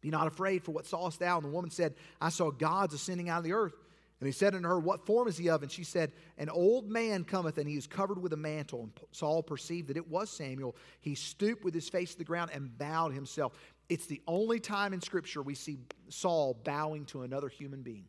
Be 0.00 0.10
not 0.10 0.26
afraid, 0.26 0.62
for 0.62 0.72
what 0.72 0.86
sawest 0.86 1.18
thou? 1.18 1.36
And 1.36 1.44
the 1.44 1.50
woman 1.50 1.70
said, 1.70 1.94
I 2.20 2.28
saw 2.28 2.50
gods 2.50 2.94
ascending 2.94 3.28
out 3.28 3.38
of 3.38 3.44
the 3.44 3.52
earth. 3.52 3.74
And 4.20 4.26
he 4.26 4.32
said 4.32 4.54
unto 4.54 4.68
her, 4.68 4.80
What 4.80 5.06
form 5.06 5.28
is 5.28 5.38
he 5.38 5.48
of? 5.48 5.62
And 5.62 5.70
she 5.70 5.84
said, 5.84 6.12
An 6.38 6.48
old 6.48 6.88
man 6.88 7.24
cometh, 7.24 7.58
and 7.58 7.68
he 7.68 7.76
is 7.76 7.86
covered 7.86 8.20
with 8.20 8.32
a 8.32 8.36
mantle. 8.36 8.82
And 8.82 8.92
Saul 9.12 9.42
perceived 9.42 9.88
that 9.88 9.96
it 9.96 10.08
was 10.08 10.30
Samuel. 10.30 10.76
He 11.00 11.14
stooped 11.14 11.64
with 11.64 11.74
his 11.74 11.88
face 11.88 12.12
to 12.12 12.18
the 12.18 12.24
ground 12.24 12.50
and 12.52 12.76
bowed 12.76 13.12
himself. 13.12 13.52
It's 13.88 14.06
the 14.06 14.20
only 14.26 14.60
time 14.60 14.92
in 14.92 15.00
Scripture 15.00 15.40
we 15.42 15.54
see 15.54 15.78
Saul 16.08 16.60
bowing 16.64 17.04
to 17.06 17.22
another 17.22 17.48
human 17.48 17.82
being. 17.82 18.06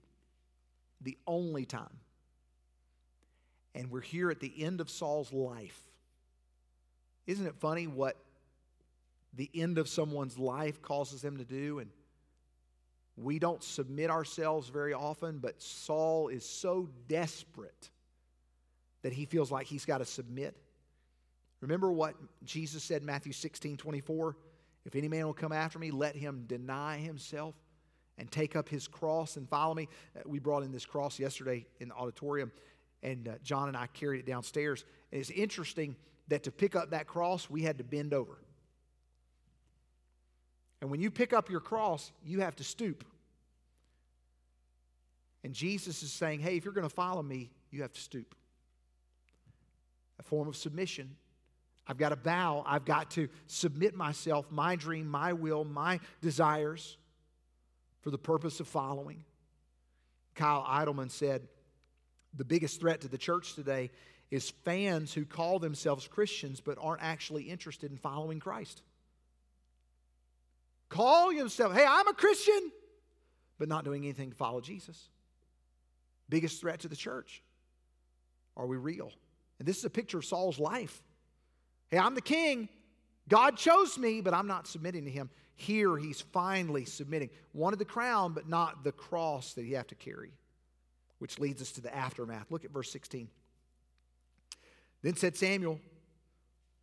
The 1.01 1.17
only 1.27 1.65
time. 1.65 1.97
And 3.75 3.91
we're 3.91 4.01
here 4.01 4.31
at 4.31 4.39
the 4.39 4.63
end 4.63 4.81
of 4.81 4.89
Saul's 4.89 5.31
life. 5.31 5.79
Isn't 7.27 7.45
it 7.45 7.55
funny 7.59 7.85
what 7.85 8.17
the 9.33 9.49
end 9.53 9.77
of 9.77 9.87
someone's 9.87 10.37
life 10.37 10.81
causes 10.81 11.21
them 11.21 11.37
to 11.37 11.45
do? 11.45 11.79
And 11.79 11.89
we 13.15 13.39
don't 13.39 13.63
submit 13.63 14.09
ourselves 14.09 14.69
very 14.69 14.93
often, 14.93 15.39
but 15.39 15.61
Saul 15.61 16.29
is 16.29 16.47
so 16.47 16.89
desperate 17.07 17.89
that 19.01 19.13
he 19.13 19.25
feels 19.25 19.51
like 19.51 19.67
he's 19.67 19.85
got 19.85 19.99
to 19.99 20.05
submit. 20.05 20.55
Remember 21.61 21.91
what 21.91 22.15
Jesus 22.43 22.83
said 22.83 23.01
in 23.01 23.05
Matthew 23.05 23.33
16 23.33 23.77
24? 23.77 24.37
If 24.85 24.95
any 24.95 25.07
man 25.07 25.25
will 25.25 25.33
come 25.33 25.51
after 25.51 25.77
me, 25.77 25.91
let 25.91 26.15
him 26.15 26.45
deny 26.47 26.97
himself 26.97 27.53
and 28.17 28.31
take 28.31 28.55
up 28.55 28.69
his 28.69 28.87
cross 28.87 29.37
and 29.37 29.47
follow 29.49 29.73
me. 29.73 29.87
Uh, 30.15 30.21
we 30.25 30.39
brought 30.39 30.63
in 30.63 30.71
this 30.71 30.85
cross 30.85 31.19
yesterday 31.19 31.65
in 31.79 31.89
the 31.89 31.95
auditorium, 31.95 32.51
and 33.03 33.27
uh, 33.27 33.31
John 33.43 33.67
and 33.67 33.77
I 33.77 33.87
carried 33.87 34.19
it 34.19 34.25
downstairs. 34.25 34.85
And 35.11 35.19
it's 35.19 35.29
interesting 35.29 35.95
that 36.27 36.43
to 36.43 36.51
pick 36.51 36.75
up 36.75 36.91
that 36.91 37.07
cross, 37.07 37.49
we 37.49 37.63
had 37.63 37.77
to 37.79 37.83
bend 37.83 38.13
over. 38.13 38.39
And 40.81 40.89
when 40.89 41.01
you 41.01 41.11
pick 41.11 41.33
up 41.33 41.49
your 41.49 41.59
cross, 41.59 42.11
you 42.23 42.41
have 42.41 42.55
to 42.57 42.63
stoop. 42.63 43.03
And 45.43 45.53
Jesus 45.53 46.03
is 46.03 46.11
saying, 46.11 46.39
hey, 46.39 46.57
if 46.57 46.65
you're 46.65 46.73
going 46.73 46.87
to 46.87 46.93
follow 46.93 47.21
me, 47.21 47.49
you 47.71 47.81
have 47.81 47.93
to 47.93 48.01
stoop. 48.01 48.35
A 50.19 50.23
form 50.23 50.47
of 50.47 50.55
submission. 50.55 51.15
I've 51.87 51.97
got 51.97 52.09
to 52.09 52.15
bow. 52.15 52.63
I've 52.65 52.85
got 52.85 53.11
to 53.11 53.29
submit 53.47 53.95
myself, 53.95 54.51
my 54.51 54.75
dream, 54.75 55.07
my 55.07 55.33
will, 55.33 55.63
my 55.63 55.99
desires 56.21 56.97
for 58.01 58.11
the 58.11 58.17
purpose 58.17 58.59
of 58.59 58.67
following. 58.67 59.23
Kyle 60.35 60.65
Idleman 60.67 61.09
said, 61.09 61.47
the 62.37 62.45
biggest 62.45 62.79
threat 62.79 63.01
to 63.01 63.07
the 63.07 63.17
church 63.17 63.55
today 63.55 63.91
is 64.29 64.51
fans 64.63 65.13
who 65.13 65.25
call 65.25 65.59
themselves 65.59 66.07
Christians 66.07 66.61
but 66.61 66.77
aren't 66.79 67.01
actually 67.01 67.43
interested 67.43 67.91
in 67.91 67.97
following 67.97 68.39
Christ. 68.39 68.81
Call 70.89 71.31
yourself, 71.31 71.73
hey, 71.73 71.85
I'm 71.87 72.07
a 72.07 72.13
Christian, 72.13 72.71
but 73.57 73.69
not 73.69 73.85
doing 73.85 74.03
anything 74.03 74.31
to 74.31 74.35
follow 74.35 74.59
Jesus. 74.59 75.09
Biggest 76.29 76.59
threat 76.59 76.81
to 76.81 76.87
the 76.87 76.95
church. 76.95 77.43
Are 78.57 78.65
we 78.65 78.77
real? 78.77 79.11
And 79.59 79.67
this 79.67 79.77
is 79.77 79.85
a 79.85 79.89
picture 79.89 80.17
of 80.17 80.25
Saul's 80.25 80.59
life. 80.59 81.01
Hey, 81.89 81.97
I'm 81.97 82.15
the 82.15 82.21
king. 82.21 82.69
God 83.27 83.57
chose 83.57 83.97
me, 83.97 84.21
but 84.21 84.33
I'm 84.33 84.47
not 84.47 84.67
submitting 84.67 85.05
to 85.05 85.11
him. 85.11 85.29
Here, 85.55 85.97
he's 85.97 86.21
finally 86.21 86.85
submitting. 86.85 87.29
Wanted 87.53 87.79
the 87.79 87.85
crown, 87.85 88.33
but 88.33 88.47
not 88.47 88.83
the 88.83 88.91
cross 88.91 89.53
that 89.53 89.65
he 89.65 89.73
have 89.73 89.87
to 89.87 89.95
carry, 89.95 90.31
which 91.19 91.37
leads 91.37 91.61
us 91.61 91.71
to 91.73 91.81
the 91.81 91.95
aftermath. 91.95 92.49
Look 92.49 92.65
at 92.65 92.71
verse 92.71 92.91
16. 92.91 93.27
Then 95.01 95.15
said 95.15 95.37
Samuel, 95.37 95.79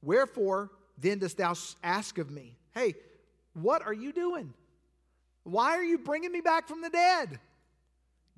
Wherefore 0.02 0.70
then 0.98 1.18
dost 1.18 1.36
thou 1.36 1.54
ask 1.82 2.18
of 2.18 2.30
me? 2.30 2.56
Hey, 2.74 2.94
what 3.56 3.82
are 3.86 3.92
you 3.92 4.12
doing? 4.12 4.52
Why 5.44 5.76
are 5.76 5.84
you 5.84 5.98
bringing 5.98 6.32
me 6.32 6.40
back 6.40 6.68
from 6.68 6.82
the 6.82 6.90
dead? 6.90 7.40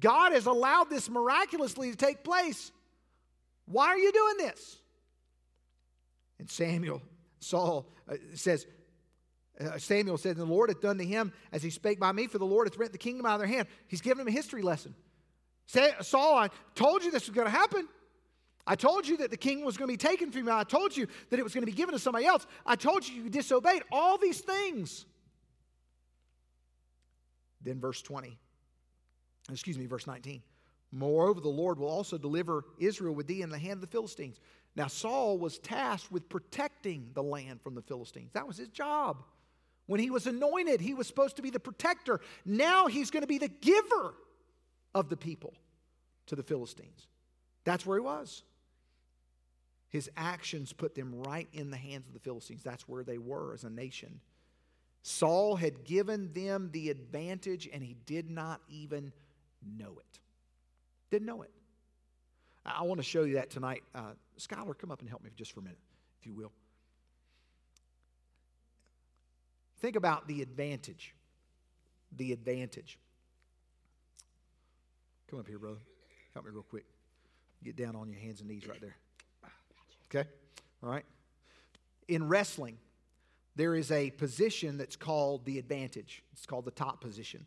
God 0.00 0.32
has 0.32 0.46
allowed 0.46 0.90
this 0.90 1.10
miraculously 1.10 1.90
to 1.90 1.96
take 1.96 2.22
place. 2.22 2.70
Why 3.66 3.88
are 3.88 3.98
you 3.98 4.12
doing 4.12 4.36
this? 4.38 4.78
And 6.38 6.48
Samuel, 6.48 7.02
Saul 7.40 7.88
uh, 8.08 8.14
says, 8.34 8.66
uh, 9.60 9.76
Samuel 9.78 10.18
said, 10.18 10.36
The 10.36 10.44
Lord 10.44 10.70
hath 10.70 10.80
done 10.80 10.98
to 10.98 11.04
him 11.04 11.32
as 11.50 11.62
he 11.62 11.70
spake 11.70 11.98
by 11.98 12.12
me, 12.12 12.28
for 12.28 12.38
the 12.38 12.46
Lord 12.46 12.68
hath 12.68 12.78
rent 12.78 12.92
the 12.92 12.98
kingdom 12.98 13.26
out 13.26 13.34
of 13.34 13.40
their 13.40 13.48
hand. 13.48 13.66
He's 13.88 14.00
giving 14.00 14.20
him 14.20 14.28
a 14.28 14.32
history 14.32 14.62
lesson. 14.62 14.94
Saul, 15.66 16.38
I 16.38 16.48
told 16.74 17.04
you 17.04 17.10
this 17.10 17.26
was 17.26 17.34
going 17.34 17.46
to 17.46 17.52
happen. 17.52 17.88
I 18.68 18.74
told 18.74 19.08
you 19.08 19.16
that 19.16 19.30
the 19.30 19.36
king 19.38 19.64
was 19.64 19.78
going 19.78 19.88
to 19.88 19.92
be 19.92 19.96
taken 19.96 20.30
from 20.30 20.46
you. 20.46 20.52
I 20.52 20.62
told 20.62 20.94
you 20.94 21.06
that 21.30 21.40
it 21.40 21.42
was 21.42 21.54
going 21.54 21.62
to 21.62 21.70
be 21.70 21.76
given 21.76 21.94
to 21.94 21.98
somebody 21.98 22.26
else. 22.26 22.46
I 22.66 22.76
told 22.76 23.08
you 23.08 23.22
you 23.22 23.30
disobeyed. 23.30 23.82
All 23.90 24.18
these 24.18 24.40
things. 24.40 25.06
Then, 27.62 27.80
verse 27.80 28.02
20, 28.02 28.38
excuse 29.50 29.78
me, 29.78 29.86
verse 29.86 30.06
19. 30.06 30.42
Moreover, 30.92 31.40
the 31.40 31.48
Lord 31.48 31.78
will 31.78 31.88
also 31.88 32.18
deliver 32.18 32.66
Israel 32.78 33.14
with 33.14 33.26
thee 33.26 33.40
in 33.40 33.48
the 33.48 33.58
hand 33.58 33.74
of 33.74 33.80
the 33.80 33.86
Philistines. 33.86 34.38
Now, 34.76 34.86
Saul 34.86 35.38
was 35.38 35.58
tasked 35.58 36.12
with 36.12 36.28
protecting 36.28 37.10
the 37.14 37.22
land 37.22 37.62
from 37.62 37.74
the 37.74 37.82
Philistines. 37.82 38.32
That 38.34 38.46
was 38.46 38.58
his 38.58 38.68
job. 38.68 39.24
When 39.86 39.98
he 39.98 40.10
was 40.10 40.26
anointed, 40.26 40.82
he 40.82 40.92
was 40.92 41.06
supposed 41.06 41.36
to 41.36 41.42
be 41.42 41.48
the 41.48 41.58
protector. 41.58 42.20
Now 42.44 42.86
he's 42.86 43.10
going 43.10 43.22
to 43.22 43.26
be 43.26 43.38
the 43.38 43.48
giver 43.48 44.14
of 44.94 45.08
the 45.08 45.16
people 45.16 45.54
to 46.26 46.36
the 46.36 46.42
Philistines. 46.42 47.06
That's 47.64 47.86
where 47.86 47.98
he 47.98 48.04
was. 48.04 48.42
His 49.90 50.10
actions 50.16 50.72
put 50.72 50.94
them 50.94 51.14
right 51.22 51.48
in 51.52 51.70
the 51.70 51.76
hands 51.76 52.06
of 52.06 52.12
the 52.12 52.20
Philistines. 52.20 52.62
That's 52.62 52.86
where 52.88 53.02
they 53.02 53.18
were 53.18 53.54
as 53.54 53.64
a 53.64 53.70
nation. 53.70 54.20
Saul 55.02 55.56
had 55.56 55.84
given 55.84 56.32
them 56.34 56.68
the 56.72 56.90
advantage 56.90 57.68
and 57.72 57.82
he 57.82 57.96
did 58.04 58.30
not 58.30 58.60
even 58.68 59.12
know 59.78 59.96
it. 59.98 60.18
Didn't 61.10 61.26
know 61.26 61.42
it. 61.42 61.50
I 62.66 62.82
want 62.82 62.98
to 62.98 63.04
show 63.04 63.22
you 63.22 63.34
that 63.34 63.48
tonight. 63.50 63.82
Uh, 63.94 64.12
Skylar, 64.38 64.76
come 64.76 64.90
up 64.90 65.00
and 65.00 65.08
help 65.08 65.24
me 65.24 65.30
just 65.34 65.52
for 65.52 65.60
a 65.60 65.62
minute, 65.62 65.78
if 66.20 66.26
you 66.26 66.34
will. 66.34 66.52
Think 69.80 69.96
about 69.96 70.28
the 70.28 70.42
advantage. 70.42 71.14
The 72.16 72.32
advantage. 72.32 72.98
Come 75.30 75.38
up 75.38 75.46
here, 75.46 75.58
brother. 75.58 75.78
Help 76.34 76.44
me 76.44 76.50
real 76.52 76.62
quick. 76.62 76.84
Get 77.64 77.76
down 77.76 77.96
on 77.96 78.10
your 78.10 78.20
hands 78.20 78.40
and 78.40 78.50
knees 78.50 78.66
right 78.66 78.80
there. 78.80 78.96
Okay? 80.10 80.28
All 80.82 80.90
right? 80.90 81.04
In 82.06 82.28
wrestling, 82.28 82.78
there 83.56 83.74
is 83.74 83.90
a 83.90 84.10
position 84.10 84.78
that's 84.78 84.96
called 84.96 85.44
the 85.44 85.58
advantage. 85.58 86.22
It's 86.32 86.46
called 86.46 86.64
the 86.64 86.70
top 86.70 87.00
position. 87.00 87.44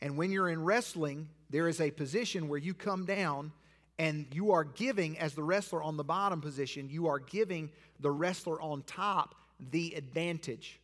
And 0.00 0.16
when 0.16 0.30
you're 0.30 0.48
in 0.48 0.62
wrestling, 0.64 1.28
there 1.50 1.68
is 1.68 1.80
a 1.80 1.90
position 1.90 2.48
where 2.48 2.58
you 2.58 2.74
come 2.74 3.04
down 3.04 3.52
and 3.98 4.26
you 4.32 4.52
are 4.52 4.64
giving, 4.64 5.18
as 5.18 5.34
the 5.34 5.42
wrestler 5.42 5.82
on 5.82 5.96
the 5.96 6.04
bottom 6.04 6.40
position, 6.40 6.88
you 6.88 7.08
are 7.08 7.18
giving 7.18 7.70
the 7.98 8.10
wrestler 8.10 8.60
on 8.60 8.82
top 8.82 9.34
the 9.70 9.94
advantage. 9.94 10.80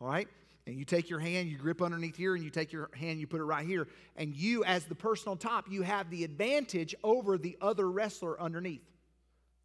All 0.00 0.08
right? 0.08 0.28
And 0.66 0.76
you 0.76 0.84
take 0.84 1.08
your 1.08 1.18
hand, 1.18 1.48
you 1.48 1.56
grip 1.56 1.80
underneath 1.80 2.16
here, 2.16 2.34
and 2.34 2.44
you 2.44 2.50
take 2.50 2.72
your 2.72 2.90
hand, 2.92 3.20
you 3.20 3.26
put 3.26 3.40
it 3.40 3.44
right 3.44 3.66
here. 3.66 3.88
And 4.16 4.34
you, 4.34 4.64
as 4.64 4.84
the 4.84 4.94
person 4.94 5.30
on 5.30 5.38
top, 5.38 5.70
you 5.70 5.80
have 5.80 6.10
the 6.10 6.24
advantage 6.24 6.94
over 7.02 7.38
the 7.38 7.56
other 7.62 7.90
wrestler 7.90 8.38
underneath. 8.38 8.82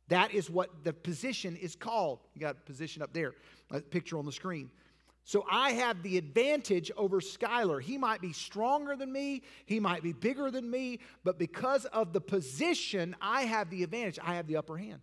That 0.10 0.34
is 0.34 0.50
what 0.50 0.84
the 0.84 0.94
position 0.94 1.56
is 1.56 1.76
called. 1.76 2.20
You 2.34 2.42
got 2.42 2.66
position 2.66 3.02
up 3.02 3.14
there, 3.14 3.34
a 3.72 3.80
picture 3.80 4.18
on 4.18 4.26
the 4.26 4.32
screen. 4.32 4.70
So 5.26 5.46
I 5.50 5.72
have 5.72 6.04
the 6.04 6.18
advantage 6.18 6.92
over 6.98 7.22
Skylar. 7.22 7.82
He 7.82 7.98
might 7.98 8.20
be 8.20 8.34
stronger 8.34 8.96
than 8.96 9.12
me, 9.12 9.44
he 9.66 9.80
might 9.80 10.04
be 10.04 10.12
bigger 10.12 10.52
than 10.52 10.70
me, 10.70 11.00
but 11.24 11.40
because 11.40 11.86
of 11.86 12.12
the 12.12 12.20
position, 12.20 13.16
I 13.22 13.44
have 13.44 13.70
the 13.70 13.84
advantage. 13.84 14.20
I 14.22 14.36
have 14.36 14.48
the 14.48 14.58
upper 14.58 14.78
hand. 14.78 15.00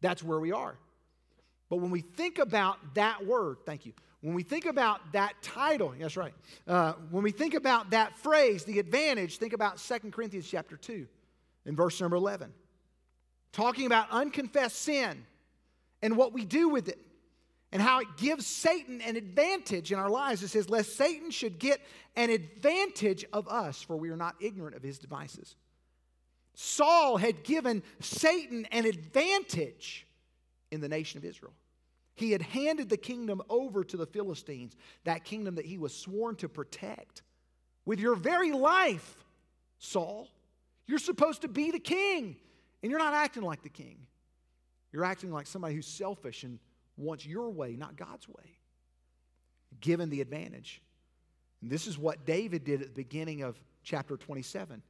That's 0.00 0.22
where 0.22 0.40
we 0.40 0.50
are. 0.50 0.76
But 1.70 1.76
when 1.76 1.90
we 1.90 2.00
think 2.00 2.38
about 2.38 2.94
that 2.96 3.24
word, 3.24 3.58
thank 3.64 3.86
you. 3.86 3.92
When 4.20 4.34
we 4.34 4.42
think 4.42 4.66
about 4.66 5.12
that 5.12 5.34
title, 5.42 5.94
that's 5.98 6.16
right. 6.16 6.34
Uh, 6.66 6.92
when 7.10 7.22
we 7.22 7.30
think 7.30 7.54
about 7.54 7.90
that 7.90 8.18
phrase, 8.18 8.64
the 8.64 8.78
advantage, 8.78 9.38
think 9.38 9.52
about 9.52 9.80
Second 9.80 10.12
Corinthians 10.12 10.46
chapter 10.48 10.76
2 10.76 11.06
in 11.66 11.76
verse 11.76 12.00
number 12.00 12.16
11. 12.16 12.52
Talking 13.52 13.86
about 13.86 14.10
unconfessed 14.10 14.80
sin 14.80 15.24
and 16.00 16.16
what 16.16 16.32
we 16.32 16.44
do 16.44 16.68
with 16.68 16.88
it 16.88 16.98
and 17.72 17.80
how 17.80 18.00
it 18.00 18.08
gives 18.16 18.46
Satan 18.46 19.00
an 19.00 19.16
advantage 19.16 19.92
in 19.92 19.98
our 19.98 20.10
lives. 20.10 20.42
It 20.42 20.48
says, 20.48 20.68
Lest 20.68 20.96
Satan 20.96 21.30
should 21.30 21.58
get 21.58 21.80
an 22.16 22.30
advantage 22.30 23.24
of 23.32 23.48
us, 23.48 23.82
for 23.82 23.96
we 23.96 24.10
are 24.10 24.16
not 24.16 24.36
ignorant 24.40 24.76
of 24.76 24.82
his 24.82 24.98
devices. 24.98 25.56
Saul 26.54 27.16
had 27.16 27.44
given 27.44 27.82
Satan 28.00 28.66
an 28.72 28.84
advantage 28.84 30.06
in 30.70 30.80
the 30.80 30.88
nation 30.88 31.18
of 31.18 31.24
Israel. 31.24 31.54
He 32.14 32.30
had 32.32 32.42
handed 32.42 32.90
the 32.90 32.98
kingdom 32.98 33.40
over 33.48 33.82
to 33.84 33.96
the 33.96 34.06
Philistines, 34.06 34.76
that 35.04 35.24
kingdom 35.24 35.54
that 35.54 35.64
he 35.64 35.78
was 35.78 35.94
sworn 35.94 36.36
to 36.36 36.48
protect. 36.48 37.22
With 37.86 38.00
your 38.00 38.14
very 38.14 38.52
life, 38.52 39.24
Saul, 39.78 40.28
you're 40.86 40.98
supposed 40.98 41.42
to 41.42 41.48
be 41.48 41.70
the 41.70 41.78
king, 41.78 42.36
and 42.82 42.90
you're 42.90 42.98
not 42.98 43.14
acting 43.14 43.42
like 43.42 43.62
the 43.62 43.68
king. 43.68 43.98
You're 44.92 45.04
acting 45.04 45.32
like 45.32 45.46
somebody 45.46 45.74
who's 45.74 45.86
selfish 45.86 46.44
and 46.44 46.58
wants 46.96 47.24
your 47.24 47.50
way, 47.50 47.76
not 47.76 47.96
God's 47.96 48.28
way. 48.28 48.58
Given 49.80 50.10
the 50.10 50.20
advantage. 50.20 50.82
And 51.62 51.70
this 51.70 51.86
is 51.86 51.96
what 51.96 52.26
David 52.26 52.64
did 52.64 52.82
at 52.82 52.88
the 52.88 52.94
beginning 52.94 53.42
of 53.42 53.58
chapter 53.82 54.16
27. 54.16 54.82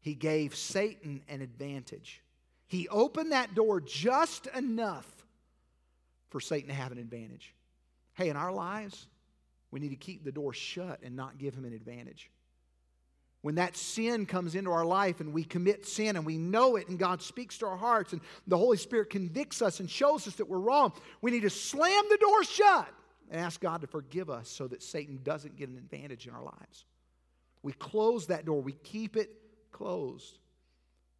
He 0.00 0.14
gave 0.14 0.54
Satan 0.54 1.22
an 1.28 1.40
advantage. 1.40 2.22
He 2.66 2.88
opened 2.88 3.32
that 3.32 3.54
door 3.54 3.80
just 3.80 4.48
enough 4.48 5.06
for 6.28 6.40
Satan 6.40 6.68
to 6.68 6.74
have 6.74 6.92
an 6.92 6.98
advantage. 6.98 7.54
Hey, 8.14 8.28
in 8.28 8.36
our 8.36 8.52
lives, 8.52 9.06
we 9.70 9.80
need 9.80 9.90
to 9.90 9.96
keep 9.96 10.24
the 10.24 10.32
door 10.32 10.52
shut 10.52 11.00
and 11.02 11.14
not 11.14 11.38
give 11.38 11.54
him 11.54 11.64
an 11.64 11.72
advantage. 11.72 12.30
When 13.42 13.56
that 13.56 13.76
sin 13.76 14.24
comes 14.24 14.54
into 14.54 14.70
our 14.70 14.84
life 14.84 15.20
and 15.20 15.32
we 15.32 15.42
commit 15.42 15.84
sin 15.84 16.16
and 16.16 16.24
we 16.24 16.38
know 16.38 16.76
it 16.76 16.88
and 16.88 16.98
God 16.98 17.20
speaks 17.20 17.58
to 17.58 17.66
our 17.66 17.76
hearts 17.76 18.12
and 18.12 18.22
the 18.46 18.56
Holy 18.56 18.76
Spirit 18.76 19.10
convicts 19.10 19.60
us 19.60 19.80
and 19.80 19.90
shows 19.90 20.28
us 20.28 20.36
that 20.36 20.48
we're 20.48 20.58
wrong, 20.58 20.92
we 21.20 21.32
need 21.32 21.42
to 21.42 21.50
slam 21.50 22.04
the 22.08 22.18
door 22.18 22.44
shut 22.44 22.88
and 23.30 23.40
ask 23.40 23.60
God 23.60 23.80
to 23.80 23.88
forgive 23.88 24.30
us 24.30 24.48
so 24.48 24.68
that 24.68 24.80
Satan 24.80 25.18
doesn't 25.24 25.56
get 25.56 25.68
an 25.68 25.76
advantage 25.76 26.28
in 26.28 26.34
our 26.34 26.44
lives. 26.44 26.84
We 27.64 27.72
close 27.72 28.28
that 28.28 28.44
door, 28.44 28.60
we 28.60 28.72
keep 28.72 29.16
it 29.16 29.30
closed. 29.72 30.38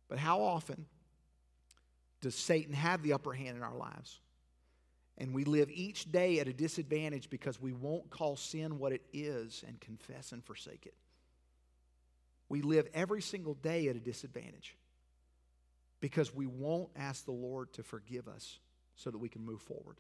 But 0.09 0.19
how 0.19 0.43
often 0.43 0.87
does 2.21 2.37
Satan 2.37 2.73
have 2.73 3.03
the 3.03 3.15
upper 3.15 3.33
hand 3.33 3.57
in 3.57 3.65
our 3.65 3.77
lives? 3.77 4.21
And 5.19 5.35
we 5.35 5.45
live 5.45 5.71
each 5.71 6.11
day 6.11 6.39
at 6.39 6.47
a 6.47 6.53
disadvantage 6.53 7.31
because 7.31 7.61
we 7.61 7.73
won't 7.73 8.11
call 8.11 8.37
sin 8.37 8.79
what 8.79 8.93
it 8.93 9.03
is 9.13 9.65
and 9.67 9.81
confess 9.81 10.33
and 10.33 10.45
forsake 10.45 10.87
it. 10.87 10.95
We 12.53 12.61
live 12.61 12.87
every 12.93 13.23
single 13.23 13.55
day 13.55 13.89
at 13.89 13.97
a 13.97 13.99
disadvantage 13.99 14.77
because 16.01 16.35
we 16.35 16.45
won't 16.47 16.91
ask 16.95 17.25
the 17.25 17.33
Lord 17.33 17.73
to 17.73 17.83
forgive 17.83 18.29
us 18.29 18.59
so 18.95 19.11
that 19.11 19.17
we 19.17 19.31
can 19.31 19.43
move 19.43 19.63
forward. 19.63 19.97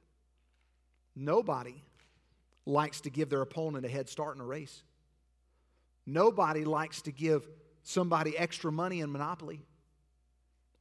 Nobody 1.16 1.82
likes 2.66 3.00
to 3.00 3.10
give 3.10 3.30
their 3.30 3.40
opponent 3.40 3.86
a 3.86 3.88
head 3.88 4.06
start 4.06 4.36
in 4.36 4.42
a 4.42 4.44
race. 4.44 4.82
Nobody 6.04 6.66
likes 6.66 7.00
to 7.02 7.10
give 7.10 7.48
somebody 7.84 8.36
extra 8.36 8.70
money 8.70 9.00
in 9.00 9.10
Monopoly. 9.10 9.62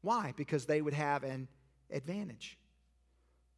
Why? 0.01 0.33
Because 0.35 0.65
they 0.65 0.81
would 0.81 0.93
have 0.93 1.23
an 1.23 1.47
advantage. 1.89 2.57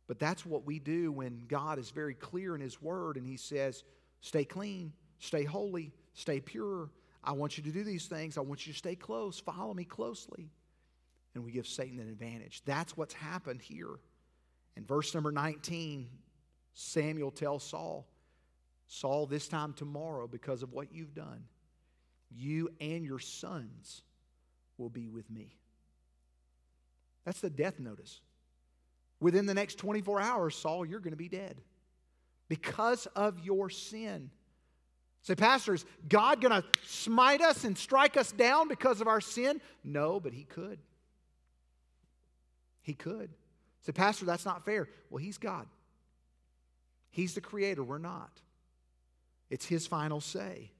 But 0.05 0.19
that's 0.19 0.45
what 0.45 0.67
we 0.67 0.77
do 0.77 1.11
when 1.11 1.45
God 1.47 1.79
is 1.79 1.89
very 1.89 2.13
clear 2.13 2.53
in 2.53 2.61
His 2.61 2.79
Word 2.79 3.17
and 3.17 3.25
He 3.25 3.37
says, 3.37 3.83
stay 4.21 4.45
clean, 4.45 4.93
stay 5.17 5.45
holy, 5.45 5.95
stay 6.13 6.39
pure. 6.39 6.91
I 7.23 7.31
want 7.31 7.57
you 7.57 7.63
to 7.63 7.71
do 7.71 7.83
these 7.83 8.07
things. 8.07 8.37
I 8.37 8.41
want 8.41 8.67
you 8.67 8.73
to 8.73 8.77
stay 8.77 8.95
close. 8.95 9.39
Follow 9.39 9.73
me 9.73 9.85
closely. 9.85 10.49
And 11.35 11.43
we 11.43 11.51
give 11.51 11.65
Satan 11.65 11.99
an 11.99 12.09
advantage. 12.09 12.61
That's 12.65 12.95
what's 12.97 13.13
happened 13.13 13.61
here. 13.61 13.99
In 14.75 14.85
verse 14.85 15.13
number 15.13 15.31
19, 15.31 16.09
Samuel 16.73 17.31
tells 17.31 17.63
Saul, 17.63 18.07
Saul, 18.87 19.25
this 19.25 19.47
time 19.47 19.73
tomorrow, 19.73 20.27
because 20.27 20.61
of 20.61 20.73
what 20.73 20.93
you've 20.93 21.15
done, 21.15 21.45
you 22.29 22.69
and 22.81 23.05
your 23.05 23.19
sons 23.19 24.03
will 24.77 24.89
be 24.89 25.07
with 25.07 25.29
me. 25.29 25.55
That's 27.25 27.39
the 27.39 27.49
death 27.49 27.79
notice. 27.79 28.21
Within 29.19 29.45
the 29.45 29.53
next 29.53 29.77
24 29.77 30.19
hours, 30.19 30.55
Saul, 30.55 30.85
you're 30.85 30.99
going 30.99 31.13
to 31.13 31.17
be 31.17 31.29
dead 31.29 31.61
because 32.49 33.05
of 33.15 33.39
your 33.39 33.69
sin. 33.69 34.29
Say, 35.23 35.35
Pastor, 35.35 35.73
is 35.73 35.85
God 36.07 36.41
going 36.41 36.51
to 36.51 36.67
smite 36.85 37.41
us 37.41 37.63
and 37.63 37.77
strike 37.77 38.17
us 38.17 38.31
down 38.31 38.67
because 38.67 38.99
of 38.99 39.07
our 39.07 39.21
sin? 39.21 39.61
No, 39.83 40.19
but 40.19 40.33
He 40.33 40.43
could. 40.43 40.79
He 42.81 42.93
could. 42.93 43.29
Say, 43.81 43.93
Pastor, 43.93 44.25
that's 44.25 44.45
not 44.45 44.65
fair. 44.65 44.89
Well, 45.09 45.23
He's 45.23 45.37
God. 45.37 45.65
He's 47.09 47.35
the 47.35 47.41
creator. 47.41 47.83
We're 47.83 47.99
not. 47.99 48.41
It's 49.49 49.65
His 49.65 49.87
final 49.87 50.19
say. 50.19 50.71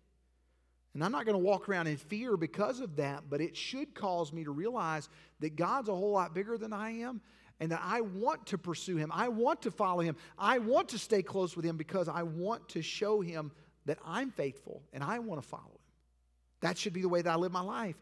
And 0.93 1.03
I'm 1.03 1.11
not 1.11 1.25
going 1.25 1.37
to 1.37 1.43
walk 1.43 1.69
around 1.69 1.87
in 1.87 1.95
fear 1.95 2.35
because 2.35 2.81
of 2.81 2.97
that, 2.97 3.23
but 3.29 3.39
it 3.39 3.55
should 3.55 3.95
cause 3.95 4.33
me 4.33 4.43
to 4.43 4.51
realize 4.51 5.07
that 5.39 5.55
God's 5.55 5.87
a 5.87 5.95
whole 5.95 6.11
lot 6.11 6.35
bigger 6.35 6.57
than 6.57 6.73
I 6.73 6.91
am 6.99 7.21
and 7.59 7.71
that 7.71 7.81
I 7.81 8.01
want 8.01 8.45
to 8.47 8.57
pursue 8.57 8.97
him. 8.97 9.09
I 9.13 9.29
want 9.29 9.61
to 9.63 9.71
follow 9.71 10.01
him. 10.01 10.17
I 10.37 10.59
want 10.59 10.89
to 10.89 10.99
stay 10.99 11.21
close 11.21 11.55
with 11.55 11.65
him 11.65 11.77
because 11.77 12.09
I 12.09 12.23
want 12.23 12.67
to 12.69 12.81
show 12.81 13.21
him 13.21 13.51
that 13.85 13.97
I'm 14.05 14.31
faithful 14.31 14.81
and 14.93 15.03
I 15.03 15.19
want 15.19 15.41
to 15.41 15.47
follow 15.47 15.63
him. 15.63 15.79
That 16.61 16.77
should 16.77 16.93
be 16.93 17.01
the 17.01 17.09
way 17.09 17.21
that 17.21 17.29
I 17.29 17.35
live 17.35 17.51
my 17.51 17.61
life. 17.61 17.97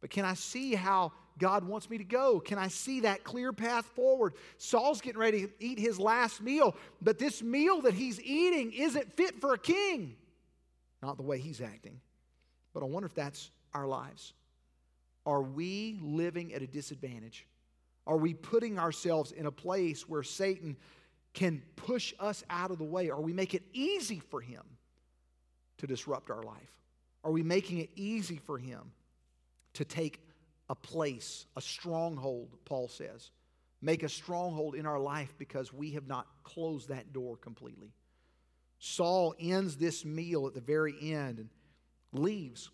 But 0.00 0.10
can 0.10 0.24
I 0.24 0.34
see 0.34 0.74
how 0.74 1.12
God 1.38 1.64
wants 1.64 1.88
me 1.88 1.98
to 1.98 2.04
go? 2.04 2.40
Can 2.40 2.58
I 2.58 2.68
see 2.68 3.00
that 3.00 3.24
clear 3.24 3.52
path 3.52 3.86
forward? 3.86 4.34
Saul's 4.56 5.00
getting 5.00 5.20
ready 5.20 5.42
to 5.42 5.50
eat 5.60 5.78
his 5.78 5.98
last 5.98 6.40
meal, 6.40 6.76
but 7.00 7.18
this 7.18 7.42
meal 7.42 7.80
that 7.82 7.94
he's 7.94 8.20
eating 8.20 8.72
isn't 8.72 9.12
fit 9.16 9.40
for 9.40 9.54
a 9.54 9.58
king. 9.58 10.16
Not 11.02 11.16
the 11.16 11.22
way 11.22 11.38
he's 11.38 11.60
acting. 11.60 12.00
But 12.74 12.82
I 12.82 12.86
wonder 12.86 13.06
if 13.06 13.14
that's 13.14 13.50
our 13.74 13.86
lives. 13.86 14.34
Are 15.26 15.42
we 15.42 15.98
living 16.02 16.54
at 16.54 16.62
a 16.62 16.66
disadvantage? 16.66 17.46
Are 18.06 18.16
we 18.16 18.34
putting 18.34 18.78
ourselves 18.78 19.32
in 19.32 19.46
a 19.46 19.52
place 19.52 20.08
where 20.08 20.22
Satan 20.22 20.76
can 21.34 21.62
push 21.76 22.14
us 22.18 22.42
out 22.48 22.70
of 22.70 22.78
the 22.78 22.84
way? 22.84 23.10
Are 23.10 23.20
we 23.20 23.32
make 23.32 23.54
it 23.54 23.62
easy 23.72 24.20
for 24.20 24.40
him 24.40 24.62
to 25.78 25.86
disrupt 25.86 26.30
our 26.30 26.42
life? 26.42 26.72
Are 27.24 27.30
we 27.30 27.42
making 27.42 27.78
it 27.78 27.90
easy 27.96 28.36
for 28.36 28.58
him 28.58 28.92
to 29.74 29.84
take 29.84 30.20
a 30.68 30.74
place, 30.74 31.46
a 31.56 31.60
stronghold, 31.60 32.56
Paul 32.64 32.88
says? 32.88 33.30
Make 33.80 34.02
a 34.02 34.08
stronghold 34.08 34.74
in 34.74 34.86
our 34.86 34.98
life 34.98 35.34
because 35.38 35.72
we 35.72 35.92
have 35.92 36.06
not 36.06 36.26
closed 36.42 36.88
that 36.88 37.12
door 37.12 37.36
completely. 37.36 37.92
Saul 38.78 39.34
ends 39.40 39.76
this 39.76 40.04
meal 40.04 40.46
at 40.46 40.54
the 40.54 40.60
very 40.60 40.94
end 41.00 41.38
and 41.38 41.48
leaves, 42.12 42.70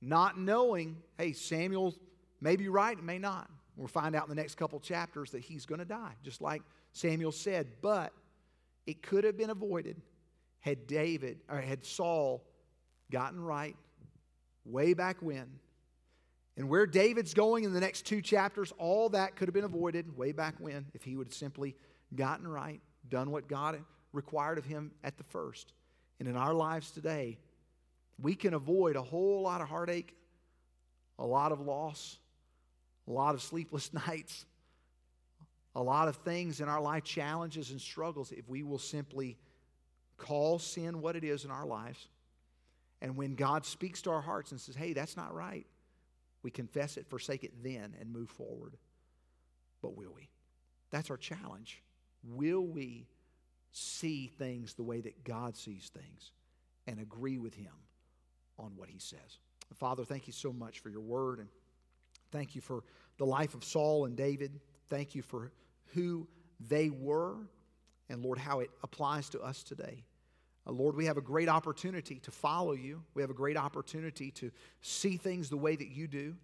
not 0.00 0.38
knowing, 0.38 0.96
hey, 1.18 1.32
Samuel 1.32 1.94
may 2.40 2.56
be 2.56 2.68
right, 2.68 3.00
may 3.02 3.18
not. 3.18 3.50
We'll 3.76 3.88
find 3.88 4.14
out 4.14 4.24
in 4.24 4.28
the 4.28 4.40
next 4.40 4.54
couple 4.54 4.80
chapters 4.80 5.30
that 5.32 5.42
he's 5.42 5.66
going 5.66 5.80
to 5.80 5.84
die, 5.84 6.12
just 6.22 6.40
like 6.40 6.62
Samuel 6.92 7.32
said. 7.32 7.66
But 7.82 8.12
it 8.86 9.02
could 9.02 9.24
have 9.24 9.36
been 9.36 9.50
avoided 9.50 10.00
had 10.60 10.86
David 10.86 11.38
or 11.48 11.60
had 11.60 11.84
Saul 11.84 12.44
gotten 13.10 13.40
right 13.40 13.76
way 14.64 14.94
back 14.94 15.18
when 15.20 15.46
And 16.56 16.68
where 16.68 16.86
David's 16.86 17.34
going 17.34 17.64
in 17.64 17.72
the 17.72 17.80
next 17.80 18.06
two 18.06 18.22
chapters, 18.22 18.72
all 18.78 19.10
that 19.10 19.36
could 19.36 19.46
have 19.46 19.54
been 19.54 19.64
avoided 19.64 20.16
way 20.16 20.32
back 20.32 20.54
when 20.58 20.86
if 20.94 21.02
he 21.02 21.16
would 21.16 21.26
have 21.26 21.34
simply 21.34 21.76
gotten 22.14 22.48
right, 22.48 22.80
done 23.08 23.30
what 23.30 23.46
God 23.46 23.78
required 24.12 24.56
of 24.56 24.64
him 24.64 24.90
at 25.04 25.18
the 25.18 25.24
first. 25.24 25.74
And 26.18 26.28
in 26.28 26.36
our 26.36 26.54
lives 26.54 26.90
today, 26.90 27.38
we 28.18 28.34
can 28.34 28.54
avoid 28.54 28.96
a 28.96 29.02
whole 29.02 29.42
lot 29.42 29.60
of 29.60 29.68
heartache, 29.68 30.16
a 31.18 31.26
lot 31.26 31.52
of 31.52 31.60
loss, 31.60 32.18
a 33.06 33.12
lot 33.12 33.34
of 33.34 33.42
sleepless 33.42 33.92
nights, 34.08 34.46
a 35.74 35.82
lot 35.82 36.08
of 36.08 36.16
things 36.16 36.60
in 36.60 36.68
our 36.68 36.80
life, 36.80 37.04
challenges 37.04 37.70
and 37.70 37.80
struggles, 37.80 38.32
if 38.32 38.48
we 38.48 38.62
will 38.62 38.78
simply 38.78 39.36
call 40.16 40.58
sin 40.58 41.00
what 41.00 41.16
it 41.16 41.24
is 41.24 41.44
in 41.44 41.50
our 41.50 41.66
lives. 41.66 42.08
And 43.00 43.16
when 43.16 43.34
God 43.34 43.64
speaks 43.66 44.02
to 44.02 44.10
our 44.10 44.22
hearts 44.22 44.50
and 44.50 44.60
says, 44.60 44.74
hey, 44.74 44.92
that's 44.92 45.16
not 45.16 45.34
right, 45.34 45.66
we 46.42 46.50
confess 46.50 46.96
it, 46.96 47.06
forsake 47.06 47.44
it 47.44 47.52
then, 47.62 47.94
and 48.00 48.12
move 48.12 48.30
forward. 48.30 48.76
But 49.82 49.96
will 49.96 50.12
we? 50.14 50.28
That's 50.90 51.10
our 51.10 51.16
challenge. 51.16 51.82
Will 52.24 52.66
we 52.66 53.06
see 53.72 54.32
things 54.38 54.74
the 54.74 54.82
way 54.82 55.00
that 55.00 55.24
God 55.24 55.56
sees 55.56 55.90
things 55.92 56.32
and 56.86 57.00
agree 57.00 57.38
with 57.38 57.54
Him 57.54 57.72
on 58.58 58.72
what 58.76 58.88
He 58.88 58.98
says? 58.98 59.38
Father, 59.74 60.04
thank 60.04 60.26
you 60.26 60.32
so 60.32 60.52
much 60.52 60.78
for 60.78 60.88
your 60.88 61.00
word 61.00 61.40
and 61.40 61.48
thank 62.30 62.54
you 62.54 62.60
for 62.60 62.84
the 63.18 63.26
life 63.26 63.54
of 63.54 63.64
Saul 63.64 64.04
and 64.06 64.16
David. 64.16 64.60
Thank 64.88 65.14
you 65.14 65.22
for 65.22 65.52
who 65.94 66.26
they 66.60 66.88
were 66.88 67.36
and, 68.08 68.22
Lord, 68.22 68.38
how 68.38 68.60
it 68.60 68.70
applies 68.82 69.28
to 69.30 69.40
us 69.40 69.62
today. 69.62 70.04
Uh, 70.66 70.72
Lord, 70.72 70.96
we 70.96 71.06
have 71.06 71.16
a 71.16 71.22
great 71.22 71.48
opportunity 71.48 72.18
to 72.20 72.30
follow 72.30 72.72
you. 72.72 73.02
We 73.14 73.22
have 73.22 73.30
a 73.30 73.34
great 73.34 73.56
opportunity 73.56 74.30
to 74.32 74.50
see 74.80 75.16
things 75.16 75.48
the 75.48 75.56
way 75.56 75.76
that 75.76 75.88
you 75.88 76.06
do. 76.08 76.36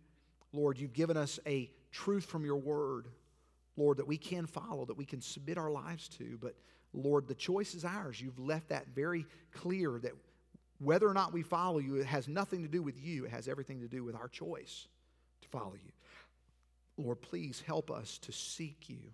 Lord, 0.52 0.78
you've 0.78 0.92
given 0.92 1.16
us 1.16 1.40
a 1.46 1.70
truth 1.90 2.24
from 2.24 2.44
your 2.44 2.56
word, 2.56 3.08
Lord, 3.76 3.98
that 3.98 4.06
we 4.06 4.18
can 4.18 4.46
follow, 4.46 4.84
that 4.84 4.96
we 4.96 5.04
can 5.04 5.20
submit 5.20 5.58
our 5.58 5.70
lives 5.70 6.08
to. 6.18 6.38
But 6.40 6.54
Lord, 6.92 7.26
the 7.26 7.34
choice 7.34 7.74
is 7.74 7.84
ours. 7.84 8.20
You've 8.20 8.38
left 8.38 8.68
that 8.68 8.88
very 8.94 9.26
clear 9.52 9.98
that 10.02 10.12
whether 10.78 11.08
or 11.08 11.14
not 11.14 11.32
we 11.32 11.42
follow 11.42 11.78
you, 11.78 11.96
it 11.96 12.06
has 12.06 12.28
nothing 12.28 12.62
to 12.62 12.68
do 12.68 12.82
with 12.82 13.00
you, 13.00 13.24
it 13.24 13.30
has 13.30 13.48
everything 13.48 13.80
to 13.80 13.88
do 13.88 14.04
with 14.04 14.14
our 14.14 14.28
choice 14.28 14.88
to 15.40 15.48
follow 15.48 15.74
you. 15.74 15.92
Lord, 16.96 17.22
please 17.22 17.62
help 17.66 17.90
us 17.90 18.18
to 18.18 18.32
seek 18.32 18.88
you. 18.88 19.12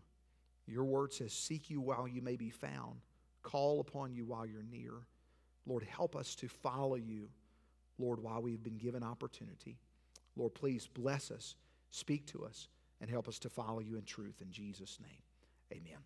Your 0.68 0.84
word 0.84 1.12
says, 1.12 1.32
Seek 1.32 1.70
you 1.70 1.80
while 1.80 2.06
you 2.06 2.22
may 2.22 2.36
be 2.36 2.50
found 2.50 3.00
call 3.48 3.80
upon 3.80 4.12
you 4.12 4.26
while 4.26 4.46
you're 4.46 4.62
near. 4.62 4.92
Lord, 5.66 5.82
help 5.82 6.14
us 6.16 6.34
to 6.36 6.48
follow 6.48 6.96
you, 6.96 7.28
Lord, 7.98 8.20
while 8.22 8.42
we've 8.42 8.62
been 8.62 8.76
given 8.76 9.02
opportunity. 9.02 9.78
Lord, 10.36 10.54
please 10.54 10.86
bless 10.86 11.30
us, 11.30 11.56
speak 11.90 12.26
to 12.26 12.44
us, 12.44 12.68
and 13.00 13.10
help 13.10 13.28
us 13.28 13.38
to 13.40 13.48
follow 13.48 13.80
you 13.80 13.96
in 13.96 14.04
truth. 14.04 14.40
In 14.40 14.50
Jesus' 14.50 14.98
name, 15.00 15.22
amen. 15.72 15.98